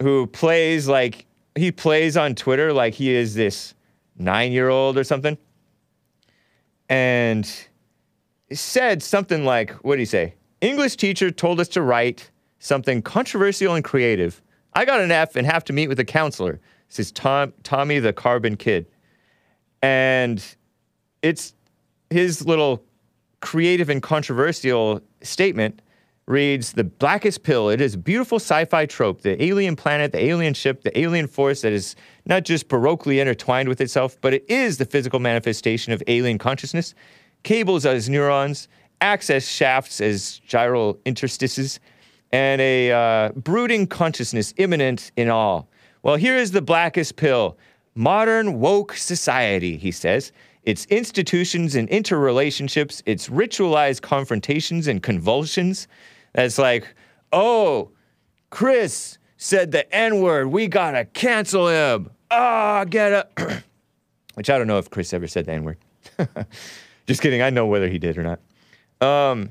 [0.00, 1.26] who plays like
[1.56, 3.74] he plays on Twitter like he is this
[4.16, 5.36] nine-year-old or something,
[6.88, 7.67] and
[8.52, 10.34] said something like, "What did he say?
[10.60, 14.42] English teacher told us to write something controversial and creative.
[14.74, 16.60] I got an F and have to meet with a counselor."
[16.96, 18.86] Is Tom, Tommy the Carbon Kid,
[19.82, 20.42] and
[21.22, 21.54] it's
[22.10, 22.82] his little
[23.40, 25.80] creative and controversial statement
[26.26, 30.52] reads the blackest pill it is a beautiful sci-fi trope the alien planet the alien
[30.52, 31.96] ship the alien force that is
[32.26, 36.94] not just baroquely intertwined with itself but it is the physical manifestation of alien consciousness
[37.42, 38.68] cables as neurons
[39.00, 41.80] access shafts as gyral interstices
[42.32, 45.68] and a uh, brooding consciousness imminent in all.
[46.02, 47.56] Well, here is the blackest pill
[47.94, 50.30] modern woke society, he says.
[50.62, 55.88] Its institutions and interrelationships, its ritualized confrontations and convulsions.
[56.34, 56.86] That's like,
[57.32, 57.90] oh,
[58.50, 60.48] Chris said the N word.
[60.48, 62.10] We gotta cancel him.
[62.30, 63.40] Ah, get up.
[64.34, 65.78] Which I don't know if Chris ever said the N word.
[67.08, 67.40] Just kidding.
[67.40, 68.40] I know whether he did or not.
[69.00, 69.50] Um,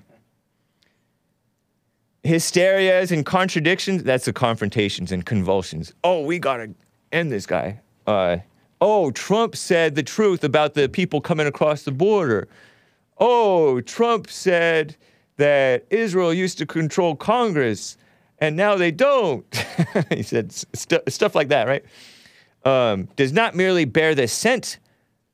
[2.24, 4.04] hysterias and contradictions.
[4.04, 5.92] That's the confrontations and convulsions.
[6.04, 6.70] Oh, we gotta
[7.12, 7.82] end this guy.
[8.06, 8.38] Uh,
[8.80, 12.48] oh, Trump said the truth about the people coming across the border.
[13.18, 14.96] Oh, Trump said
[15.38, 17.98] that Israel used to control Congress
[18.38, 19.46] and now they don't.
[20.12, 21.84] he said st- stuff like that, right?
[22.66, 24.78] Um, does not merely bear the scent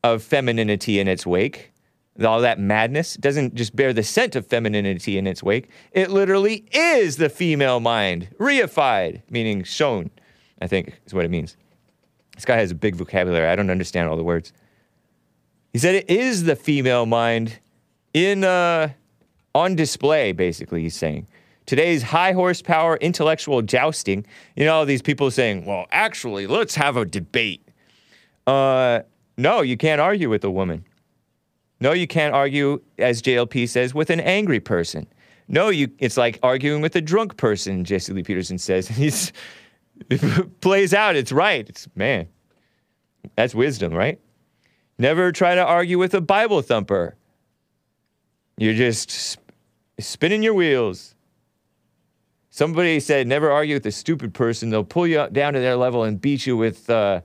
[0.06, 1.73] of femininity in its wake,
[2.22, 5.70] all that madness doesn't just bear the scent of femininity in its wake.
[5.92, 10.12] It literally is the female mind, reified, meaning shown,
[10.62, 11.58] I think is what it means.
[12.36, 13.48] This guy has a big vocabulary.
[13.48, 14.54] I don't understand all the words.
[15.72, 17.60] He said it is the female mind
[18.14, 18.90] in uh,
[19.56, 21.28] on display, basically, he's saying.
[21.66, 27.06] Today's high horsepower intellectual jousting, you know, these people saying, well, actually, let's have a
[27.06, 27.68] debate.
[28.46, 29.02] Uh,
[29.38, 30.86] no, you can't argue with a woman.
[31.80, 35.08] No, you can't argue, as JLP says, with an angry person.
[35.48, 35.90] No, you.
[36.00, 37.84] It's like arguing with a drunk person.
[37.84, 38.88] Jesse Lee Peterson says.
[39.04, 39.34] He's
[40.10, 41.16] it plays out.
[41.16, 41.68] It's right.
[41.68, 42.28] It's man.
[43.36, 44.20] That's wisdom, right?
[44.98, 47.16] Never try to argue with a Bible thumper.
[48.58, 49.42] You're just sp-
[50.00, 51.16] spinning your wheels.
[52.50, 54.70] Somebody said, never argue with a stupid person.
[54.70, 57.22] They'll pull you down to their level and beat you with, uh,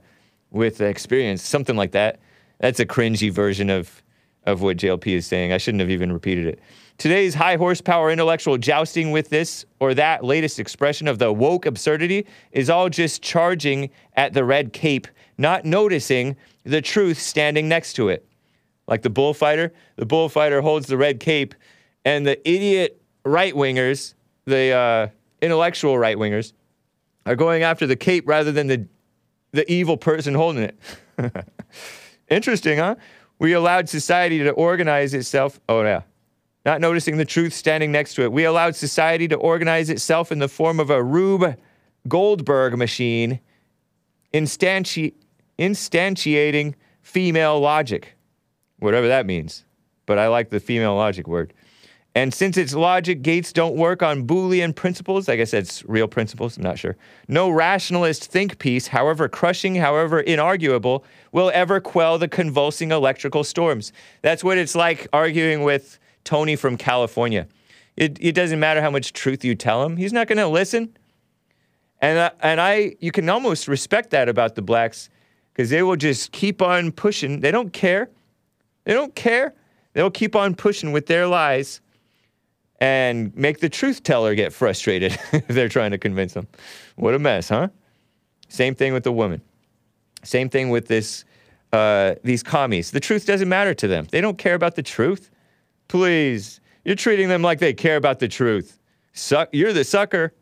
[0.49, 2.19] with experience, something like that.
[2.59, 4.01] That's a cringy version of,
[4.45, 5.51] of what JLP is saying.
[5.51, 6.59] I shouldn't have even repeated it.
[6.97, 12.25] Today's high horsepower intellectual jousting with this or that latest expression of the woke absurdity
[12.51, 18.09] is all just charging at the red cape, not noticing the truth standing next to
[18.09, 18.27] it.
[18.85, 21.55] Like the bullfighter, the bullfighter holds the red cape,
[22.03, 24.13] and the idiot right wingers,
[24.45, 25.07] the uh,
[25.41, 26.53] intellectual right wingers,
[27.25, 28.87] are going after the cape rather than the,
[29.51, 30.79] the evil person holding it.
[32.29, 32.95] Interesting, huh?
[33.39, 35.59] We allowed society to organize itself.
[35.69, 36.01] Oh, yeah.
[36.65, 38.31] Not noticing the truth standing next to it.
[38.31, 41.57] We allowed society to organize itself in the form of a Rube
[42.07, 43.39] Goldberg machine,
[44.33, 45.15] instanti-
[45.57, 48.15] instantiating female logic,
[48.79, 49.63] whatever that means.
[50.05, 51.53] But I like the female logic word.
[52.15, 56.57] And since its logic gates don't work on Boolean principles, I guess that's real principles,
[56.57, 56.97] I'm not sure.
[57.27, 63.93] No rationalist think piece, however crushing, however inarguable, will ever quell the convulsing electrical storms.
[64.23, 67.47] That's what it's like arguing with Tony from California.
[67.95, 70.97] It, it doesn't matter how much truth you tell him, he's not going to listen.
[72.01, 75.09] And, uh, and I, you can almost respect that about the blacks
[75.53, 77.41] because they will just keep on pushing.
[77.41, 78.09] They don't care.
[78.85, 79.53] They don't care.
[79.93, 81.81] They'll keep on pushing with their lies
[82.79, 86.47] and make the truth teller get frustrated if they're trying to convince them.
[86.95, 87.69] What a mess, huh?
[88.47, 89.41] Same thing with the woman.
[90.23, 91.25] Same thing with this,
[91.71, 92.91] uh, these commies.
[92.91, 94.07] The truth doesn't matter to them.
[94.11, 95.29] They don't care about the truth.
[95.87, 98.79] Please, you're treating them like they care about the truth.
[99.13, 100.33] Suck, you're the sucker.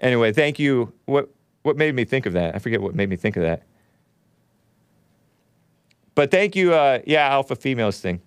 [0.00, 0.92] Anyway, thank you.
[1.04, 1.28] What
[1.62, 2.54] what made me think of that?
[2.54, 3.64] I forget what made me think of that.
[6.14, 8.20] But thank you, uh, yeah, alpha females thing.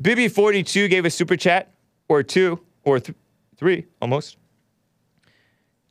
[0.00, 1.73] Bibby42 gave a super chat,
[2.08, 3.16] or two, or th-
[3.56, 4.36] three, almost.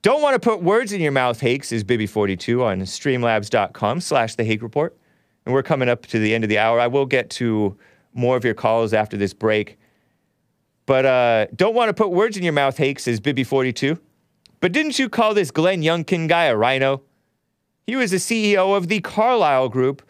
[0.02, 4.44] Don't want to put words in your mouth, Hakes, is Bibby42 on streamlabs.com slash the
[4.44, 4.98] Hake Report.
[5.46, 6.80] And we're coming up to the end of the hour.
[6.80, 7.78] I will get to
[8.14, 9.78] more of your calls after this break.
[10.86, 14.00] But uh, don't want to put words in your mouth, Hakes, is Bibby42.
[14.60, 17.02] But didn't you call this Glenn Youngkin guy a RINO?
[17.88, 20.02] He was the CEO of the Carlyle Group,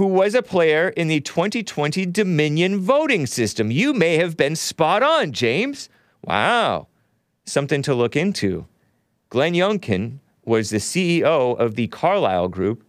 [0.00, 3.70] who was a player in the 2020 Dominion voting system.
[3.70, 5.90] You may have been spot on, James.
[6.24, 6.86] Wow.
[7.44, 8.66] Something to look into.
[9.28, 12.82] Glenn Youngkin was the CEO of the Carlyle Group,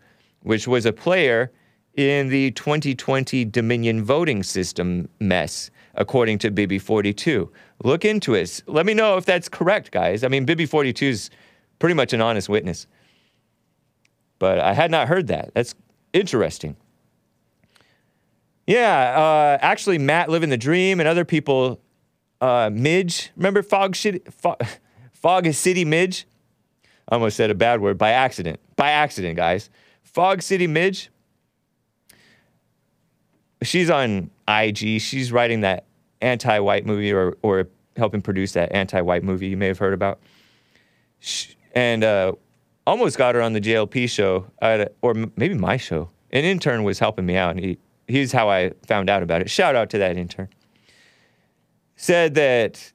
[0.43, 1.51] which was a player
[1.95, 7.49] in the 2020 Dominion voting system mess, according to Bibby42.
[7.83, 8.63] Look into it.
[8.67, 10.23] Let me know if that's correct, guys.
[10.23, 11.29] I mean, Bibby42 is
[11.77, 12.87] pretty much an honest witness.
[14.39, 15.51] But I had not heard that.
[15.53, 15.75] That's
[16.13, 16.77] interesting.
[18.71, 21.81] Yeah, uh, actually, Matt living the dream and other people.
[22.39, 24.65] Uh, Midge, remember Fog City, Fog,
[25.13, 26.25] Fog City Midge?
[27.09, 28.59] I almost said a bad word by accident.
[28.77, 29.69] By accident, guys.
[30.03, 31.09] Fog City Midge.
[33.61, 35.01] She's on IG.
[35.01, 35.83] She's writing that
[36.21, 37.67] anti-white movie or or
[37.97, 40.19] helping produce that anti-white movie you may have heard about.
[41.19, 42.31] Sh- And uh,
[42.87, 46.09] almost got her on the JLP show, at, or m- maybe my show.
[46.31, 47.77] An intern was helping me out, and he,
[48.11, 49.49] he's how I found out about it.
[49.49, 50.49] Shout out to that intern.
[51.95, 52.91] Said that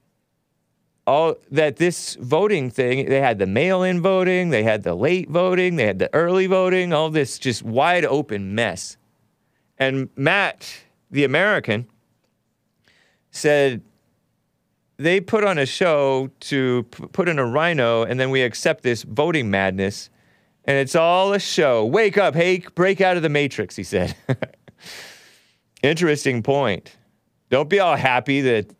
[1.06, 5.76] all that this voting thing, they had the mail-in voting, they had the late voting,
[5.76, 8.96] they had the early voting, all this just wide open mess.
[9.78, 10.68] And Matt,
[11.10, 11.86] the American,
[13.30, 13.82] said
[14.96, 18.82] they put on a show to p- put in a RINO, and then we accept
[18.82, 20.10] this voting madness,
[20.64, 21.84] and it's all a show.
[21.84, 24.16] Wake up, Hake, break out of the matrix, he said.
[25.82, 26.96] Interesting point.
[27.50, 28.74] Don't be all happy that,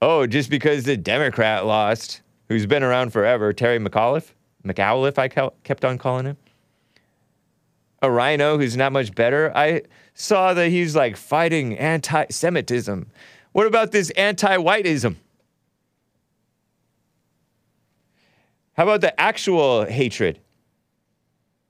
[0.00, 4.32] oh, just because the Democrat lost, who's been around forever, Terry McAuliffe,
[4.66, 6.36] McAuliffe, I kept on calling him.
[8.02, 9.56] A RINO who's not much better.
[9.56, 9.82] I
[10.14, 13.10] saw that he's like fighting anti Semitism.
[13.52, 15.16] What about this anti whiteism?
[18.74, 20.40] How about the actual hatred?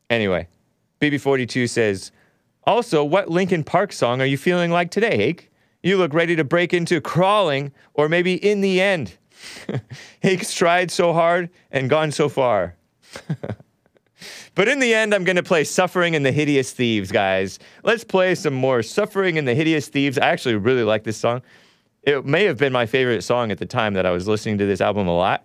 [0.08, 0.48] Anyway,
[1.00, 2.12] BB42 says,
[2.64, 5.50] also, what Linkin Park song are you feeling like today, Hake?
[5.82, 9.16] You look ready to break into crawling or maybe in the end.
[10.22, 12.76] Hake's tried so hard and gone so far.
[14.54, 17.58] but in the end, I'm going to play Suffering and the Hideous Thieves, guys.
[17.82, 20.16] Let's play some more Suffering and the Hideous Thieves.
[20.16, 21.42] I actually really like this song.
[22.04, 24.66] It may have been my favorite song at the time that I was listening to
[24.66, 25.44] this album a lot.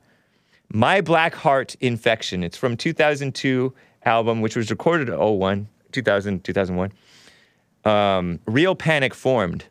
[0.71, 2.43] My Black Heart Infection.
[2.43, 3.73] It's from 2002
[4.05, 6.93] album, which was recorded at 01, 2000, 2001.
[7.83, 9.65] Um, Real Panic formed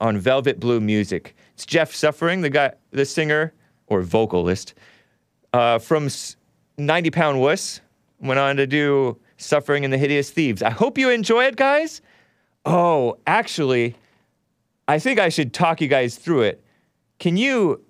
[0.00, 1.36] on Velvet Blue Music.
[1.52, 3.52] It's Jeff Suffering, the guy, the singer
[3.86, 4.74] or vocalist
[5.52, 6.08] uh, from
[6.76, 7.80] 90 Pound Wuss.
[8.18, 10.60] Went on to do Suffering and the Hideous Thieves.
[10.60, 12.02] I hope you enjoy it, guys.
[12.64, 13.94] Oh, actually,
[14.88, 16.64] I think I should talk you guys through it.
[17.20, 17.84] Can you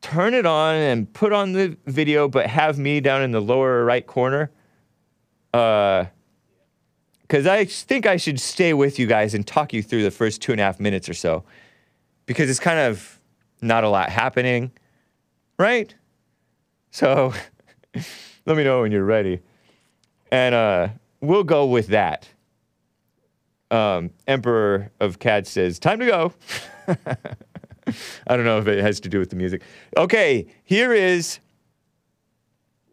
[0.00, 3.84] turn it on and put on the video, but have me down in the lower
[3.84, 4.50] right corner?
[5.52, 6.04] Uh,
[7.30, 10.42] because I think I should stay with you guys and talk you through the first
[10.42, 11.44] two and a half minutes or so,
[12.26, 13.20] because it's kind of
[13.62, 14.72] not a lot happening,
[15.56, 15.94] right?
[16.90, 17.32] So
[18.46, 19.42] let me know when you're ready,
[20.32, 20.88] and uh,
[21.20, 22.28] we'll go with that.
[23.70, 26.32] Um, Emperor of Cats says, "Time to go."
[28.26, 29.62] I don't know if it has to do with the music.
[29.96, 31.38] Okay, here is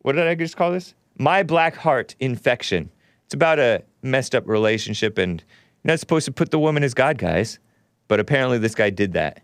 [0.03, 0.93] what did I just call this?
[1.17, 2.91] My Black Heart Infection.
[3.25, 5.43] It's about a messed up relationship, and
[5.84, 7.60] you're not supposed to put the woman as God, guys.
[8.08, 9.41] But apparently, this guy did that.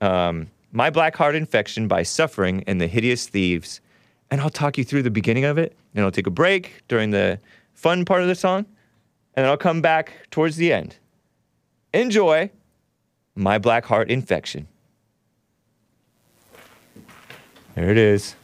[0.00, 3.80] Um, My Black Heart Infection by Suffering and the Hideous Thieves.
[4.30, 7.10] And I'll talk you through the beginning of it, and I'll take a break during
[7.10, 7.38] the
[7.74, 8.66] fun part of the song,
[9.34, 10.96] and then I'll come back towards the end.
[11.92, 12.50] Enjoy
[13.36, 14.66] My Black Heart Infection.
[17.74, 18.34] There it is.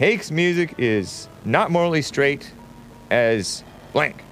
[0.00, 2.50] Hake's music is not morally straight
[3.10, 4.24] as blank.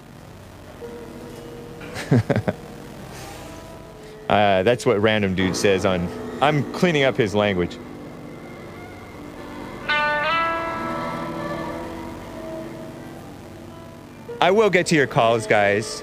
[4.31, 6.09] uh, that's what random dude says on.
[6.41, 7.77] I'm cleaning up his language.
[14.41, 16.03] I will get to your calls, guys,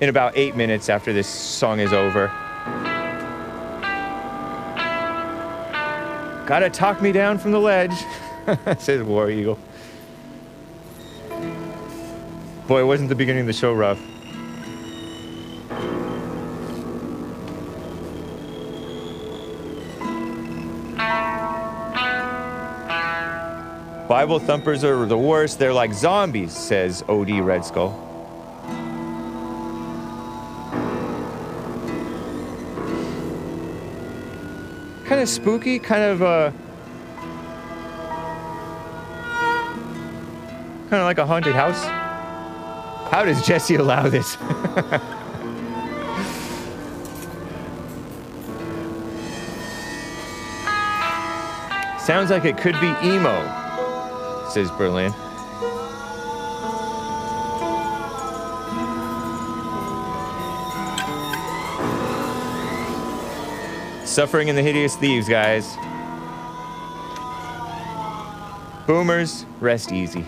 [0.00, 2.26] in about eight minutes after this song is over.
[6.44, 7.94] Gotta talk me down from the ledge,
[8.78, 9.58] says War Eagle.
[12.68, 14.00] Boy, wasn't the beginning of the show rough.
[24.08, 25.58] Bible thumpers are the worst.
[25.58, 28.02] They're like zombies, says OD Red Skull.
[35.06, 36.50] Kind of spooky, kind of uh
[40.88, 41.84] kind of like a haunted house.
[43.10, 44.32] How does Jesse allow this?
[52.06, 53.42] Sounds like it could be emo,
[54.52, 55.12] says Berlin.
[64.06, 65.76] Suffering in the Hideous Thieves, guys.
[68.86, 70.24] Boomers, rest easy.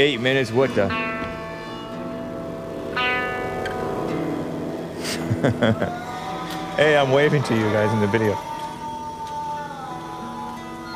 [0.00, 0.88] Eight minutes, what the?
[6.78, 8.30] hey, I'm waving to you guys in the video.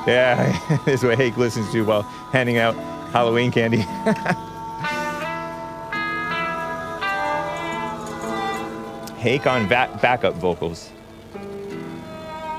[0.07, 2.00] Yeah, this is what Hake listens to while
[2.32, 2.74] handing out
[3.12, 3.76] Halloween candy.
[9.18, 10.90] Hake on backup vocals.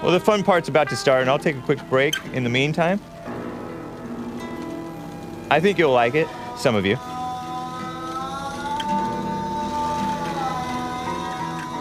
[0.04, 2.52] Well, the fun part's about to start, and I'll take a quick break in the
[2.52, 3.00] meantime.
[5.52, 6.28] I think you'll like it,
[6.58, 6.98] some of you.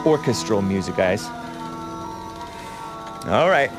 [0.06, 1.24] Orchestral music, guys.
[3.26, 3.70] All right.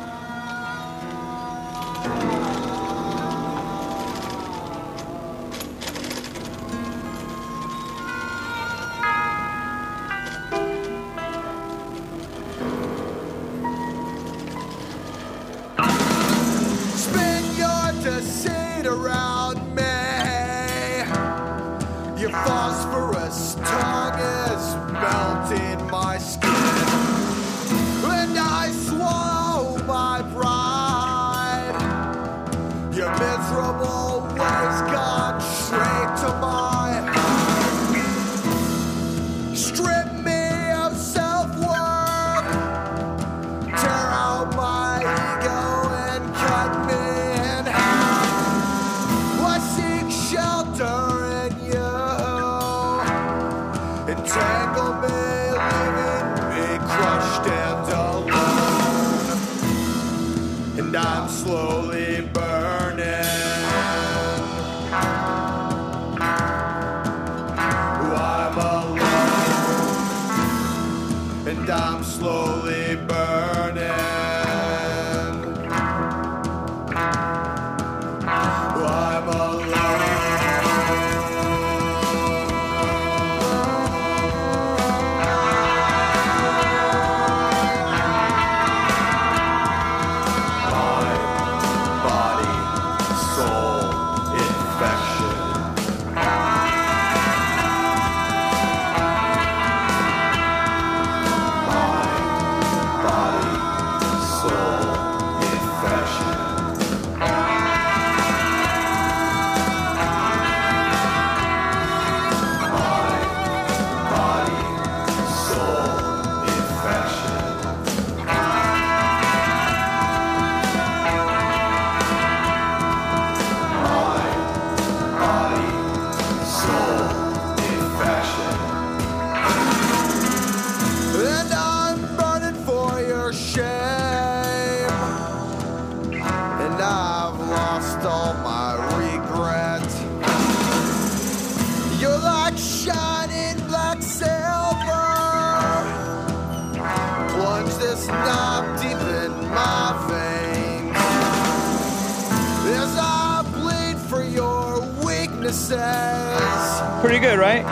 [157.02, 157.66] Pretty good, right?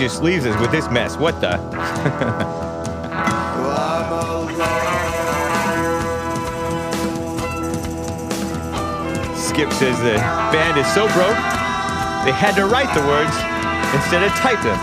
[0.00, 1.18] Just leaves us with this mess.
[1.18, 1.50] What the?
[9.36, 10.16] Skip says the
[10.56, 11.36] band is so broke,
[12.24, 13.36] they had to write the words
[13.94, 14.80] instead of type them.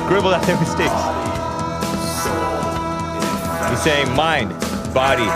[0.00, 0.88] Scribble out their mistakes.
[3.68, 4.48] He's saying mind,
[4.94, 5.28] body,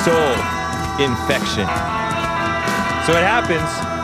[0.00, 0.32] soul,
[0.96, 1.68] infection.
[3.04, 3.95] So it happens.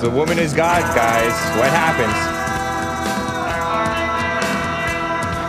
[0.00, 1.32] The woman is God, guys.
[1.58, 2.14] What happens?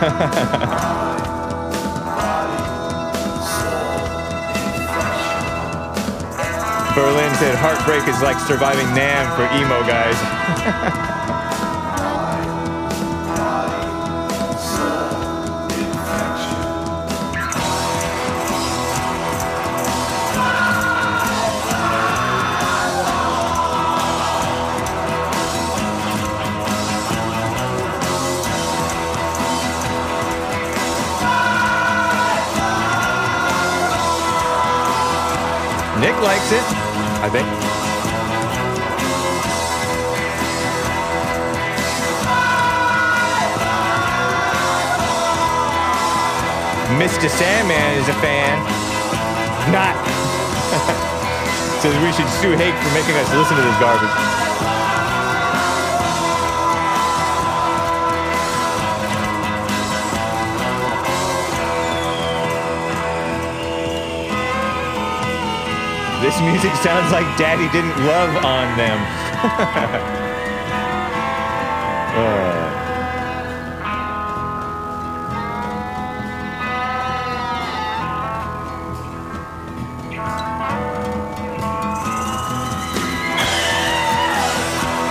[6.96, 11.06] Berlin said heartbreak is like surviving Nam for emo guys.
[36.22, 36.62] likes it,
[37.24, 37.46] I think.
[47.00, 47.30] Mr.
[47.30, 48.58] Sandman is a fan.
[49.72, 49.96] Not.
[51.80, 54.49] Says we should sue Hake for making us listen to this garbage.
[66.20, 68.98] This music sounds like Daddy didn't love on them.
[72.12, 72.66] Uh.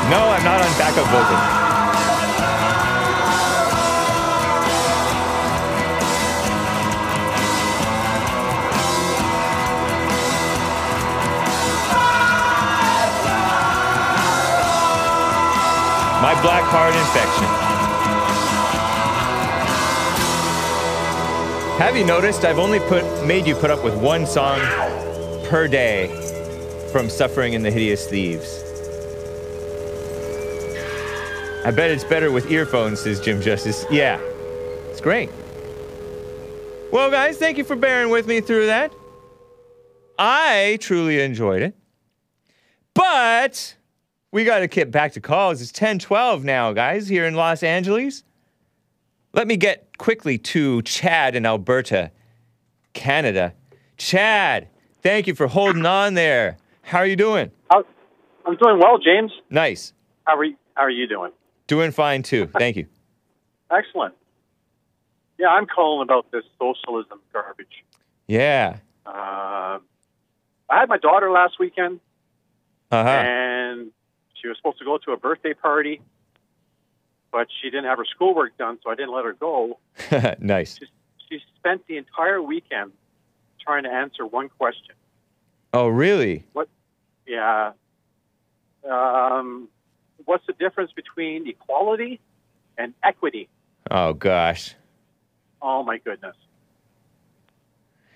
[0.10, 1.69] No, I'm not on backup vocal.
[16.41, 17.45] Black heart infection.
[21.80, 24.60] Have you noticed I've only put made you put up with one song
[25.48, 26.07] per day
[26.91, 28.64] from Suffering and the Hideous Thieves?
[31.66, 33.86] I bet it's better with earphones, says Jim Justice.
[33.91, 34.20] Yeah,
[34.90, 35.30] it's great.
[36.91, 38.94] Well, guys, thank you for bearing with me through that.
[40.18, 41.78] I truly enjoyed it.
[44.31, 45.61] We got to get back to calls.
[45.61, 48.23] It's 1012 now, guys, here in Los Angeles.
[49.34, 52.11] Let me get quickly to Chad in Alberta,
[52.93, 53.53] Canada.
[53.97, 54.68] Chad,
[55.01, 56.57] thank you for holding on there.
[56.84, 57.51] How are you doing?
[57.72, 59.31] I'm doing well, James.
[59.49, 59.93] Nice.
[60.26, 61.31] How are you, how are you doing?
[61.68, 62.47] Doing fine too.
[62.47, 62.88] Thank you.
[63.72, 64.15] Excellent.
[65.38, 67.84] Yeah, I'm calling about this socialism garbage.
[68.27, 68.77] Yeah.
[69.06, 69.77] Uh,
[70.69, 71.99] I had my daughter last weekend,
[72.91, 73.10] Uh huh.
[73.10, 73.91] and
[74.41, 76.02] she was supposed to go to a birthday party,
[77.32, 79.80] but she didn't have her schoolwork done, so I didn't let her go.
[80.40, 80.80] nice.
[81.30, 82.91] She spent the entire weekend
[83.61, 84.95] trying to answer one question.
[85.74, 86.45] Oh, really?
[86.53, 86.70] What?
[87.28, 87.74] Yeah.
[88.90, 89.68] Um,
[90.26, 92.20] what's the difference between equality
[92.78, 93.48] and equity?
[93.91, 94.76] Oh, gosh.
[95.61, 96.36] Oh my goodness.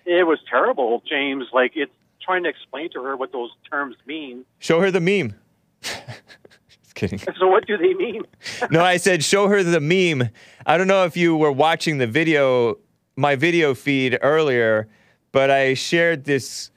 [0.06, 1.45] It was terrible, James.
[1.54, 1.91] Like it's
[2.22, 4.45] trying to explain to her what those terms mean.
[4.60, 5.36] Show her the meme.
[5.84, 7.19] Just kidding.
[7.39, 8.23] So what do they mean?
[8.72, 10.30] no, I said show her the meme.
[10.65, 12.77] I don't know if you were watching the video,
[13.15, 14.88] my video feed earlier,
[15.31, 16.72] but I shared this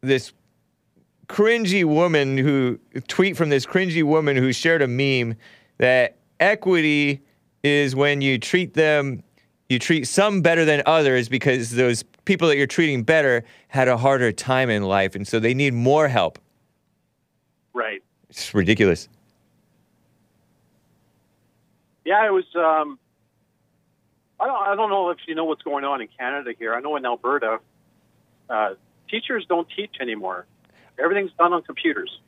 [0.00, 0.32] this
[1.26, 2.78] cringy woman who
[3.08, 5.36] tweet from this cringy woman who shared a meme
[5.78, 7.22] that equity
[7.62, 9.22] is when you treat them
[9.68, 13.96] you treat some better than others because those people that you're treating better had a
[13.96, 16.38] harder time in life and so they need more help.
[17.72, 18.02] Right.
[18.34, 19.08] It's ridiculous.
[22.04, 22.44] Yeah, it was.
[22.56, 22.98] Um,
[24.40, 24.68] I don't.
[24.68, 26.74] I don't know if you know what's going on in Canada here.
[26.74, 27.60] I know in Alberta,
[28.50, 28.70] uh,
[29.08, 30.46] teachers don't teach anymore.
[30.98, 32.18] Everything's done on computers.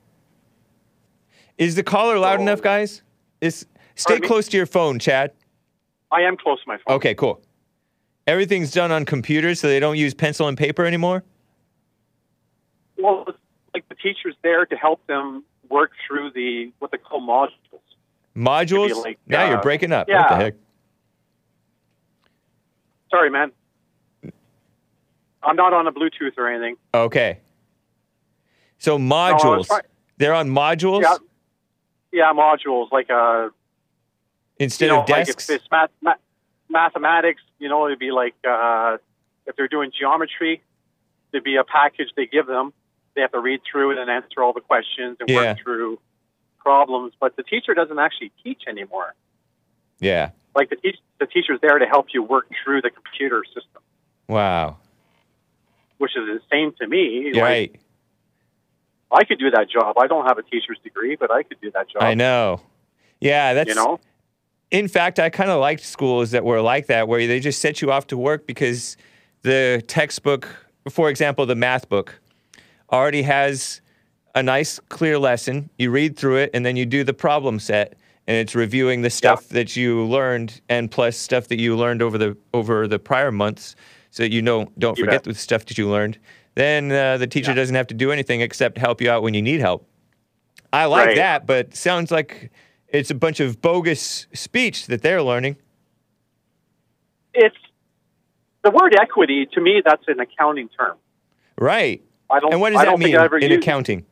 [1.59, 2.43] Is the caller loud Oh.
[2.43, 3.03] enough, guys?
[3.41, 3.67] Is
[3.97, 4.29] stay Pardon me?
[4.29, 5.33] close to your phone, Chad.
[6.13, 6.95] I am close to my phone.
[6.97, 7.43] Okay, cool.
[8.29, 11.25] Everything's done on computers, so they don't use pencil and paper anymore.
[12.97, 13.27] Well,
[13.75, 17.51] like the teacher's there to help them work through the what they call modules.
[18.37, 19.03] Modules.
[19.03, 20.09] like, now you're uh, breaking up.
[20.09, 20.55] What the heck?
[23.11, 23.53] Sorry, man.
[25.43, 26.77] I'm not on a Bluetooth or anything.
[26.93, 27.39] Okay.
[28.79, 29.67] So modules.
[29.67, 29.81] try-
[30.19, 31.17] They're on modules Yeah,
[32.13, 33.49] yeah, modules like uh,
[34.59, 35.49] instead you know, of like desks.
[35.49, 36.15] if it's math, ma-
[36.69, 38.99] mathematics, you know, it'd be like uh,
[39.47, 40.63] if they're doing geometry,
[41.31, 42.73] there'd be a package they give them.
[43.17, 45.37] They have to read through it and answer all the questions and Yeah.
[45.37, 45.99] work through
[46.59, 47.15] problems.
[47.19, 49.15] But the teacher doesn't actually teach anymore.
[49.99, 50.31] yeah.
[50.55, 53.83] Like the teach, the teacher's there to help you work through the computer system,
[54.29, 54.77] Wow.
[55.99, 57.25] which is insane to me.
[57.35, 57.77] You're Like, right.
[59.11, 59.97] I could do that job.
[59.99, 62.03] I don't have a teacher's degree, but I could do that job.
[62.03, 62.61] I know.
[63.21, 64.01] Yeah, that's You know,
[64.71, 67.81] in fact, I kind of liked schools that were like that, where they just set
[67.81, 68.97] you off to work because
[69.43, 70.49] the textbook,
[70.91, 72.19] for example, the math book,
[72.93, 73.81] already has
[74.35, 75.71] a nice, clear lesson.
[75.79, 77.95] You read through it, and then you do the problem set,
[78.27, 82.19] and it's reviewing the stuff that you learned, and plus stuff that you learned over
[82.19, 83.77] the over the prior months,
[84.11, 85.35] so that you know don't You forget bet.
[85.35, 86.19] the stuff that you learned.
[86.55, 87.57] Then uh, the teacher Yeah.
[87.57, 89.87] doesn't have to do anything except help you out when you need help.
[90.73, 91.17] I like Right.
[91.17, 92.51] that, but sounds like
[92.89, 95.57] it's a bunch of bogus speech that they're learning.
[97.35, 97.57] it's
[98.65, 99.83] the word equity to me.
[99.85, 100.97] That's an accounting term.
[101.59, 102.03] Right.
[102.31, 102.53] I don't.
[102.53, 104.05] And what does I that don't mean think I ever in used- accounting?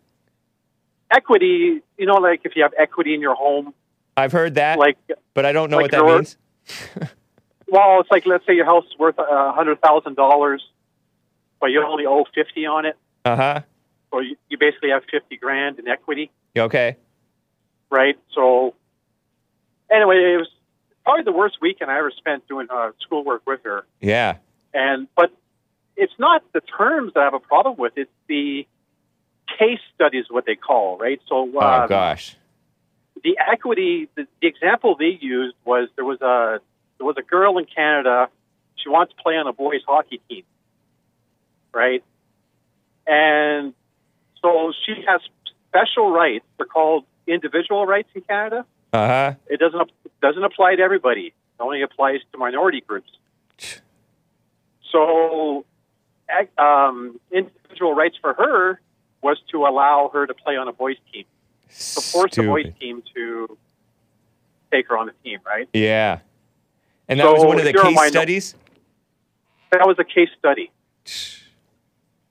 [1.11, 3.73] Equity, you know, like if you have equity in your home,
[4.17, 4.97] I've heard that, like
[5.35, 6.37] but I don't know like what that your- means.
[7.69, 10.63] well, it's like let's say your house is worth a hundred thousand dollars,
[11.61, 12.97] but you only owe fifty on it.
[13.25, 13.61] Uh huh.
[14.13, 16.97] So you, you basically have 50 grand in equity, Okay.
[17.91, 18.17] right?
[18.33, 18.75] So
[19.91, 20.49] anyway, it was
[21.03, 23.85] probably the worst weekend I ever spent doing uh, schoolwork with her.
[24.01, 24.37] Yeah.
[24.73, 25.33] And but
[25.97, 28.67] it's not the terms that I have a problem with; it's the
[29.59, 31.21] case studies, what they call, right?
[31.29, 32.37] So Oh um, gosh.
[33.23, 36.61] the equity, the, the example they used was there was a
[36.99, 38.29] there was a girl in Canada.
[38.77, 40.45] She wants to play on a boys hockey team,
[41.73, 42.03] right?
[43.07, 43.75] And
[44.43, 45.21] so she has
[45.69, 46.45] special rights.
[46.57, 48.67] They're called individual rights in Canada.
[48.93, 49.35] Uh huh.
[49.49, 49.91] It doesn't
[50.23, 51.27] doesn't apply to everybody.
[51.29, 53.11] It only applies to minority groups.
[54.93, 55.65] So,
[56.59, 58.81] um, individual rights for her
[59.23, 61.25] was to allow her to play on a boys team,
[61.69, 63.57] to force the boys team to
[64.71, 65.41] take her on the team.
[65.47, 65.69] Right?
[65.73, 66.21] Yeah.
[67.09, 68.55] And that So was one of the case studies.
[69.71, 70.71] That was a case study.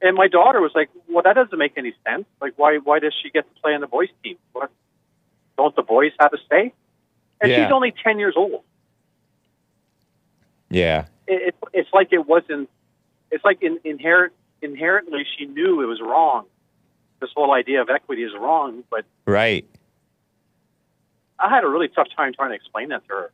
[0.06, 2.26] And my daughter was like, "Well, that doesn't make any sense.
[2.42, 4.36] Like, why why does she get to play on the boys team?
[4.52, 4.70] What,
[5.58, 6.74] don't the boys have a say?"
[7.40, 7.64] And Yeah.
[7.66, 8.64] she's only ten years old.
[10.70, 11.06] Yeah.
[11.26, 12.70] it, it, it's like it wasn't.
[13.34, 14.32] It's like in, inherent
[14.62, 16.46] inherently she knew it was wrong.
[17.20, 19.66] This whole idea of equity is wrong, but Right.
[21.40, 23.32] I had a really tough time trying to explain that to her.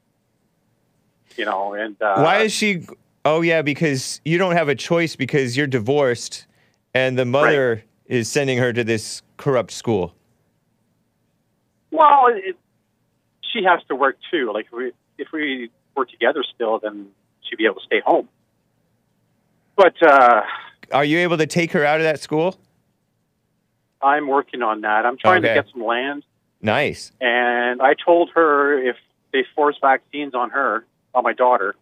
[1.35, 2.87] You know, and uh, Why is she?
[3.25, 6.47] Oh yeah, because you don't have a choice because you're divorced,
[6.93, 10.15] and the mother is sending her to this corrupt school.
[11.91, 12.55] Well, it,
[13.53, 14.51] she has to work too.
[14.53, 17.09] Like if we if we were together still, then
[17.41, 18.29] she'd be able to stay home.
[19.79, 20.41] But uh,
[20.91, 22.59] Are you able to take her out of that school?
[24.01, 25.05] I'm working on that.
[25.05, 25.53] I'm trying Okay.
[25.55, 26.23] to get some land,
[26.61, 27.13] Nice.
[27.21, 28.97] and I told her if
[29.31, 30.85] they force vaccines on her,
[31.15, 31.75] on my daughter,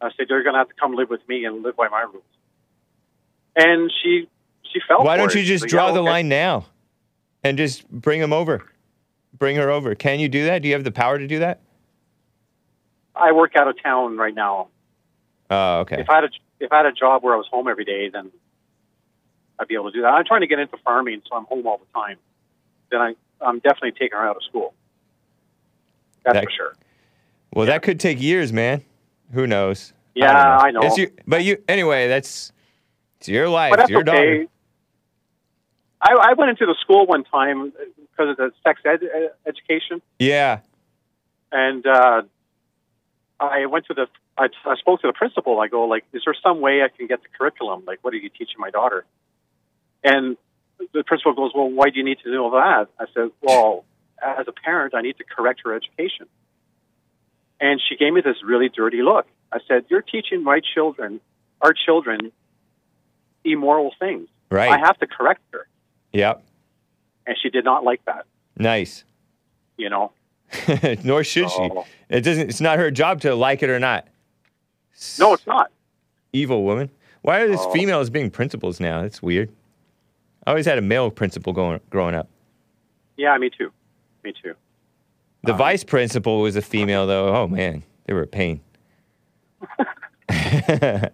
[0.00, 2.02] I said you're going to have to come live with me and live by my
[2.02, 2.22] rules.
[3.56, 4.28] And she
[4.72, 5.02] she fell.
[5.04, 5.38] Why don't it.
[5.40, 6.08] you just So, draw yeah, the okay.
[6.08, 6.66] line now,
[7.42, 8.62] and just bring him over,
[9.36, 9.96] bring her over?
[9.96, 10.62] Can you do that?
[10.62, 11.62] Do you have the power to do that?
[13.16, 14.68] I work out of town right now.
[15.50, 16.00] Oh, okay.
[16.00, 16.28] If I had a
[16.60, 18.30] if I had a job where I was home every day, then
[19.58, 20.08] I'd be able to do that.
[20.08, 22.16] I'm trying to get into farming, so I'm home all the time.
[22.90, 24.74] Then I I'm definitely taking her out of school.
[26.24, 26.76] That's That- for sure.
[27.54, 28.84] Well, that could take years, man.
[29.32, 29.94] Who knows?
[30.14, 30.80] Yeah, don't I know.
[30.82, 32.08] It's you, but you anyway.
[32.08, 32.52] That's
[33.18, 33.70] it's your life.
[33.70, 34.10] But that's your okay.
[34.12, 34.46] daughter.
[36.02, 37.72] I, I went into the school one time
[38.10, 40.60] because of the sex ed, ed- education, Yeah.
[41.50, 42.22] and uh,
[43.40, 44.06] I went to the.
[44.38, 45.60] I, I spoke to the principal.
[45.60, 47.84] I go like, "Is there some way I can get the curriculum?
[47.86, 49.04] Like, what are you teaching my daughter?"
[50.04, 50.36] And
[50.92, 53.84] the principal goes, "Well, why do you need to know that?" I said, "Well,
[54.22, 56.26] as a parent, I need to correct her education."
[57.60, 59.26] And she gave me this really dirty look.
[59.52, 61.20] I said, "You're teaching my children,
[61.62, 62.32] our children,
[63.44, 64.28] immoral things.
[64.50, 64.70] Right.
[64.70, 65.66] I have to correct her."
[66.12, 66.44] Yep.
[67.26, 68.26] And she did not like that.
[68.58, 69.04] Nice.
[69.78, 70.12] You know,
[71.04, 71.58] Nor should she.
[71.58, 71.86] Oh.
[72.08, 72.48] It doesn't.
[72.48, 74.06] It's not her job to like it or not.
[75.18, 75.70] No, it's not.
[76.32, 76.90] Evil woman.
[77.22, 77.70] Why are these Oh.
[77.72, 79.02] females being principals now?
[79.02, 79.50] That's weird.
[80.46, 82.28] I always had a male principal going growing up.
[83.16, 83.72] Yeah, me too.
[84.22, 84.54] Me too.
[85.42, 85.58] The Uh-huh.
[85.58, 87.34] vice principal was a female, though.
[87.34, 88.60] Oh man, they were a pain.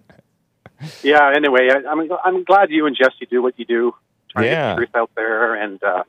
[1.05, 1.31] Yeah.
[1.35, 3.95] Anyway, I, I'm I'm glad you and Jesse do what you do,
[4.31, 4.75] trying Yeah.
[4.75, 5.55] to get the truth out there.
[5.55, 6.03] And uh,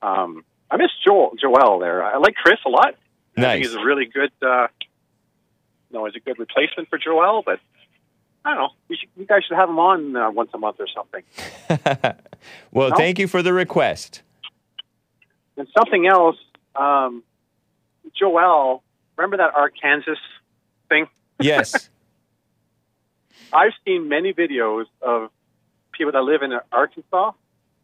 [0.00, 2.04] um, I miss Joel Joel there.
[2.04, 2.94] I like Chris a lot.
[3.36, 3.52] I Nice.
[3.54, 4.30] think he's a really good.
[4.40, 4.68] Uh,
[5.92, 7.60] no, he's a good replacement for Joel, but.
[8.44, 8.68] I don't know.
[8.88, 11.22] You, should, you guys should have him on uh, once a month or something.
[12.72, 12.96] well, No?
[12.96, 14.22] thank you for the request.
[15.58, 16.36] And something else,
[16.76, 17.24] um,
[18.18, 18.82] Joel,
[19.16, 20.14] remember that Arkansas
[20.88, 21.08] thing?
[21.40, 21.90] Yes.
[23.52, 25.30] I've seen many videos of
[25.92, 27.32] people that live in Arkansas.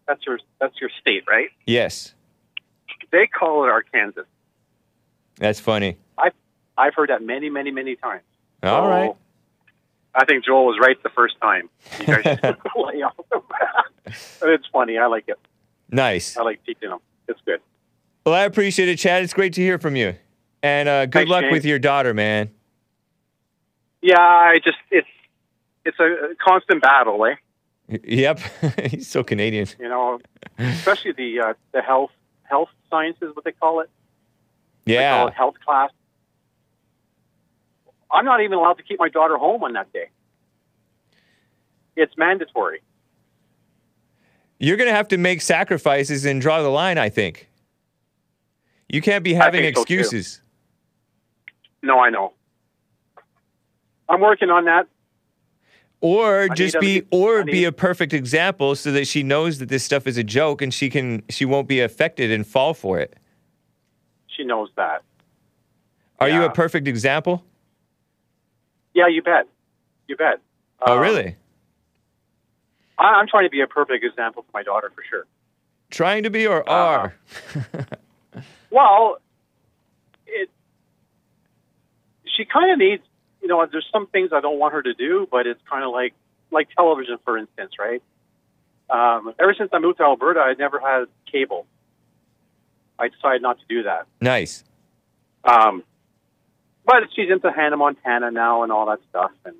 [0.07, 1.49] That's your that's your state, right?
[1.67, 2.15] yes.
[3.11, 4.23] They call it Arkansas.
[5.37, 5.97] That's funny.
[6.77, 8.23] I've heard that many, many, many times.
[8.63, 9.15] All So, right.
[10.15, 11.69] I think Joel was right the first time.
[12.01, 12.43] You guys should
[12.77, 13.15] lay off
[14.43, 14.99] it's funny.
[14.99, 15.39] I like it.
[15.91, 16.37] Nice.
[16.37, 16.99] I like teaching them.
[17.27, 17.61] It's good.
[18.25, 19.23] Well, I appreciate it, Chad.
[19.23, 20.15] It's great to hear from you.
[20.63, 21.53] And uh, good Thanks, luck James.
[21.53, 22.51] with your daughter, man.
[24.03, 25.09] Yeah, I just it's
[25.85, 27.35] it's a constant battle, eh?
[28.05, 28.41] Yep.
[28.91, 29.67] He's so Canadian.
[29.79, 30.21] You know,
[30.59, 32.11] especially the uh, the health
[32.45, 33.91] health sciences, what they call it.
[34.85, 35.27] They call Yeah.
[35.29, 35.91] it health class.
[38.15, 40.09] I'm not even allowed to keep my daughter home on that day.
[41.97, 42.81] It's mandatory.
[44.59, 47.49] You're going to have to make sacrifices and draw the line, I think.
[48.89, 50.41] You can't be having think so, excuses.
[51.83, 52.33] No, I know.
[54.09, 54.87] I'm working on that.
[56.01, 59.85] or I just be or be a perfect example so that she knows that this
[59.85, 63.17] stuff is a joke and she can she won't be affected and fall for it.
[64.29, 65.03] She knows that.
[66.21, 67.45] Are you a perfect example?
[68.95, 69.49] Yeah, you bet.
[70.09, 70.41] You bet.
[70.87, 71.37] oh, Um, really?
[72.99, 75.27] I, I'm trying to be a perfect example for my daughter for sure.
[75.91, 77.15] Trying to be or uh, are?
[78.71, 79.19] Well,
[80.27, 80.51] it.
[82.37, 83.05] She kind of needs,
[83.41, 83.65] you know.
[83.71, 86.13] There's some things I don't want her to do, but it's kind of like,
[86.51, 88.03] like television, for instance, right?
[88.91, 91.67] Um, ever since I moved to Alberta, I never had cable.
[92.99, 94.07] I decided not to do that.
[94.21, 94.65] Nice.
[95.45, 95.85] Um,
[96.85, 99.57] but she's into Hannah Montana now and all that stuff, and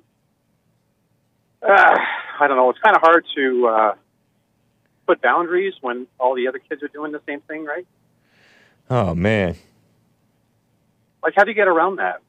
[1.61, 1.97] uh,
[2.39, 2.69] I don't know.
[2.69, 3.95] It's kind of hard to uh,
[5.07, 7.87] put boundaries when all the other kids are doing the same thing, right?
[8.89, 9.55] Oh man.
[11.23, 12.21] Like, how do you get around that?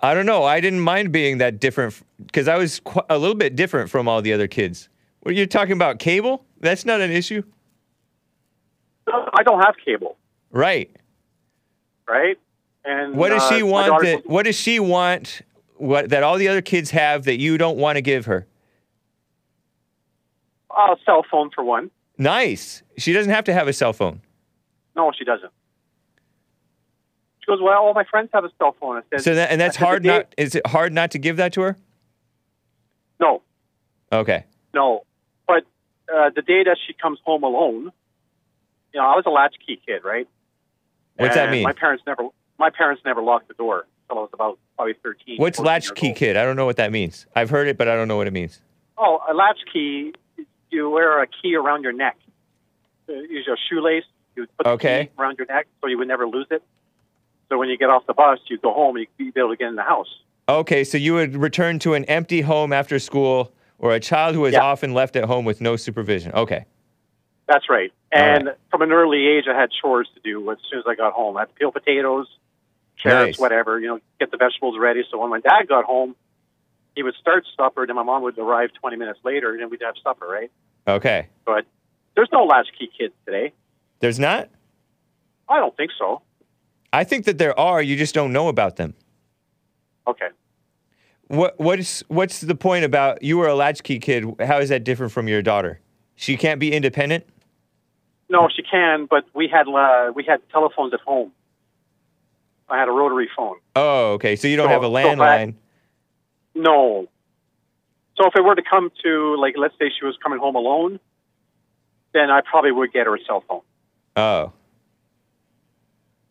[0.00, 0.44] I don't know.
[0.44, 4.06] I didn't mind being that different because I was qu- a little bit different from
[4.06, 4.88] all the other kids.
[5.20, 5.98] What are you talking about?
[5.98, 6.44] Cable?
[6.60, 7.42] That's not an issue,
[9.38, 10.16] I don't have cable,
[10.50, 10.90] right?
[12.08, 12.38] right?
[12.88, 14.02] And What does uh, she want?
[14.02, 15.42] That what does she want?
[15.76, 18.46] What that all the other kids have that you don't want to give her?
[20.70, 21.90] A cell phone for one.
[22.16, 22.82] Nice.
[22.96, 24.22] She doesn't have to have a cell phone.
[24.96, 25.52] No, she doesn't.
[27.40, 28.96] She goes, well, all my friends have a cell phone.
[28.96, 30.02] I said, So that and that's hard.
[30.02, 31.76] "The day- Not is it hard not to give that to her?
[33.20, 33.42] No,
[34.12, 34.44] Okay.
[34.72, 35.04] no.
[35.46, 35.64] But
[36.12, 37.92] uh, the day that she comes home alone,
[38.94, 40.26] you know, I was a latchkey kid, right?
[41.16, 41.64] What's that mean?
[41.64, 42.28] My parents never,
[42.58, 45.38] my parents never locked the door until I was about probably thirteen.
[45.38, 46.36] What's latchkey kid?
[46.36, 47.26] I don't know what that means.
[47.34, 48.60] I've heard it, but I don't know what it means.
[48.96, 50.14] Oh, a latchkey.
[50.70, 52.16] You wear a key around your neck.
[53.08, 54.04] Uh, Use your shoelace.
[54.36, 55.06] You put the Okay.
[55.06, 56.62] key around your neck so you would never lose it.
[57.48, 58.96] So when you get off the bus, you go home.
[58.96, 60.08] and You'd be able to get in the house.
[60.48, 64.44] Okay, so you would return to an empty home after school, or a child who
[64.44, 64.60] is Yeah.
[64.62, 66.32] often left at home with no supervision.
[66.32, 66.66] Okay.
[67.46, 67.92] That's right.
[68.12, 71.12] And from an early age, I had chores to do as soon as I got
[71.14, 71.36] home.
[71.36, 72.26] I had to peel potatoes,
[73.02, 73.40] carrots, Nice.
[73.40, 73.78] whatever.
[73.80, 75.02] You know, get the vegetables ready.
[75.10, 76.14] So when my dad got home,
[76.94, 79.70] he would start supper, and then my mom would arrive 20 minutes later, and then
[79.70, 80.50] we'd have supper, right?
[80.86, 81.28] Okay.
[81.44, 81.64] But
[82.16, 83.52] there's no latchkey kids today.
[84.00, 84.48] There's not?
[85.48, 86.22] I don't think so.
[86.92, 87.80] I think that there are.
[87.82, 88.94] You just don't know about them.
[90.06, 90.28] Okay.
[91.28, 94.24] What what's what's the point about you were a latchkey kid?
[94.40, 95.80] How is that different from your daughter?
[96.16, 97.26] She can't be independent.
[98.30, 101.32] No, she can, but we had uh, we had telephones at home.
[102.70, 103.56] I had a rotary phone.
[103.76, 104.36] Oh, okay.
[104.36, 105.54] So you don't So- have a so landline.
[106.54, 107.08] No.
[108.16, 110.98] So if it were to come to like, let's say she was coming home alone,
[112.12, 113.60] then I probably would get her a cell phone.
[114.16, 114.52] Oh.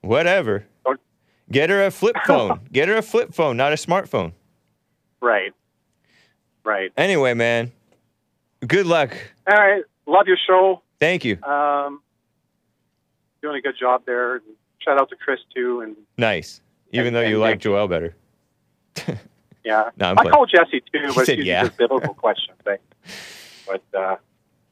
[0.02, 0.66] Whatever.
[1.50, 2.60] Get her a flip phone.
[2.72, 4.34] Get her a flip phone, not a smartphone.
[5.22, 5.54] Right.
[6.66, 6.92] Right.
[6.98, 7.72] Anyway, man.
[8.66, 9.16] Good luck.
[9.50, 9.84] All right.
[10.06, 10.82] Love your show.
[11.00, 11.42] Thank you.
[11.44, 12.02] Um,
[13.42, 14.42] doing a good job there.
[14.88, 15.82] Shout out to Chris too.
[15.82, 16.62] And Nice.
[16.94, 17.60] Even And- though you and like.
[17.60, 18.16] Joel better.
[19.66, 21.66] yeah, No, I'm I call Jesse too, but said she's yeah.
[21.66, 22.80] just biblical question Right?
[23.68, 24.16] But uh,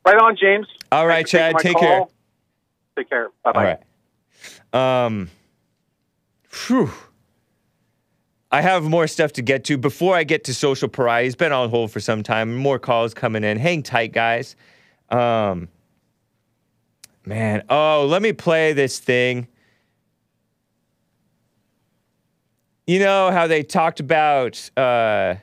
[0.06, 0.68] right on, James.
[0.92, 1.58] All right, Chad.
[1.60, 1.82] Take call.
[1.82, 2.06] care.
[2.98, 3.30] Take care.
[3.44, 3.78] Bye bye.
[4.74, 5.06] All right.
[5.06, 5.30] Um,
[6.48, 6.90] phew.
[8.52, 9.78] I have more stuff to get to.
[9.78, 12.56] Before I get to social pariah, he's been on hold for some time.
[12.56, 13.58] More calls coming in.
[13.58, 14.56] Hang tight, guys.
[15.10, 15.68] Um,
[17.26, 19.48] man, oh, let me play this thing.
[22.88, 25.38] You know how they talked about uh,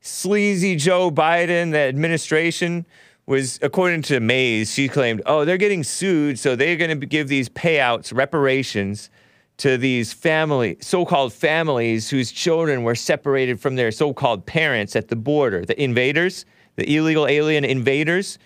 [0.00, 2.86] sleazy Joe Biden, the administration
[3.26, 7.28] was, according to Mays, she claimed, oh, they're getting sued, so they're going to give
[7.28, 9.10] these payouts, reparations
[9.58, 15.16] to these family, so-called families whose children were separated from their so-called parents at the
[15.16, 16.46] border, the invaders,
[16.76, 18.38] the illegal alien invaders,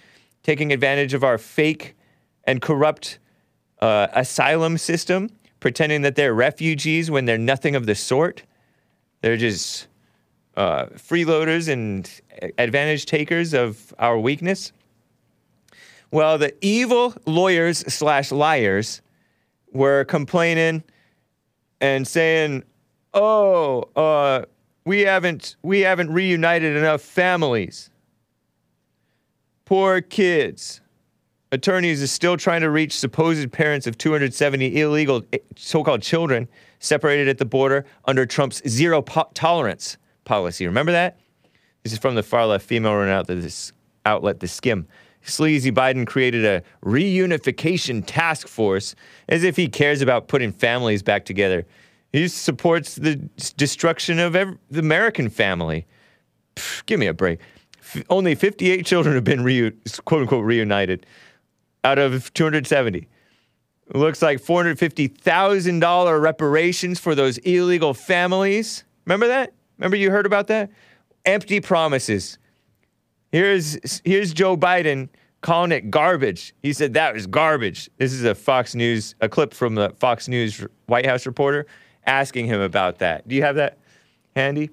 [0.42, 1.94] taking advantage of our fake
[2.44, 3.20] and corrupt
[3.80, 8.42] uh, asylum system, pretending that they're refugees when they're nothing of the sort.
[9.20, 9.86] They're just
[10.56, 12.10] uh, freeloaders and
[12.58, 14.72] advantage takers of our weakness.
[16.10, 19.00] Well, the evil lawyers slash liars
[19.72, 20.82] were complaining
[21.80, 22.64] and saying,
[23.14, 24.44] "Oh, uh,
[24.84, 27.90] we haven't we haven't reunited enough families.
[29.64, 30.79] Poor kids."
[31.52, 36.48] Attorneys are still trying to reach supposed parents of 270 illegal eh, so-called children
[36.78, 40.64] separated at the border under Trump's zero po- tolerance policy.
[40.64, 41.18] Remember that?
[41.82, 43.72] This is from the far left female run out this
[44.06, 44.86] outlet, The Skimm.
[45.22, 48.94] Sleazy Biden created a reunification task force
[49.28, 51.66] as if he cares about putting families back together.
[52.12, 53.16] He supports the
[53.56, 55.86] destruction of the American family.
[56.86, 57.40] Give me a break.
[57.80, 61.06] F- only 58 children have been reu- quote unquote reunited
[61.84, 62.98] out of 270.
[62.98, 68.84] It looks like $450,000 reparations for those illegal families.
[69.04, 69.52] Remember that?
[69.78, 70.70] Remember you heard about that?
[71.24, 72.38] Empty promises.
[73.32, 75.08] Here's here's Joe Biden
[75.40, 76.54] calling it garbage.
[76.62, 77.90] He said that was garbage.
[77.96, 81.66] This is a Fox News a clip from the Fox News White House reporter
[82.06, 83.26] asking him about that.
[83.28, 83.78] Do you have that
[84.34, 84.70] handy?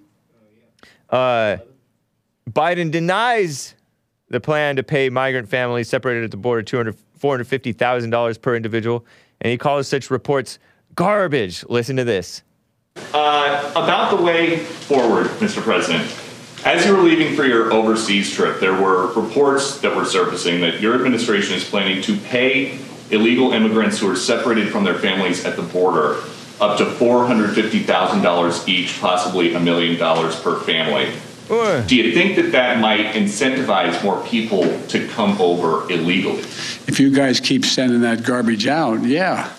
[1.10, 1.58] Uh,
[2.50, 3.76] Biden denies
[4.30, 9.06] the plan to pay migrant families separated at the border 200 $450,000 per individual,
[9.42, 10.60] and he calls such reports
[10.96, 11.66] garbage.
[11.68, 12.44] Listen to this.
[13.14, 15.62] Uh, about the way forward, Mr.
[15.62, 16.12] President.
[16.66, 20.82] As you were leaving for your overseas trip, there were reports that were surfacing that
[20.82, 22.80] your administration is planning to pay
[23.12, 26.18] illegal immigrants who are separated from their families at the border
[26.60, 31.14] up to $450,000 each, possibly a million dollars per family.
[31.48, 36.40] Do you think that that might incentivize more people to come over illegally?
[36.88, 39.52] If you guys keep sending that garbage out, yeah,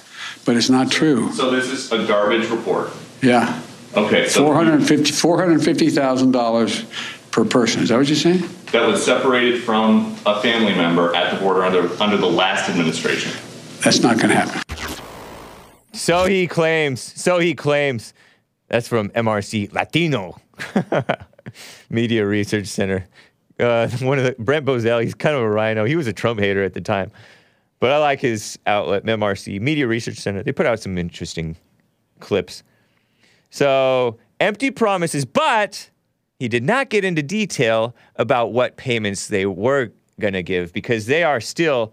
[0.45, 1.33] but it's not true.
[1.33, 2.91] So this is a garbage report.
[3.23, 3.63] Yeah,
[3.95, 7.83] Okay, so 450 $450,000 per person.
[7.83, 8.43] Is that what you're saying?
[8.73, 13.33] that was separated from a family member at the border under under the last administration.
[13.83, 14.61] That's not going to happen.
[15.95, 17.01] So he claims.
[17.01, 18.13] So he claims.
[18.69, 20.39] That's from MRC Latino
[21.91, 23.07] Media Research Center.
[23.59, 25.03] Uh, one of the Brent Bozell.
[25.03, 25.85] He's kind of a RINO.
[25.85, 27.11] He was a Trump hater at the time,
[27.81, 30.43] but I like his outlet, MRC Media Research Center.
[30.43, 31.57] They put out some interesting
[32.21, 32.63] clips.
[33.51, 35.91] So empty promises, but
[36.39, 41.07] he did not get into detail about what payments they were going to give because
[41.07, 41.93] they are still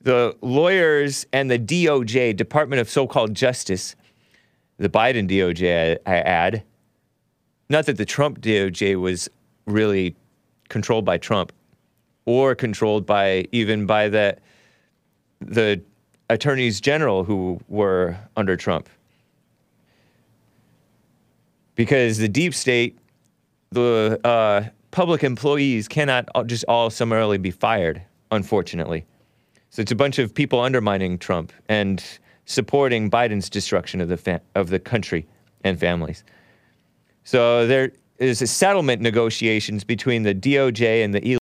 [0.00, 3.96] the lawyers and the DOJ, Department of So-called Justice,
[4.78, 6.62] the Biden DOJ, I, I add.
[7.68, 9.28] Not that the Trump DOJ was
[9.66, 10.14] really
[10.68, 11.52] controlled by Trump,
[12.24, 14.36] or controlled by even by the
[15.40, 15.80] the
[16.28, 18.88] attorneys general who were under Trump.
[21.74, 22.98] Because the deep state,
[23.70, 28.02] the uh, public employees cannot just all summarily be fired,
[28.32, 29.04] unfortunately.
[29.70, 32.02] So it's a bunch of people undermining Trump and
[32.46, 35.26] supporting Biden's destruction of the fa- of the country
[35.64, 36.24] and families.
[37.26, 41.38] So there is a settlement negotiations between the DOJ and the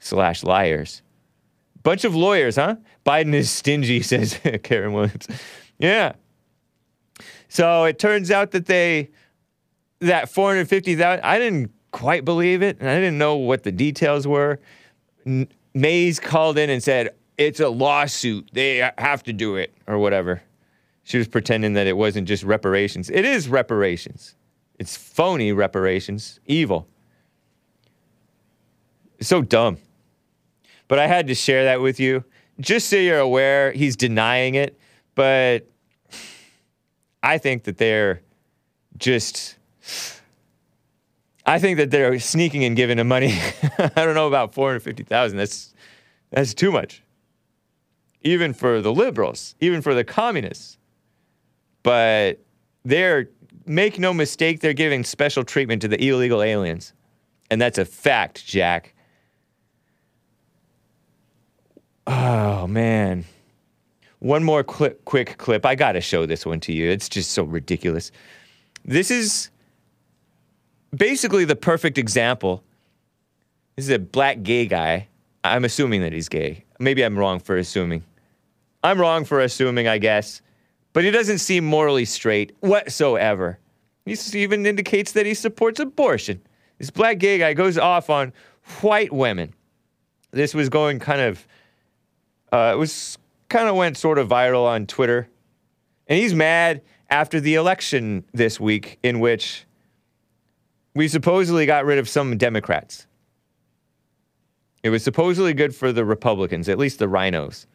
[0.00, 1.02] slash liars.
[1.84, 2.74] Bunch of lawyers, huh?
[3.06, 5.28] Biden is stingy, says Karen Williams.
[5.78, 6.14] Yeah.
[7.48, 9.10] So it turns out that they
[10.00, 14.58] that 450,000 I didn't quite believe it and I didn't know what the details were.
[15.24, 18.50] N- Mays called in and said it's a lawsuit.
[18.52, 20.42] They have to do it or whatever.
[21.08, 23.08] She was pretending that it wasn't just reparations.
[23.08, 24.34] It is reparations.
[24.78, 26.38] It's phony reparations.
[26.44, 26.86] Evil.
[29.18, 29.78] So dumb.
[30.86, 32.24] But I had to share that with you
[32.60, 33.72] just so you're aware.
[33.72, 34.78] He's denying it,
[35.14, 35.66] but
[37.22, 38.20] I think that they're
[38.98, 39.56] just.
[41.46, 43.32] I think that they're sneaking and giving him money.
[43.78, 45.38] I don't know about 450,000.
[45.38, 45.72] That's
[46.30, 47.02] that's too much.
[48.20, 50.77] Even for the liberals, even for the communists.
[51.88, 52.44] But
[52.84, 53.30] they're
[53.64, 56.92] make no mistake, they're giving special treatment to the illegal aliens.
[57.50, 58.92] And that's a fact, Jack.
[62.06, 63.24] Oh man.
[64.18, 65.64] One more clip, quick clip.
[65.64, 66.90] I got to show this one to you.
[66.90, 68.12] It's just so ridiculous.
[68.84, 69.48] This is
[70.94, 72.62] basically the perfect example.
[73.76, 75.08] This is a black gay guy.
[75.42, 76.66] I'm assuming that he's gay.
[76.78, 78.04] Maybe I'm wrong for assuming.
[78.84, 80.42] I'm wrong for assuming, I guess.
[80.92, 83.58] But he doesn't seem morally straight whatsoever.
[84.04, 86.40] He even indicates that he supports abortion.
[86.78, 88.32] This black gay guy goes off on
[88.80, 89.52] white women.
[90.30, 91.46] This was going kind of,
[92.52, 95.28] uh, it was kind of went sort of viral on Twitter.
[96.06, 99.66] And he's mad after the election this week, in which
[100.94, 103.06] we supposedly got rid of some Democrats.
[104.82, 107.66] It was supposedly good for the Republicans, at least the RINOs.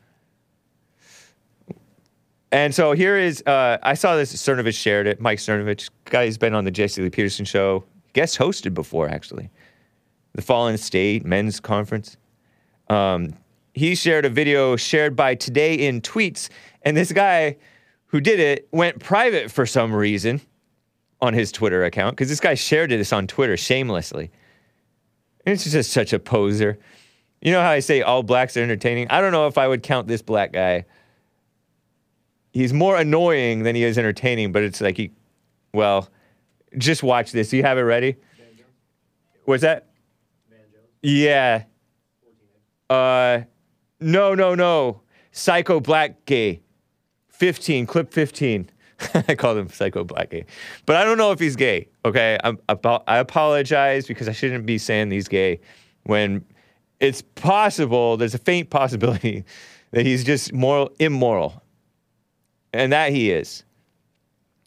[2.54, 5.20] And so here is, uh, I saw this, Cernovich shared it.
[5.20, 9.50] Mike Cernovich, guy who's been on the Jesse Lee Peterson show, guest hosted before, actually.
[10.34, 12.16] The Fallen State Men's Conference.
[12.90, 13.34] Um,
[13.74, 16.50] he shared a video shared by Today in Tweets,
[16.84, 17.58] and this guy
[18.06, 20.40] who did it went private for some reason
[21.22, 24.30] on his Twitter account, because this guy shared this on Twitter shamelessly.
[25.44, 26.78] And it's just such a poser.
[27.42, 29.08] You know how I say all blacks are entertaining?
[29.10, 30.86] I don't know if I would count this black guy.
[32.54, 35.12] He's more annoying than he is entertaining, but it's like he,
[35.74, 36.10] well,
[36.78, 37.50] Just watch this.
[37.50, 38.16] Do you have it ready?
[39.46, 39.90] What's that?
[41.02, 41.66] Yeah.
[42.90, 43.42] Uh,
[44.00, 45.02] no, no, no.
[45.32, 46.62] Psycho Black Gay.
[47.30, 48.70] 15, clip 15.
[49.28, 50.46] I call him Psycho Black Gay.
[50.86, 52.38] But I don't know if he's gay, okay?
[52.44, 55.60] I'm, I apologize because I shouldn't be saying he's gay
[56.04, 56.46] when
[57.00, 59.44] it's possible, there's a faint possibility
[59.92, 61.62] that he's just moral, immoral.
[62.74, 63.64] And that he is.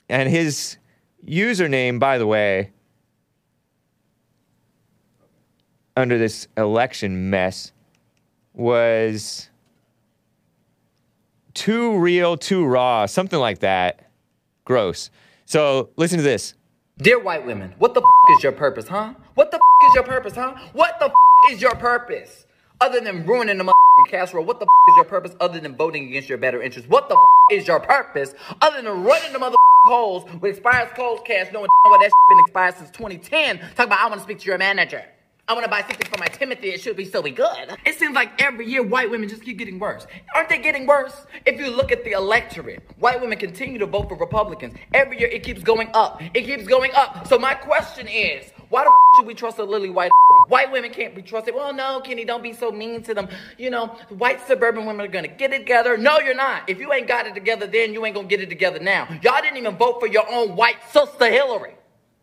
[0.09, 0.79] And his
[1.27, 2.71] username, by the way,
[5.97, 7.73] under this election mess
[8.55, 9.51] was
[11.55, 14.11] too real, too raw, something like that.
[14.65, 15.11] Gross.
[15.47, 16.55] So listen to this.
[16.99, 19.15] Dear white women, what the f- is your purpose, huh?
[19.35, 20.55] What the f- is your purpose, huh?
[20.73, 21.13] What the f-
[21.53, 22.47] is your purpose?
[22.81, 23.65] Other than ruining the
[24.07, 26.89] casserole, what the is your purpose other than voting against your better interests?
[26.89, 27.19] What the
[27.53, 31.99] is your purpose other than running the motherfucking polls with expires cold cash, knowing what
[32.01, 33.59] that shit been expired since 2010?
[33.77, 35.05] Talk about I want to speak to your manager.
[35.49, 36.71] I want to buy something for my Timothy.
[36.71, 37.77] It should be so good.
[37.85, 40.05] It seems like every year white women just keep getting worse.
[40.35, 41.25] Aren't they getting worse?
[41.47, 44.75] If you look at the electorate, white women continue to vote for Republicans.
[44.93, 46.21] Every year it keeps going up.
[46.35, 47.29] It keeps going up.
[47.29, 50.11] So my question is, why the should we trust a lily white?
[50.49, 51.55] White women can't be trusted.
[51.55, 53.29] Well, no, Kenny, don't be so mean to them.
[53.59, 55.97] You know, white suburban women are gonna get it together.
[55.97, 56.69] No, you're not.
[56.69, 59.09] If you ain't got it together then, you ain't gonna get it together now.
[59.23, 61.75] Y'all didn't even vote for your own white sister Hillary.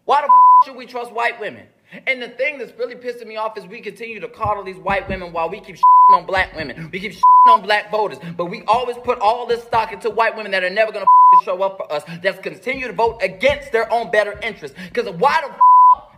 [0.06, 0.30] Why the
[0.66, 1.68] should we trust white women?
[2.08, 5.08] And the thing that's really pissing me off is we continue to coddle these white
[5.08, 5.78] women while we keep
[6.14, 6.90] on black women.
[6.92, 7.16] We keep
[7.50, 8.18] on black voters.
[8.36, 11.06] But we always put all this stock into white women that are never gonna
[11.44, 14.78] show up for us, that's continue to vote against their own better interests.
[14.92, 15.54] Because why the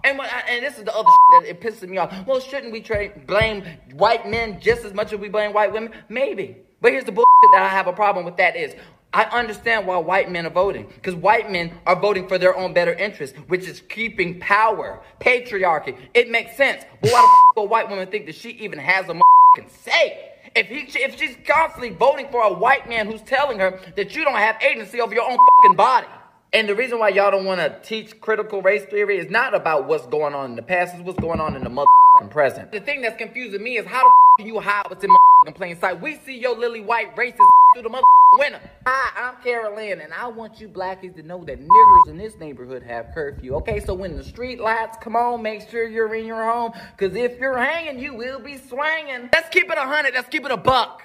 [0.06, 1.10] and, I- and this is the other
[1.40, 2.14] that it pisses me off.
[2.26, 3.64] Well, shouldn't we tra- blame
[3.94, 5.92] white men just as much as we blame white women?
[6.10, 6.58] Maybe.
[6.82, 8.76] But here's the bullshit that I have a problem with that is
[9.14, 10.88] I understand why white men are voting.
[10.94, 15.98] Because white men are voting for their own better interests, which is keeping power, patriarchy.
[16.14, 16.84] It makes sense.
[17.02, 20.32] But why the f- white woman think that she even has a motherfucking say?
[20.56, 24.24] If he, if she's constantly voting for a white man who's telling her that you
[24.24, 26.08] don't have agency over your own fucking body.
[26.56, 29.90] And the reason why y'all don't want to teach critical race theory is not about
[29.90, 32.72] what's going on in the past, it's what's going on in the motherfucking present.
[32.72, 35.56] The thing that's confusing me is how the f- can you hide what's in motherfucking
[35.56, 36.00] plain sight?
[36.00, 38.60] We see your lily white racist through the motherfucking window.
[38.88, 42.84] Hi, I'm Carolyn, and I want you blackies to know that niggers in this neighborhood
[42.84, 43.56] have curfew.
[43.56, 47.18] Okay, so when the street lights come on, make sure you're in your home, because
[47.18, 49.30] if you're hanging, you will be swinging.
[49.34, 51.02] Let's keep it a hundred, let's keep it a buck.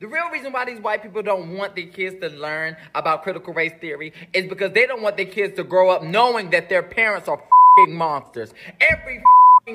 [0.00, 3.52] The real reason why these white people don't want their kids to learn about critical
[3.52, 6.84] race theory is because they don't want their kids to grow up knowing that their
[6.84, 7.42] parents are
[7.88, 8.54] monsters.
[8.80, 9.22] Every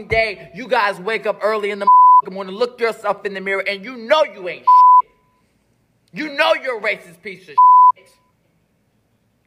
[0.07, 1.87] day, you guys wake up early in the
[2.31, 5.11] morning, look yourself in the mirror, and you know you ain't shit.
[6.13, 7.55] You know you're a racist piece of
[7.95, 8.09] shit.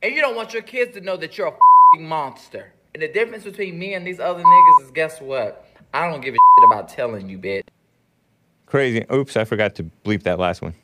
[0.03, 2.73] And you don't want your kids to know that you're a monster.
[2.95, 5.67] And the difference between me and these other niggas is guess what?
[5.95, 7.63] I don't give a shit about telling you, bitch.
[8.67, 9.05] Crazy.
[9.13, 10.75] Oops, I forgot to bleep that last one.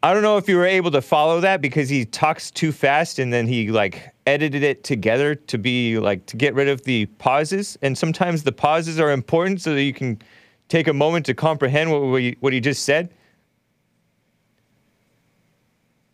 [0.00, 3.18] I don't know if you were able to follow that because he talks too fast
[3.18, 7.06] and then he like edited it together to be like to get rid of the
[7.18, 7.76] pauses.
[7.82, 10.22] And sometimes the pauses are important so that you can
[10.68, 13.12] take a moment to comprehend what we, what he just said.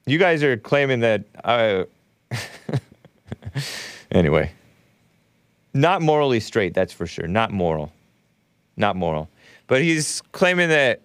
[0.06, 1.24] You guys are claiming that.
[1.42, 1.84] Uh,
[4.10, 4.50] anyway,
[5.74, 7.26] not morally straight, that's for sure.
[7.26, 7.92] Not moral.
[8.76, 9.28] Not moral.
[9.66, 11.02] But he's claiming that,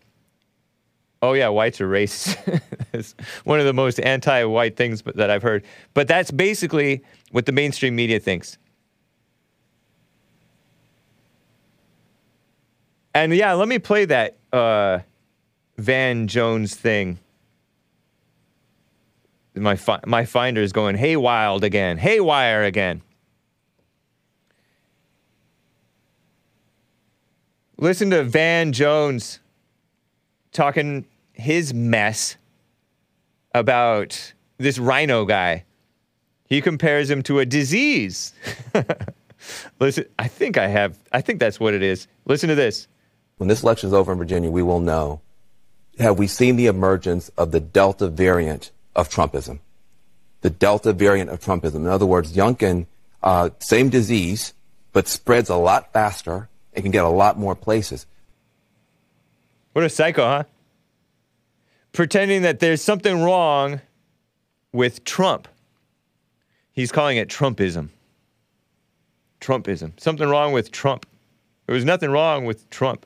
[1.21, 2.61] oh, yeah, whites are racist.
[2.91, 3.13] It's
[3.43, 5.63] one of the most anti white things that I've heard.
[5.93, 8.57] But that's basically what the mainstream media thinks.
[13.13, 14.99] And yeah, let me play that uh,
[15.77, 17.19] Van Jones thing.
[19.55, 23.01] My, fi- my finder is going hey wild again, haywire again.
[27.81, 29.39] Listen to Van Jones
[30.51, 32.35] talking his mess
[33.55, 35.63] about this RINO guy.
[36.49, 38.33] He compares him to a disease.
[39.79, 42.07] Listen, I think I have, I think that's what it is.
[42.25, 42.89] Listen to this.
[43.37, 45.21] When this election is over in Virginia, we will know
[45.99, 49.59] have we seen the emergence of the Delta variant of Trumpism?
[50.41, 51.75] The Delta variant of Trumpism.
[51.75, 52.87] In other words, Youngkin,
[53.23, 54.53] uh, same disease,
[54.91, 56.49] but spreads a lot faster
[56.79, 58.05] and can get a lot more places.
[59.73, 60.43] What a psycho, huh?
[61.91, 63.81] Pretending that there's something wrong
[64.71, 65.47] with Trump.
[66.71, 67.89] He's calling it Trumpism.
[69.41, 69.99] Trumpism.
[69.99, 71.05] Something wrong with Trump.
[71.65, 73.05] There was nothing wrong with Trump.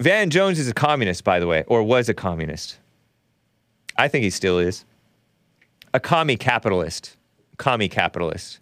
[0.00, 2.78] Van Jones is a communist, by the way, or was a communist.
[3.96, 4.84] I think he still is.
[5.94, 7.16] A commie capitalist.
[7.56, 8.58] Commie capitalist.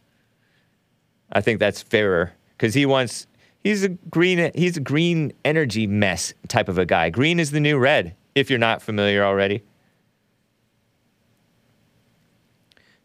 [1.35, 3.27] I think that's fairer because he wants.
[3.63, 4.51] He's a green.
[4.55, 7.11] He's a green energy mess type of a guy.
[7.11, 8.15] Green is the new red.
[8.35, 9.63] If you're not familiar already.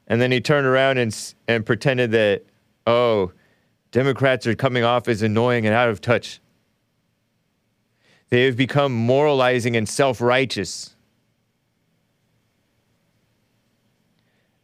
[0.07, 2.43] And then he turned around and and pretended that
[2.87, 3.31] oh,
[3.91, 6.39] Democrats are coming off as annoying and out of touch.
[8.29, 10.95] They have become moralizing and self-righteous.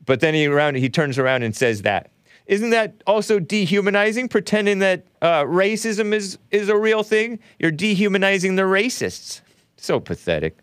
[0.06, 2.12] But then he around he turns around and says that.
[2.48, 4.30] Isn't that also dehumanizing?
[4.30, 7.40] Pretending that uh, racism is is a real thing?
[7.60, 9.42] You're dehumanizing the racists.
[9.78, 10.58] So pathetic.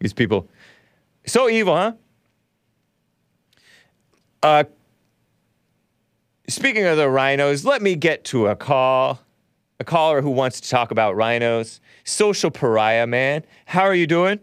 [0.00, 0.48] These people,
[1.26, 1.92] so evil, huh?
[4.42, 4.64] Uh,
[6.48, 9.20] speaking of the RINOs, let me get to a call.
[9.78, 11.80] A caller who wants to talk about RINOs.
[12.04, 13.44] Social pariah, man.
[13.64, 14.40] How are you doing?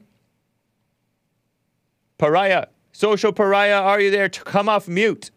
[2.17, 2.67] Pariah.
[2.91, 4.29] Social pariah, are you there?
[4.29, 5.29] To come off mute.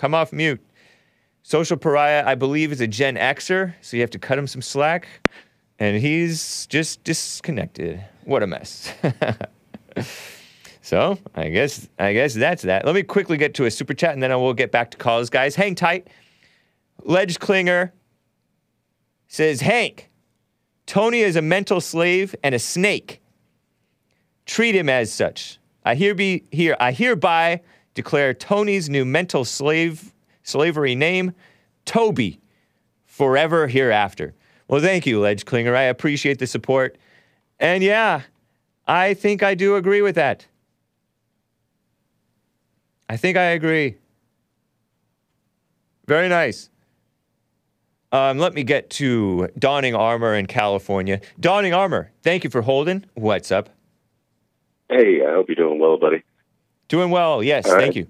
[0.00, 0.64] Come off mute.
[1.42, 4.62] Social pariah, I believe, is a Gen Xer, so you have to cut him some
[4.62, 5.06] slack.
[5.78, 8.02] And he's just disconnected.
[8.24, 8.94] What a mess.
[10.80, 12.86] so I guess I guess that's that.
[12.86, 14.96] Let me quickly get to a super chat and then I will get back to
[14.96, 15.54] calls, guys.
[15.54, 16.08] Hang tight.
[17.02, 17.92] Ledge Klinger
[19.28, 20.08] says, Hake,
[20.86, 23.20] Tony is a mental slave and a snake.
[24.46, 25.58] Treat him as such.
[25.84, 27.60] I hereby, here, I hereby
[27.94, 30.12] declare Tony's new mental slave
[30.42, 31.32] slavery name,
[31.84, 32.40] Toby,
[33.04, 34.34] forever hereafter.
[34.68, 35.74] Well, thank you, Ledge Klinger.
[35.74, 36.96] I appreciate the support.
[37.58, 38.22] And yeah,
[38.86, 40.46] I think I do agree with that.
[43.08, 43.96] I think I agree.
[46.06, 46.70] Very nice.
[48.12, 51.20] Um, let me get to Donning Armour in California.
[51.38, 53.04] Donning Armour, thank you for holding.
[53.14, 53.68] What's up?
[54.88, 56.24] Hey, I hope you're doing well, buddy.
[56.90, 57.96] Doing well, yes, All thank right.
[57.96, 58.06] you.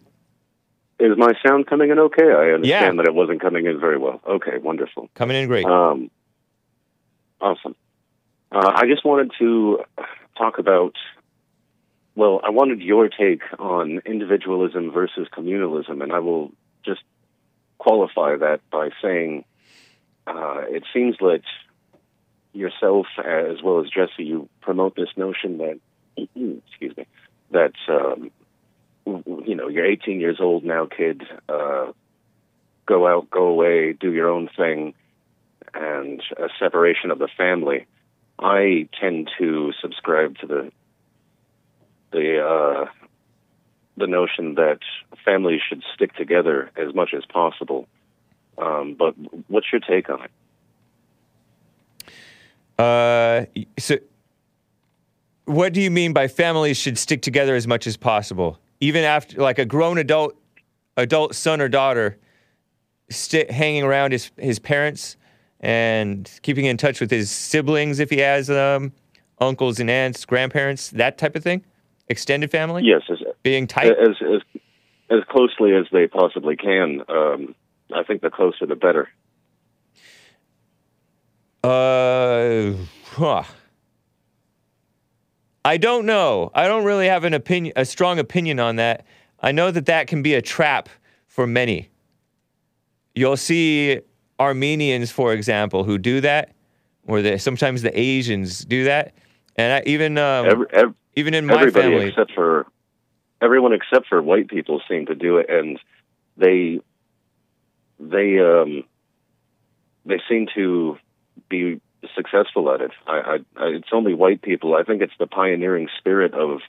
[0.99, 2.25] Is my sound coming in okay?
[2.25, 2.93] I understand Yeah.
[2.93, 4.21] that it wasn't coming in very well.
[4.27, 5.11] Okay, wonderful.
[5.15, 5.67] Coming in great.
[5.67, 6.11] Um,
[7.43, 7.77] awesome.
[8.51, 9.85] Uh, I just wanted to
[10.37, 10.95] talk about.
[12.15, 16.51] Well, I wanted your take on individualism versus communalism, and I will
[16.85, 17.03] just
[17.79, 19.45] qualify that by saying
[20.27, 21.43] uh, it seems that
[22.55, 25.79] yourself, as well as Jesse, you promote this notion that,
[26.17, 27.07] excuse me,
[27.53, 28.31] that um,
[29.07, 31.23] you know you're 18 years old now, kid.
[31.49, 31.93] Uh,
[32.87, 34.95] go out, go away, do your own thing,
[35.75, 37.87] and a separation of the family.
[38.39, 40.73] I tend to subscribe to the
[42.13, 42.87] the uh,
[43.97, 44.79] the notion that
[45.25, 47.87] families should stick together as much as possible.
[48.59, 49.15] Um, but
[49.49, 50.31] what's your take on it?
[52.79, 53.45] Uh,
[53.79, 53.99] so,
[55.45, 59.41] what do you mean by families should stick together as much as possible, even after
[59.41, 60.35] like a grown adult,
[60.97, 62.19] adult son or daughter,
[63.11, 65.17] sti hanging around his his parents
[65.61, 68.93] and keeping in touch with his siblings if he has um,
[69.39, 71.65] uncles and aunts, grandparents, that type of thing,
[72.09, 72.83] extended family.
[72.85, 73.93] Yes, as, being tight.
[73.93, 74.41] as as
[75.11, 77.03] as closely as they possibly can.
[77.09, 77.55] Um,
[77.95, 79.09] I think the closer the better.
[81.63, 82.73] Uh,
[83.13, 83.45] huh.
[85.65, 86.51] I don't know.
[86.55, 89.05] I don't really have an opinion, a strong opinion on that.
[89.41, 90.89] I know that that can be a trap
[91.27, 91.91] for many.
[93.15, 94.01] You'll see
[94.39, 96.55] Armenians, for example, who do that,
[97.07, 99.15] or the, sometimes the Asians do that,
[99.57, 102.67] and I, even um, Every, ev- even in my family, except for
[103.43, 105.79] everyone except for white people seem to do it, and
[106.37, 106.81] they
[107.99, 108.85] they um
[110.07, 110.97] they seem to
[111.49, 111.81] be
[112.15, 112.91] successful at it.
[113.07, 114.75] I, I, I it's only white people.
[114.75, 116.61] I think it's the pioneering spirit of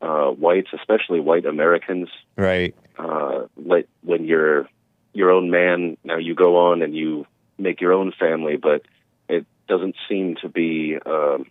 [0.00, 2.08] uh, whites, especially white Americans.
[2.36, 2.74] right?
[2.98, 4.68] Uh, like when you're
[5.12, 7.26] your own man, now you go on and you
[7.58, 8.82] make your own family, but
[9.28, 10.98] it doesn't seem to be.
[11.04, 11.46] Um,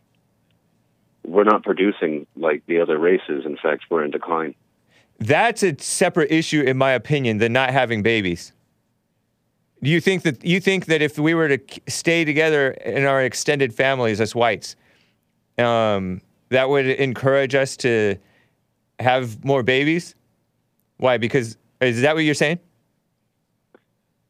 [1.26, 3.45] we're not producing like the other races.
[3.45, 4.56] In fact, we're in decline.
[5.19, 8.52] That's a separate issue, in my opinion, than not having babies.
[9.84, 13.22] Do you think that you think that if we were to stay together in our
[13.22, 14.77] extended families as whites,
[15.57, 18.15] um, that would encourage us to
[18.99, 20.15] have more babies?
[20.97, 21.18] Why?
[21.18, 22.60] Because is that what you're saying?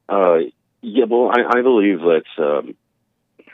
[0.09, 0.39] Uh,
[0.81, 2.75] yeah, well, I, I believe that um,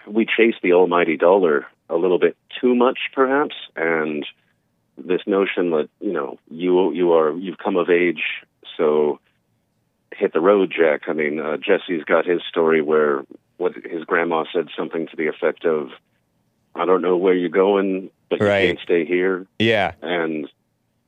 [0.07, 4.25] we chase the almighty dollar a little bit too much, perhaps, and
[4.97, 8.23] this notion that you know you you are you've come of age,
[8.77, 9.19] so
[10.13, 11.03] hit the road, Jack.
[11.07, 13.23] I mean, uh, Jesse's got his story where
[13.57, 15.89] what his grandma said something to the effect of,
[16.75, 19.47] "I don't know where you're going, but you can't stay here.
[19.57, 19.93] Yeah.
[20.01, 20.47] And,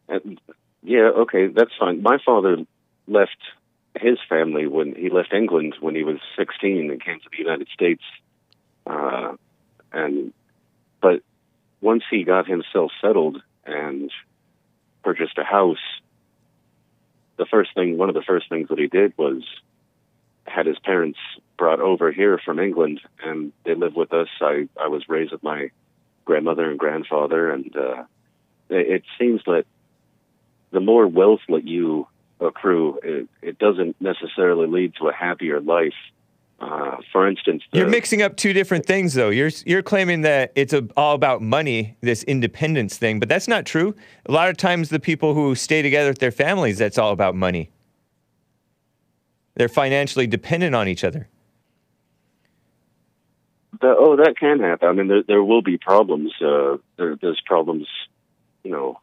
[0.10, 0.40] and
[0.84, 2.02] yeah, okay, that's fine.
[2.02, 2.57] My father
[3.07, 3.38] left
[3.99, 7.68] his family when he left England when he was 16 and came to the United
[7.73, 8.03] States.
[8.86, 9.34] Uh,
[9.91, 10.34] and
[11.02, 11.22] but
[11.82, 14.11] once he got himself settled and
[15.03, 15.78] purchased a house,
[17.38, 19.44] the first thing, one of the first things that he did was
[20.45, 21.20] had his parents
[21.58, 24.28] brought over here from England, and they live with us.
[24.41, 25.72] I I was raised with my
[26.26, 28.03] grandmother and grandfather, and uh,
[28.70, 29.66] it, it seems that
[30.72, 32.08] the more wealth that you
[32.40, 35.94] accrue, it, it doesn't necessarily lead to a happier life.
[36.61, 39.29] Uh, for instance, the, You're mixing up two different things, though.
[39.29, 43.65] You're you're claiming that it's a, all about money, this independence thing, but that's not
[43.65, 43.95] true.
[44.27, 47.35] A lot of times, the people who stay together with their families, that's all about
[47.35, 47.71] money.
[49.55, 51.27] They're financially dependent on each other.
[53.81, 54.88] the, oh, that can happen.
[54.88, 56.31] I mean, there there will be problems.
[56.41, 57.88] Uh, there, there's problems,
[58.63, 58.99] you know,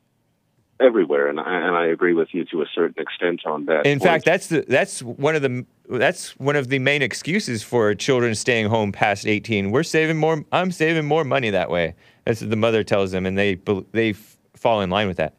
[0.81, 3.87] everywhere, and I, and I agree with you to a certain extent on that.
[3.87, 4.03] In point.
[4.03, 8.35] fact, that's the that's one of the that's one of the main excuses for children
[8.35, 9.71] staying home past 18.
[9.71, 10.45] We're saving more.
[10.53, 11.95] I'm saving more money that way.
[12.25, 13.59] That's what the mother tells them, and they
[13.93, 14.15] they
[14.55, 15.35] fall in line with that.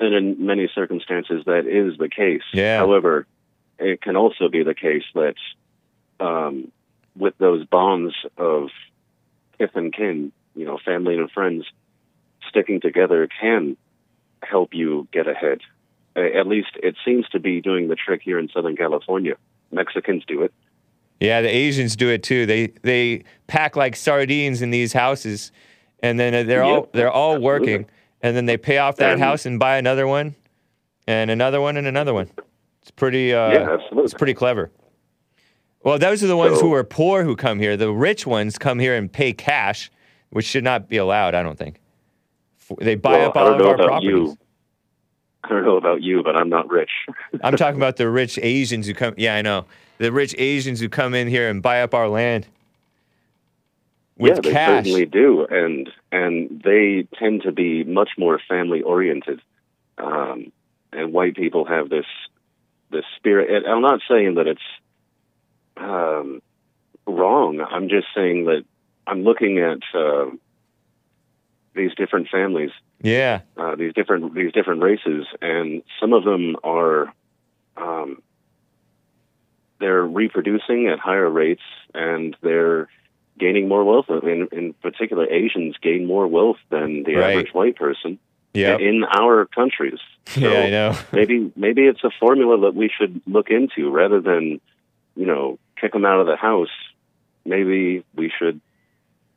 [0.00, 2.42] and in many circumstances that is the case.
[2.52, 2.78] Yeah.
[2.78, 3.26] However,
[3.78, 5.34] it can also be the case that
[6.20, 6.72] um,
[7.16, 8.68] with those bonds of
[9.58, 11.64] kith and kin, you know, family and friends,
[12.48, 13.76] sticking together can
[14.42, 15.60] help you get ahead.
[16.16, 19.34] At least it seems to be doing the trick here in Southern California.
[19.70, 20.52] Mexicans do it.
[21.20, 22.46] Yeah, the Asians do it too.
[22.46, 25.52] They they pack like sardines in these houses,
[26.00, 27.46] and then uh, they're all they're all absolutely.
[27.76, 27.86] working,
[28.22, 30.34] and then they pay off that And- house and buy another one,
[31.06, 32.30] and another one and another one.
[32.82, 33.32] It's pretty.
[33.34, 34.04] Uh, Yeah, absolutely.
[34.04, 34.70] It's pretty clever.
[35.82, 37.76] Well, those are the ones So- who are poor who come here.
[37.76, 39.90] The rich ones come here and pay cash,
[40.30, 41.34] which should not be allowed.
[41.34, 41.80] I don't think.
[42.78, 44.10] They buy Well, up I all don't of know our about properties.
[44.10, 44.38] you.
[45.44, 46.90] I don't know about you, but I'm not rich.
[47.42, 49.14] I'm talking about the rich Asians who come.
[49.16, 49.66] Yeah, I know.
[49.98, 52.46] The rich Asians who come in here and buy up our land
[54.18, 54.84] with yeah, they cash.
[54.86, 59.40] certainly do, and and they tend to be much more family oriented.
[59.98, 60.52] Um,
[60.92, 62.06] and white people have this
[62.90, 63.50] this spirit.
[63.50, 64.60] And I'm not saying that it's
[65.76, 66.40] um,
[67.06, 67.60] wrong.
[67.60, 68.64] I'm just saying that
[69.06, 70.26] I'm looking at uh,
[71.76, 72.70] these different families,
[73.02, 73.40] Yeah.
[73.56, 77.12] uh, these different these different races, and some of them are
[77.76, 78.22] um,
[79.78, 81.62] they're reproducing at higher rates,
[81.94, 82.88] and they're
[83.38, 84.06] gaining more wealth.
[84.08, 87.30] In, in particular, Asians gain more wealth than the Right.
[87.36, 88.18] average white person
[88.54, 88.80] Yep.
[88.80, 89.98] in our countries.
[90.26, 90.98] So Yeah, I know.
[91.12, 94.60] maybe maybe it's a formula that we should look into rather than
[95.14, 96.72] you know kick them out of the house.
[97.44, 98.60] Maybe we should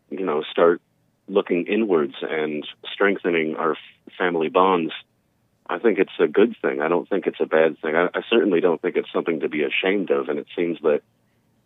[0.09, 0.81] you know start
[1.30, 3.77] looking inwards and strengthening our
[4.18, 4.91] family bonds.
[5.69, 6.81] I think it's a good thing.
[6.81, 7.95] I don't think it's a bad thing.
[7.95, 10.27] I, I certainly don't think it's something to be ashamed of.
[10.27, 11.01] And it seems that,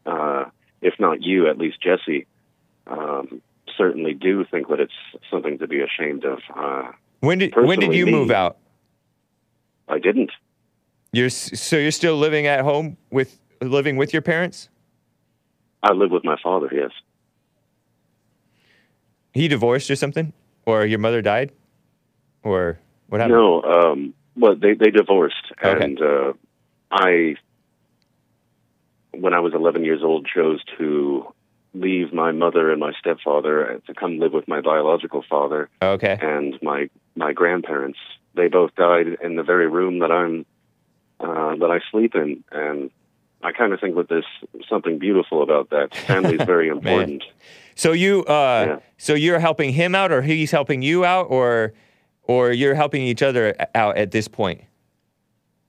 [0.06, 0.46] uh,
[0.82, 2.26] if not you, at least Jesse,
[2.88, 3.42] um,
[3.78, 4.94] certainly do think that it's
[5.32, 6.40] something to be ashamed of.
[6.54, 6.92] Uh,
[7.22, 8.58] When did when did you me- move out?
[9.88, 10.32] I didn't.
[11.14, 14.70] You're so you're still living at home with living with your parents?
[15.82, 16.70] I live with my father.
[16.74, 16.92] Yes.
[19.34, 20.32] He divorced or something,
[20.66, 21.52] or your mother died,
[22.44, 22.80] or
[23.10, 23.38] what happened?
[23.38, 25.86] No, um, well, they they divorced, Okay.
[25.86, 26.34] and uh,
[26.92, 27.36] I,
[29.12, 31.34] when I was 11 years old, chose to
[31.74, 36.18] leave my mother and my stepfather to come live with my biological father Okay.
[36.22, 37.98] and my my grandparents.
[38.36, 40.46] They both died in the very room that I'm
[41.20, 42.92] uh, that I sleep in, and
[43.44, 44.26] I kind of think that there's
[44.70, 45.94] something beautiful about that.
[45.94, 47.24] Family is very important.
[47.76, 51.74] So you uh so you're helping him out, or he's helping you out, or
[52.24, 54.62] or you're helping each other out at this point?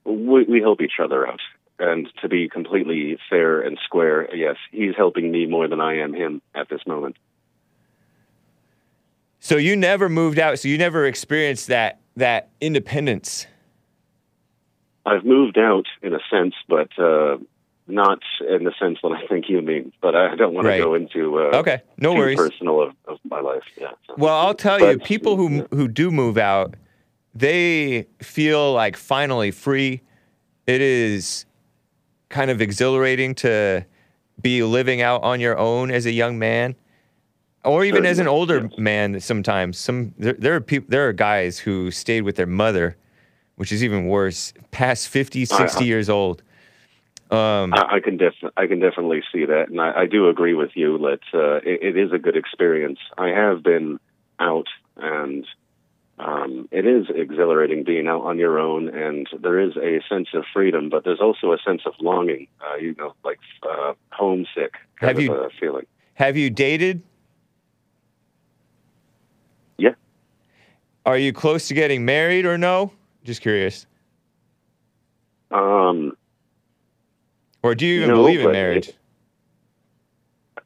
[0.05, 1.41] we, we help each other out.
[1.79, 6.15] And to be completely fair and square, yes, he's helping me more than I am
[6.15, 7.17] him at this moment.
[9.41, 10.59] So you never moved out.
[10.59, 13.47] So you never experienced that that independence.
[15.05, 17.37] I've moved out in a sense, but uh,
[17.87, 19.93] not in the sense that I think you mean.
[20.01, 20.79] But I don't want Right.
[20.79, 22.39] to go into uh, Okay, no too worries.
[22.39, 23.63] personal of, of my life.
[23.79, 23.89] Yeah.
[24.17, 26.75] Well, I'll tell you, people who who do move out,
[27.35, 30.01] they feel like finally free.
[30.67, 31.45] It is
[32.31, 33.85] kind of exhilarating to
[34.41, 36.75] be living out on your own as a young man,
[37.65, 39.21] or even as an older man.
[39.21, 42.97] Sometimes, some there, there are people, there are guys who stayed with their mother,
[43.57, 46.43] which is even worse, past 50, 60 I- years old.
[47.31, 50.55] Um, I, I can def- I can definitely see that, and I, I do agree
[50.55, 52.99] with you that uh, it, it is a good experience.
[53.19, 53.99] I have been
[54.39, 55.47] out and
[56.19, 60.45] um, it is exhilarating being out on your own, and there is a sense of
[60.53, 62.47] freedom, but there's also a sense of longing.
[62.61, 65.87] Uh, you know, like uh, homesick kind Have of you- a feeling.
[66.15, 67.03] Have you dated?
[69.79, 69.95] Yeah.
[71.05, 72.93] Are you close to getting married or no?
[73.25, 73.87] Just curious.
[75.51, 76.17] Um,
[77.65, 78.93] Or do you even No, believe in marriage?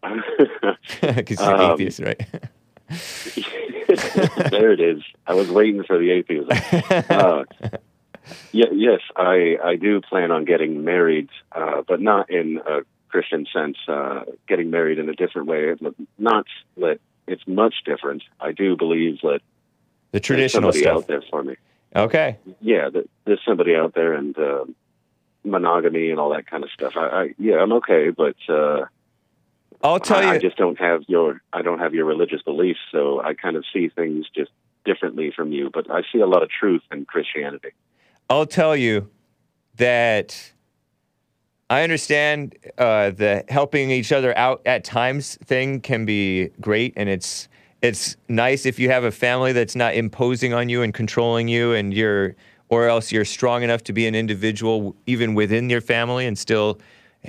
[0.03, 2.19] Because you're Um, atheist, right?
[4.51, 5.03] there it is.
[5.25, 6.49] I was waiting for the atheism.
[7.09, 7.45] Uh,
[8.51, 12.81] yeah, yes, I I do plan on getting married, uh, but not in a
[13.11, 13.77] Christian sense.
[13.87, 15.73] Uh, getting married in a different way.
[16.19, 16.47] Not
[16.79, 16.99] that
[17.29, 18.25] it's much different.
[18.41, 19.41] I do believe that
[20.11, 20.97] The traditional somebody stuff.
[20.97, 21.55] out there for me.
[21.95, 22.39] Okay.
[22.61, 22.89] Yeah,
[23.25, 24.65] there's somebody out there, and uh,
[25.45, 26.95] monogamy and all that kind of stuff.
[26.97, 28.37] I, I yeah, I'm okay, but.
[28.49, 28.87] Uh,
[29.83, 30.29] I'll tell I, you.
[30.31, 33.65] I just don't have your I don't have your religious beliefs, so I kind of
[33.73, 34.51] see things just
[34.85, 35.71] differently from you.
[35.73, 37.69] But I see a lot of truth in Christianity.
[38.29, 39.09] I'll tell you
[39.77, 40.53] that
[41.71, 47.09] I understand uh, the helping each other out at times thing can be great, and
[47.09, 47.49] it's
[47.81, 51.73] it's nice if you have a family that's not imposing on you and controlling you,
[51.73, 52.35] and you're
[52.69, 56.79] or else you're strong enough to be an individual even within your family and still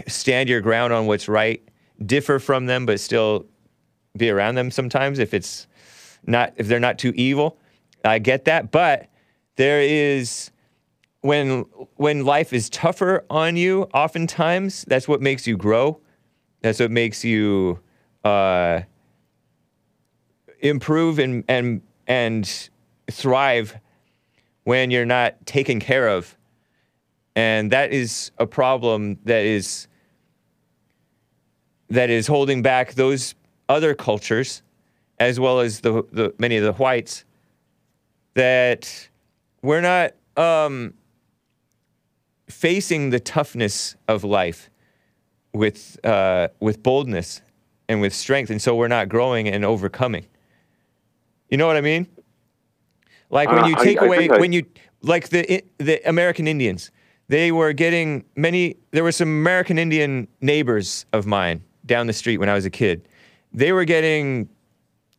[0.07, 1.61] stand your ground on what's right,
[2.05, 3.45] differ from them, but still
[4.17, 5.67] be around them sometimes if it's
[6.25, 7.57] not if they're not too evil.
[8.03, 9.07] I get that, but
[9.55, 10.51] there is
[11.21, 11.61] when
[11.95, 15.99] when life is tougher on you, oftentimes that's what makes you grow.
[16.61, 17.79] That's what makes you
[18.23, 18.81] uh,
[20.59, 22.69] improve and and and
[23.11, 23.77] thrive
[24.63, 26.37] when you're not taken care of,
[27.35, 29.87] and that is a problem that is
[31.89, 33.35] that is holding back those
[33.67, 34.61] other cultures,
[35.19, 37.25] as well as the, the many of the whites,
[38.35, 39.09] that
[39.61, 40.93] we're not um,
[42.47, 44.69] facing the toughness of life
[45.53, 47.41] with uh, with boldness
[47.87, 50.25] and with strength, and so we're not growing and overcoming.
[51.49, 52.07] You know what I mean?
[53.29, 54.63] Like when Uh, you I- take I away think I- when you
[55.01, 56.91] like the the American Indians,
[57.27, 58.75] they were getting many.
[58.91, 62.69] There were some American Indian neighbors of mine down the street when I was a
[62.69, 63.07] kid.
[63.53, 64.49] They were getting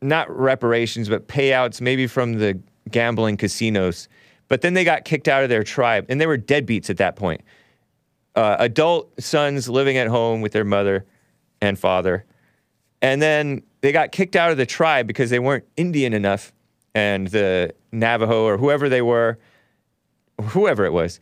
[0.02, 2.58] not reparations, but payouts, maybe from the
[2.90, 4.08] gambling casinos.
[4.48, 7.16] But then they got kicked out of their tribe, and they were deadbeats at that
[7.16, 7.42] point.
[8.34, 11.04] Uh, adult sons living at home with their mother
[11.60, 12.24] and father.
[13.02, 16.52] And then they got kicked out of the tribe because they weren't Indian enough.
[16.94, 19.38] And the Navajo or whoever they were,
[20.40, 21.20] whoever it was,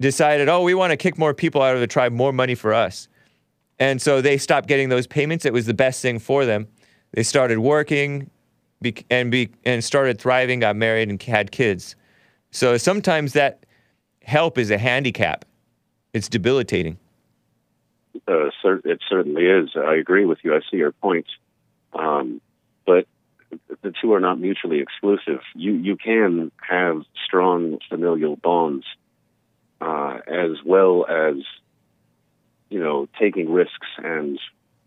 [0.00, 2.72] decided, oh, we want to kick more people out of the tribe, more money for
[2.72, 3.08] us.
[3.78, 5.44] And so they stopped getting those payments.
[5.44, 6.68] It was the best thing for them.
[7.12, 8.30] They started working
[8.80, 11.96] bec- and, be- and started thriving, got married, and had kids.
[12.50, 13.66] So sometimes that
[14.22, 15.44] help is a handicap,
[16.12, 16.98] it's debilitating.
[18.28, 18.50] Uh,
[18.84, 19.70] it certainly is.
[19.76, 20.54] I agree with you.
[20.54, 21.26] I see your point,
[21.92, 22.40] um,
[23.82, 25.40] the two are not mutually exclusive.
[25.54, 28.86] You you can have strong familial bonds
[29.80, 31.36] uh, as well as
[32.70, 34.38] you know taking risks and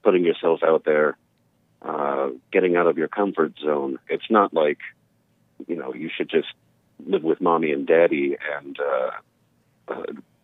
[0.04, 1.18] putting yourself out there,
[1.82, 4.00] uh, getting out of your comfort zone.
[4.08, 4.80] It's not like
[5.68, 6.48] you know you should just
[7.06, 9.12] live with mommy and daddy and uh,
[9.90, 10.04] uh,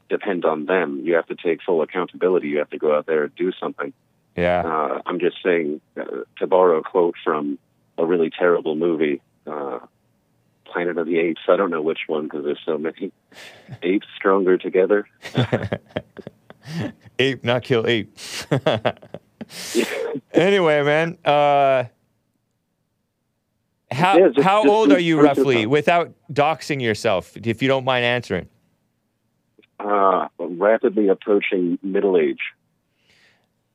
[0.09, 1.01] depend on them.
[1.03, 2.49] You have to take full accountability.
[2.49, 3.93] You have to go out there and do something.
[4.35, 4.63] Yeah.
[4.65, 7.59] Uh, I'm just saying, uh, to borrow a quote from
[7.97, 9.79] a really terrible movie, uh,
[10.65, 11.41] Planet of the Apes.
[11.47, 13.11] I don't know which one because there's so many.
[13.83, 15.07] Apes stronger together.
[17.19, 18.15] ape, not kill ape.
[20.33, 21.85] anyway, man, uh,
[23.91, 27.85] how Yeah, just- how just old are you roughly, without doxing yourself, if you don't
[27.85, 28.47] mind answering?
[29.79, 32.39] Uh, rapidly approaching middle age.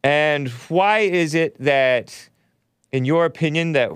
[0.02, 2.28] And why is it that,
[2.92, 3.92] in your opinion, that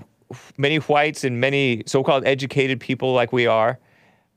[0.57, 3.79] many whites and many so-called educated people like we are,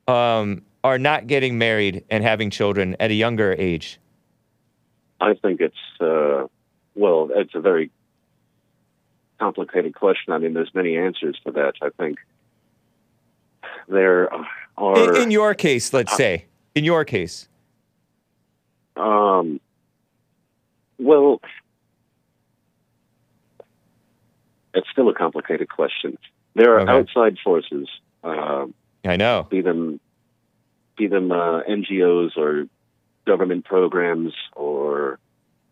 [0.09, 3.99] um, are not getting married and having children at a younger age?
[5.21, 6.47] I think it's uh,
[6.95, 7.91] well, it's a very
[9.39, 10.33] complicated question.
[10.33, 11.75] I mean, there's many answers to that.
[11.83, 12.19] I think
[13.89, 14.33] there
[14.77, 15.17] are.
[15.17, 17.49] In, in your case, let's say, in your case,
[18.97, 19.61] Um,
[20.99, 21.41] well,
[24.77, 26.19] it's still a complicated question.
[26.55, 26.93] There are Okay.
[26.93, 27.89] outside forces,
[28.23, 28.67] uh,
[29.05, 29.47] I know.
[29.51, 30.01] be them
[30.97, 32.67] be them uh, NGOs or
[33.27, 35.19] government programs or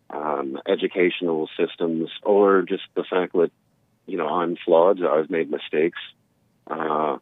[0.09, 3.51] um, educational systems, or just the fact that
[4.05, 5.03] you know I'm flawed.
[5.03, 5.99] I've made mistakes.
[6.69, 7.17] Uh,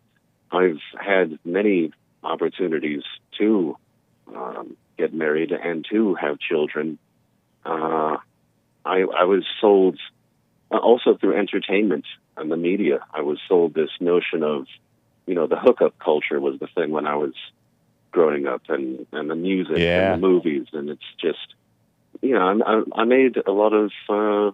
[0.52, 1.92] I've had many
[2.24, 3.04] opportunities
[3.40, 3.78] to
[4.34, 7.00] um, get married and to have children.
[7.66, 8.18] Uh,
[8.86, 9.98] I, I was sold
[10.74, 12.06] uh, also through entertainment
[12.36, 13.00] and the media.
[13.14, 14.66] I was sold this notion of,
[15.28, 17.34] you know, the hookup culture was the thing when I was
[18.12, 20.14] growing up, and and the music Yeah.
[20.14, 21.48] and the movies, and it's just,
[22.22, 23.92] you know, I, I, I made a lot of.
[24.10, 24.52] Uh,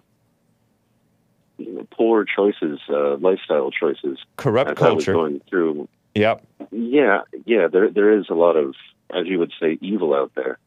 [1.58, 4.18] you know, poor choices, uh, lifestyle choices.
[4.38, 5.12] Corrupt as I was culture.
[5.12, 6.42] going through Yep.
[6.72, 8.74] yeah, yeah, there there is a lot of,
[9.14, 10.58] as you would say, evil out there.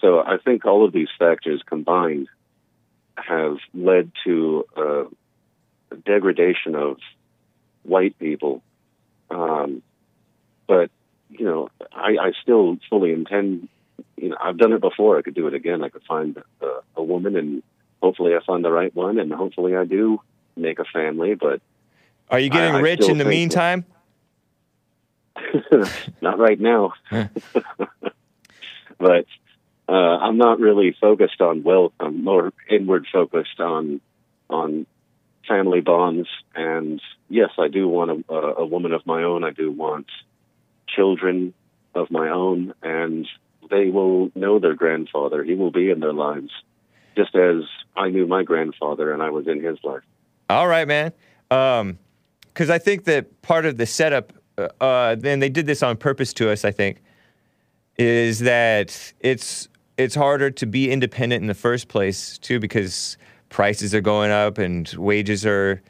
[0.00, 2.28] So I think all of these factors combined
[3.16, 5.04] have led to uh,
[5.90, 6.98] a degradation of
[7.82, 8.62] white people.
[9.30, 9.82] Um,
[10.66, 10.90] but
[11.30, 13.68] you know, I, I still fully intend.
[14.16, 15.18] You know, I've done it before.
[15.18, 15.82] I could do it again.
[15.82, 16.66] I could find a,
[16.96, 17.62] a woman, and
[18.02, 20.20] hopefully, I find the right one, and hopefully, I do
[20.56, 21.34] make a family.
[21.34, 21.60] But
[22.30, 23.84] Are you getting I- I rich still in the meantime?
[26.20, 26.94] not right now.
[28.98, 29.26] but
[29.88, 31.92] uh, I'm not really focused on wealth.
[32.00, 34.00] I'm more inward focused on
[34.50, 34.86] on
[35.46, 36.28] family bonds.
[36.54, 39.44] And yes, I do want a, a, woman of my own.
[39.44, 40.06] I do want
[40.88, 41.54] children
[41.94, 43.26] of my own, and
[43.70, 45.42] they will know their grandfather.
[45.42, 46.50] He will be in their lives,
[47.16, 47.62] just as
[47.96, 50.02] I knew my grandfather and I was in his life.
[50.48, 51.12] All right, man.
[51.48, 55.96] Because I think that part of the setup, uh, uh, and they did this on
[55.96, 57.02] purpose to us, I think,
[57.98, 59.68] is that it's
[59.98, 63.16] it's harder to be independent in the first place too, because
[63.48, 65.82] prices are going up and wages are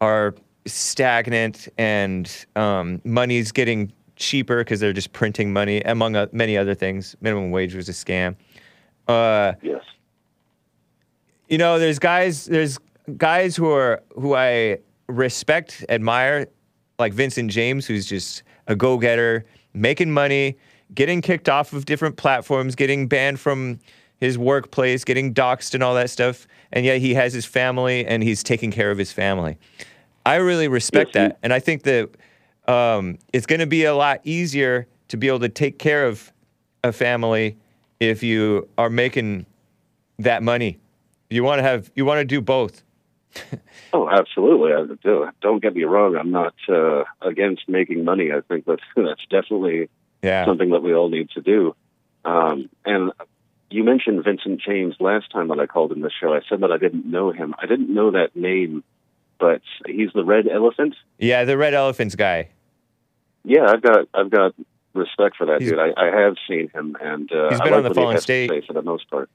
[0.00, 0.34] are
[0.66, 6.74] stagnant, and um, money's getting cheaper because they're just printing money, among uh, many other
[6.74, 7.16] things.
[7.20, 8.36] Minimum wage was a scam.
[9.08, 9.82] Uh, Yes.
[11.48, 12.78] you know, there's guys, there's
[13.16, 14.78] guys who are who I
[15.08, 16.46] respect, admire,
[16.98, 19.44] like Vincent James, who's just a go-getter,
[19.74, 20.56] making money,
[20.94, 23.78] getting kicked off of different platforms, getting banned from
[24.18, 28.22] his workplace, getting doxxed and all that stuff, and yet he has his family and
[28.22, 29.58] he's taking care of his family.
[30.24, 32.10] I really respect that, and I think that
[32.68, 36.32] um, it's going to be a lot easier to be able to take care of
[36.84, 37.56] a family
[37.98, 39.46] if you are making
[40.18, 40.78] that money.
[41.30, 42.82] You want to have, you want to do both.
[43.94, 44.72] Oh, absolutely.
[44.72, 45.28] I do.
[45.42, 46.16] Don't get me wrong.
[46.16, 48.32] I'm not uh, against making money.
[48.32, 49.90] I think that's that's definitely
[50.22, 50.44] Yeah.
[50.46, 51.74] something that we all need to do.
[52.24, 53.12] Um, and
[53.70, 56.32] you mentioned Vincent James last time that I called in the show.
[56.32, 57.54] I said that I didn't know him.
[57.60, 58.84] I didn't know that name,
[59.40, 60.94] but he's the Red Elephant.
[61.18, 62.48] Yeah, the Red Elephants guy.
[63.44, 64.54] Yeah, I've got I've got
[64.94, 65.80] respect for that He's- dude.
[65.80, 68.50] I, I have seen him, and uh, He's been like on the Fallen State.
[68.66, 69.28] for the most part.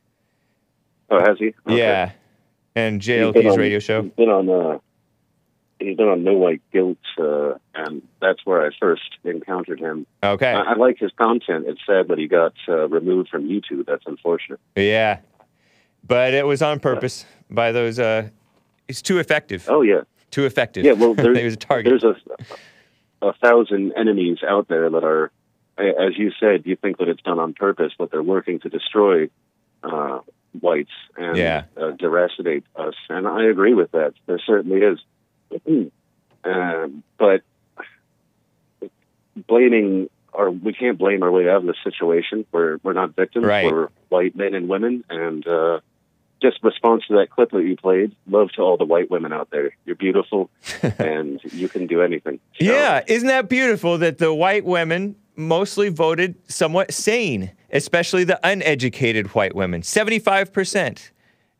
[1.10, 1.48] Oh, has he?
[1.66, 1.78] Okay.
[1.78, 2.12] Yeah.
[2.76, 4.04] And on- radio show.
[4.04, 4.50] He's been on.
[4.50, 4.80] Uh,
[5.80, 10.06] he's been on No White Guilt, uh, and that's where I first encountered him.
[10.24, 10.52] Okay.
[10.52, 11.66] I, I like his content.
[11.68, 13.86] It's sad that he got uh, removed from YouTube.
[13.86, 14.60] That's unfortunate.
[14.76, 15.20] Yeah.
[16.06, 18.30] But it was on purpose by those, uh,
[18.88, 19.66] he's too effective.
[19.70, 20.02] Oh yeah,
[20.32, 20.84] Too effective.
[20.86, 20.92] yeah.
[20.94, 21.90] Well, there's was a target.
[21.92, 22.16] there's a
[23.26, 25.32] a thousand enemies out there that are,
[25.78, 29.30] as you said, you think that it's done on purpose, but they're working to destroy
[29.84, 30.20] uh,
[30.60, 31.64] whites and Yeah.
[31.76, 32.94] uh, deracinate us.
[33.10, 34.14] And I agree with that.
[34.28, 35.00] There certainly is.
[36.44, 37.42] um, but
[39.46, 42.46] blaming or we can't blame our way out of the situation.
[42.52, 43.46] We're we're not victims.
[43.46, 43.72] Right.
[43.72, 45.80] We're white men and women, and uh,
[46.42, 48.16] just response to that clip that you played.
[48.28, 49.76] Love to all the white women out there.
[49.86, 50.50] You're beautiful,
[51.00, 52.40] and you can do anything.
[52.60, 58.40] So, Yeah, isn't that beautiful that the white women mostly voted somewhat sane, especially the
[58.44, 59.82] uneducated white women.
[59.82, 61.12] 75%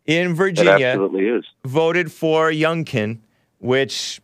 [0.06, 1.46] in Virginia absolutely is.
[1.64, 3.20] voted for Youngkin,
[3.60, 4.20] which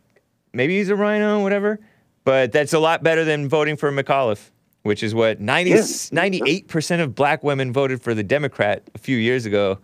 [0.52, 1.78] maybe he's a RINO, whatever,
[2.24, 4.50] but that's a lot better than voting for McAuliffe,
[4.82, 5.76] which is what 90, Yeah.
[5.76, 9.78] 98% of black women voted for the Democrat a few years ago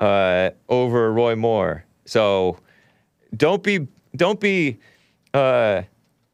[0.00, 1.84] uh, over Roy Moore.
[2.04, 2.58] So
[3.36, 4.78] don't be don't be
[5.32, 5.82] uh,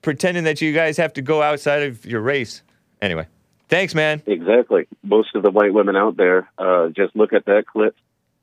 [0.03, 2.63] pretending that you guys have to go outside of your race.
[3.01, 3.27] Anyway,
[3.69, 4.21] thanks, man.
[4.27, 4.89] Exactly.
[5.05, 7.95] Most of the white women out there, uh, just look at that clip.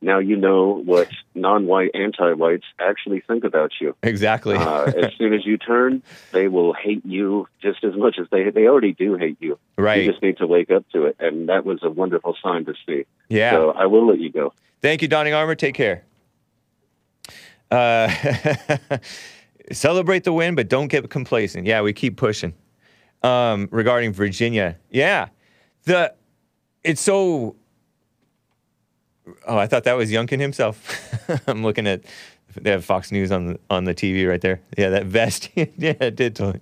[0.01, 3.95] Now you know what non-white anti-whites actually think about you.
[4.03, 4.55] Exactly.
[4.55, 8.49] Uh, as soon as you turn, they will hate you just as much as they
[8.49, 9.57] they already do hate you.
[9.77, 10.03] Right.
[10.03, 12.73] You just need to wake up to it, and that was a wonderful sign to
[12.85, 13.05] see.
[13.29, 13.51] Yeah.
[13.51, 14.53] So I will let you go.
[14.81, 15.55] Thank you, Donning Armour.
[15.55, 16.03] Take care.
[17.71, 18.09] Uh,
[19.71, 21.65] celebrate the win, but don't get complacent.
[21.65, 22.53] Yeah, we keep pushing.
[23.23, 25.29] Um, regarding Virginia, yeah,
[25.85, 26.13] the
[26.83, 27.55] it's so.
[29.47, 31.11] Oh, I thought that was Youngkin himself.
[31.47, 32.03] I'm looking at
[32.61, 34.61] they have Fox News on the, on the TV right there.
[34.77, 35.49] Yeah, that vest.
[35.55, 36.35] yeah, it did.
[36.35, 36.61] Totally.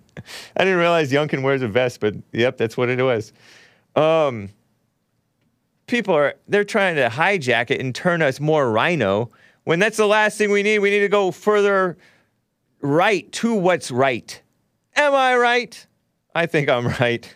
[0.57, 3.31] I didn't realize Youngkin wears a vest, but yep, that's what it was.
[3.95, 4.49] Um,
[5.87, 9.29] people are they're trying to hijack it and turn us more RINO
[9.65, 10.79] when that's the last thing we need.
[10.79, 11.97] We need to go further
[12.81, 14.41] right to what's right.
[14.95, 15.85] Am I right?
[16.35, 17.33] I think I'm right.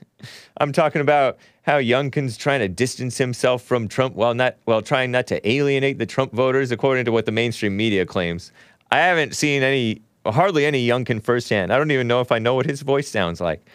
[0.58, 5.12] I'm talking about how Youngkin's trying to distance himself from Trump while not while trying
[5.12, 8.52] not to alienate the Trump voters, according to what the mainstream media claims.
[8.92, 11.72] I haven't seen any hardly any Youngkin firsthand.
[11.72, 13.68] I don't even know if I know what his voice sounds like.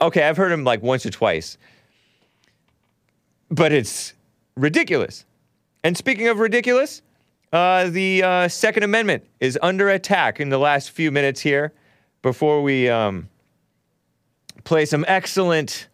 [0.00, 1.58] Okay, I've heard him like once or twice.
[3.50, 4.14] But it's
[4.56, 5.24] ridiculous.
[5.82, 7.02] And speaking of ridiculous,
[7.52, 11.72] uh, the uh, Second Amendment is under attack in the last few minutes here
[12.22, 13.28] before we um,
[14.64, 15.88] play some excellent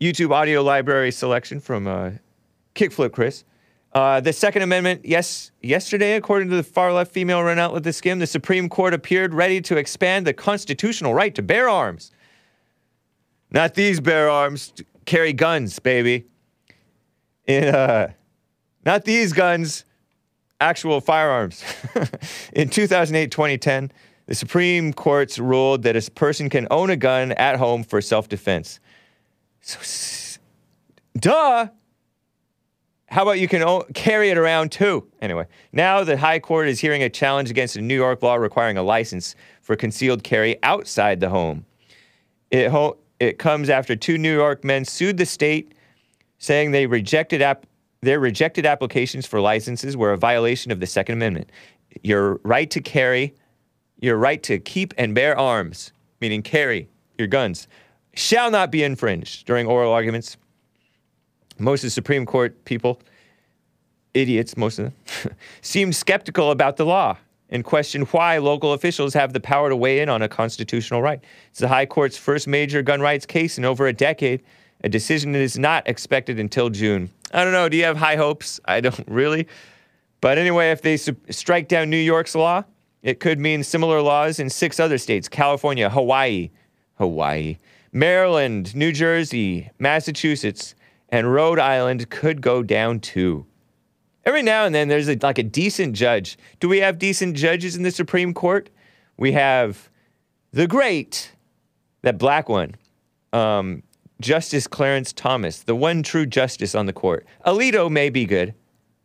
[0.00, 2.10] YouTube audio library selection from uh,
[2.74, 3.44] Kickflip Chris.
[3.92, 7.82] Uh, the Second Amendment, yes, yesterday, according to the far left female run out with
[7.82, 12.12] The Skimm, the Supreme Court appeared ready to expand the constitutional right to bear arms.
[13.50, 14.72] Not these bear arms,
[15.06, 16.26] carry guns, baby.
[17.46, 18.12] In, uh,
[18.84, 19.84] not these guns,
[20.60, 21.64] actual firearms.
[22.52, 23.90] In 2008 2010,
[24.30, 28.28] the Supreme Court's ruled that a person can own a gun at home for self
[28.28, 28.78] defense.
[29.60, 30.38] So,
[31.18, 31.66] duh!
[33.08, 35.08] How about you can o- carry it around too?
[35.20, 38.76] Anyway, now the High Court is hearing a challenge against a New York law requiring
[38.76, 41.66] a license for concealed carry outside the home.
[42.52, 45.74] It, ho- it comes after two New York men sued the state,
[46.38, 47.66] saying they rejected app-
[48.00, 51.50] their rejected applications for licenses were a violation of the Second Amendment.
[52.04, 53.34] Your right to carry,
[54.00, 57.68] your right to keep and bear arms, meaning carry your guns,
[58.14, 60.36] shall not be infringed during oral arguments.
[61.58, 63.00] Most of the Supreme Court people,
[64.14, 67.16] idiots, most of them, seemed skeptical about the law
[67.50, 71.22] and questioned why local officials have the power to weigh in on a constitutional right.
[71.50, 74.42] It's the High Court's first major gun rights case in over a decade.
[74.82, 77.10] A decision that is not expected until June.
[77.34, 77.68] I don't know.
[77.68, 78.60] Do you have high hopes?
[78.64, 79.46] I don't really.
[80.22, 82.64] But anyway, if they su- strike down New York's law,
[83.02, 86.50] it could mean similar laws in six other states California, Hawaii,
[86.94, 87.56] Hawaii,
[87.92, 90.74] Maryland, New Jersey, Massachusetts,
[91.08, 93.46] and Rhode Island could go down too.
[94.24, 96.38] Every now and then there's a, like a decent judge.
[96.60, 98.68] Do we have decent judges in the Supreme Court?
[99.16, 99.90] We have
[100.52, 101.32] the great,
[102.02, 102.74] that black one,
[103.32, 103.82] um,
[104.20, 107.26] Justice Clarence Thomas, the one true justice on the court.
[107.46, 108.54] Alito may be good.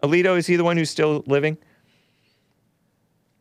[0.04, 1.58] Alito, is he the one who's still living?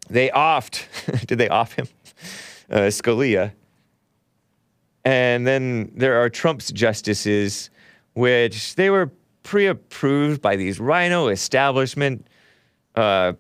[0.09, 0.87] They offed,
[1.27, 1.89] did they off him?
[2.71, 3.53] Uh, Scalia.
[5.05, 7.71] And then there are Trump's justices,
[8.15, 9.11] which they were
[9.43, 12.27] pre approved by these RINO establishment
[12.95, 13.35] uh,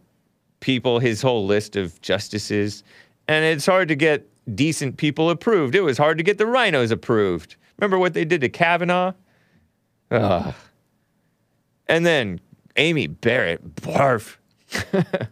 [0.60, 2.84] people, his whole list of justices.
[3.28, 5.74] And it's hard to get decent people approved.
[5.74, 7.56] It was hard to get the RINOs approved.
[7.78, 9.12] Remember what they did to Kavanaugh?
[10.10, 10.54] Ugh.
[11.86, 12.40] And then
[12.76, 14.36] Amy Barrett, barf.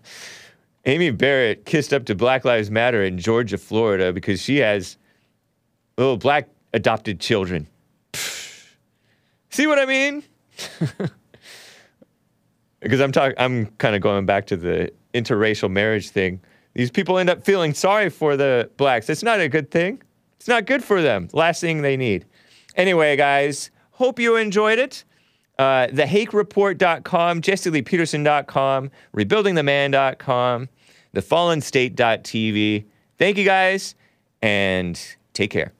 [0.84, 4.96] Amy Barrett kissed up to Black Lives Matter in Georgia, Florida, because she has
[5.96, 7.68] little black adopted children.
[8.12, 8.66] Pfft.
[9.50, 10.24] See what I mean?
[12.80, 16.40] because I'm talking, I'm kind of going back to the interracial marriage thing.
[16.74, 19.08] These people end up feeling sorry for the blacks.
[19.10, 20.02] It's not a good thing.
[20.36, 21.28] It's not good for them.
[21.32, 22.24] Last thing they need.
[22.74, 25.04] Anyway, guys, hope you enjoyed it.
[25.58, 30.68] Uh, thehakereport.com, jesseleepeterson.com, rebuildingtheman.com,
[31.14, 32.84] thefallenstate.tv.
[33.18, 33.94] Thank you guys,
[34.40, 35.00] and
[35.34, 35.72] take care.